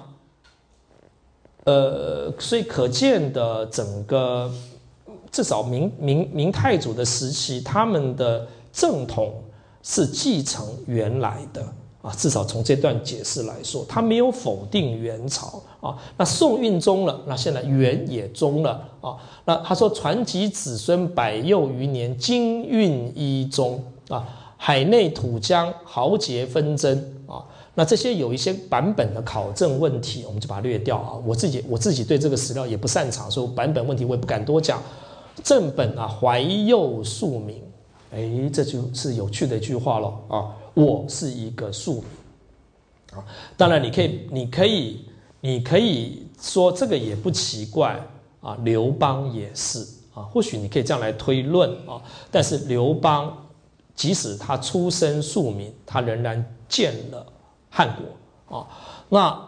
[1.70, 4.52] 呃，所以可见的整个
[5.32, 9.34] 至少明明明太祖的时期，他们的正统
[9.84, 11.64] 是继承原来的。
[12.02, 15.98] 啊，至少从这段解释来说，他没有否定元朝啊。
[16.18, 19.18] 那宋运宗了，那现在元也中了啊。
[19.44, 24.26] 那他说传及子孙百幼余年，经运一宗啊。
[24.56, 27.19] 海内土疆豪杰纷争。
[27.80, 31.14] 那这些有一些版本的考证问题，我们就把它略掉啊。
[31.26, 34.84] 我自己我自己对这个史料也不擅长，所以版本问题我也不敢多讲。
[35.46, 37.64] 正本啊，怀幼庶民，
[38.12, 40.54] 哎，这就是有趣的一句话了啊。
[40.74, 42.04] 我是一个庶民
[43.18, 43.24] 啊，
[43.56, 45.06] 当然你可以，你可以，
[45.40, 47.98] 你可以说这个也不奇怪
[48.42, 48.58] 啊。
[48.66, 49.80] 刘邦也是
[50.14, 52.02] 啊，或许你可以这样来推论啊。
[52.30, 53.34] 但是刘邦
[53.96, 57.26] 即使他出身庶民，他仍然见了
[57.70, 58.68] 汉国啊。
[59.10, 59.42] 那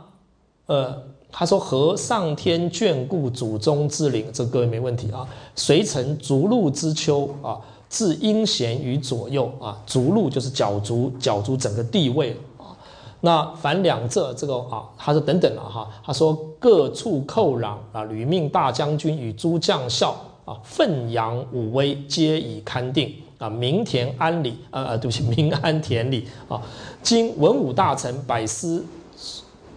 [0.66, 5.28] 呃，他说何上天眷顾祖宗之灵，这各位没问题啊。
[5.56, 7.60] 随臣逐鹿之丘啊。
[7.92, 12.72] 置阴贤于左右啊，逐鹿就是角逐，角逐整个地位啊。
[13.20, 20.16] 那凡两浙这个啊，他说等等了哈，他说各处寇攘啊，吕命大将军与诸将校
[20.46, 23.50] 啊，奋扬武威，皆以勘定啊。
[23.50, 26.62] 民田安里，呃呃，对不起，民安田里啊。
[27.04, 28.86] 今文武大臣百司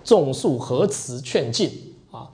[0.05, 1.71] 众数何辞劝进
[2.11, 2.29] 啊？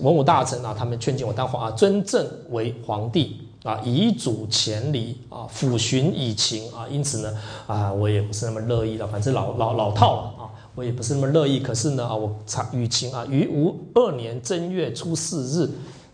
[0.00, 3.36] 文武大臣啊，他们劝进我当皇啊，尊正为皇帝。
[3.62, 9.06] 啊，以主前离啊，抚寻以情啊，因此呢，啊，我也不是那么乐意了。
[9.06, 11.60] 反正老老老套了啊，我也不是那么乐意。
[11.60, 15.70] 可是呢，啊，我查与情啊，于吴二年正月初四日，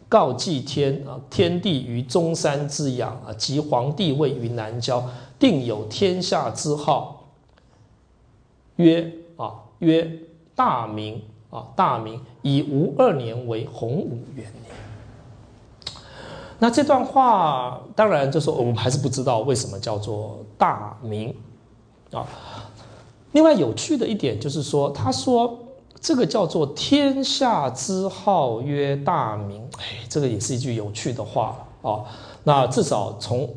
[0.08, 5.04] 告祭天啊，天地于中山之阳啊，及皇帝位于南郊，
[5.38, 7.24] 定有天下之号，
[8.76, 10.08] 曰啊，曰
[10.54, 11.20] 大明
[11.50, 14.74] 啊，大明以吴二年为洪武元年。
[16.58, 21.34] 那这段话当然就说我们还是不知道为什么叫做大明
[22.12, 22.26] 啊。
[23.32, 25.58] 另外有趣的一点就是说，他说
[26.00, 32.04] 这个叫做天下之号曰大明，哎，这个也是一句有趣的话啊。
[32.44, 33.52] 那至少从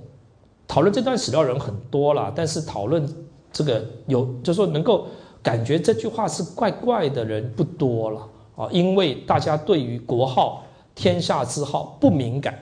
[0.67, 3.07] 讨论这段史料人很多了，但是讨论
[3.51, 5.07] 这个有就说能够
[5.41, 10.63] 感觉这句话是怪怪的人不多了啊，因为大家对于国号
[10.95, 12.57] 天下之号不敏感。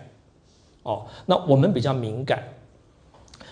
[0.83, 2.41] 哦，那我们比较敏感，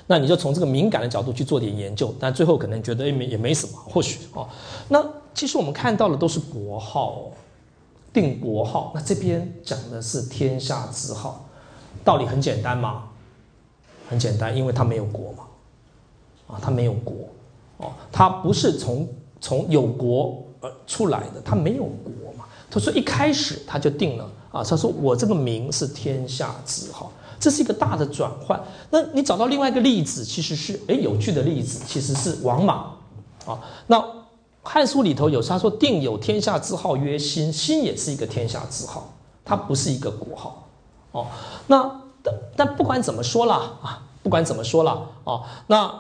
[0.08, 4.48] 那你就从这个敏感的角度去做点研究，但最后可能觉得也没也没什么，或许哦。
[4.90, 5.04] 那
[5.34, 7.32] 其实我们看到的都是国号，
[8.14, 8.92] 定国号。
[8.94, 11.46] 那这边讲的是天下之号，
[12.04, 13.06] 道理很简单嘛，
[14.08, 15.44] 很简单，因为它没有国嘛，
[16.48, 17.16] 啊，它没有国，
[17.78, 19.08] 哦，它不是从
[19.42, 22.46] 从有国而出来的，它没有国嘛。
[22.70, 27.12] 他说一开始他就定了啊，他说我这个名是天下之号。
[27.40, 28.62] 这是一个大的转换。
[28.90, 32.98] 那你找到另外一个例子，其实是诶有趣的例子，其实是王莽
[33.46, 33.60] 啊。
[33.88, 34.00] 那
[34.64, 39.14] 《汉书》里头有他说定有天下之号曰新，新也是一个天下之号，
[39.44, 40.68] 它不是一个国号
[41.12, 41.28] 哦。
[41.68, 45.94] 那但但不管怎么说啦啊，不管怎么说啦啊，那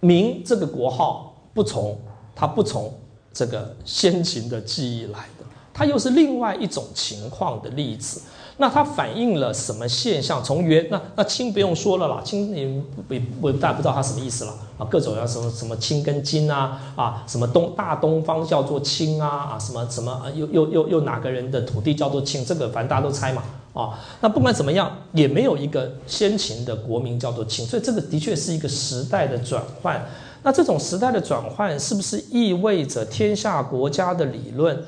[0.00, 1.98] 明这个国号不从
[2.34, 2.92] 它不从
[3.32, 8.20] 这个先秦的记忆来的，它又是另外一种情况的例子。
[8.56, 10.42] 那它反映了什么现象？
[10.42, 13.02] 从元那那清不用说了啦，清你不
[13.40, 22.44] 不大不知道它什么意思了啊，各种要什么什么清跟金啊啊，什么东大东方叫做清啊啊，什么什么又又又又哪个人的土地叫做清？
[22.44, 23.98] 这个反正大家都猜嘛啊。
[24.20, 30.00] 那不管怎么样，也没有一个先秦的国民叫做清，所以这个的确是一个时代的转换。
[30.44, 34.80] 那这种时代的转换，是不是意味着天下国家的理论？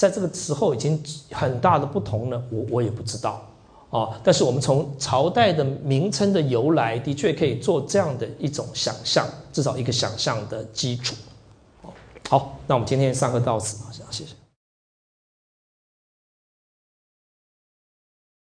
[0.00, 0.98] 在这个时候已经
[1.30, 3.46] 很大的不同了，我我也不知道
[3.90, 4.18] 啊。
[4.24, 11.14] 但是我们从朝代的名称的由来，的确可以做这样的一种想象，至少一个想象的基础。
[12.30, 14.39] 好，那我们今天上课到此，好，谢谢。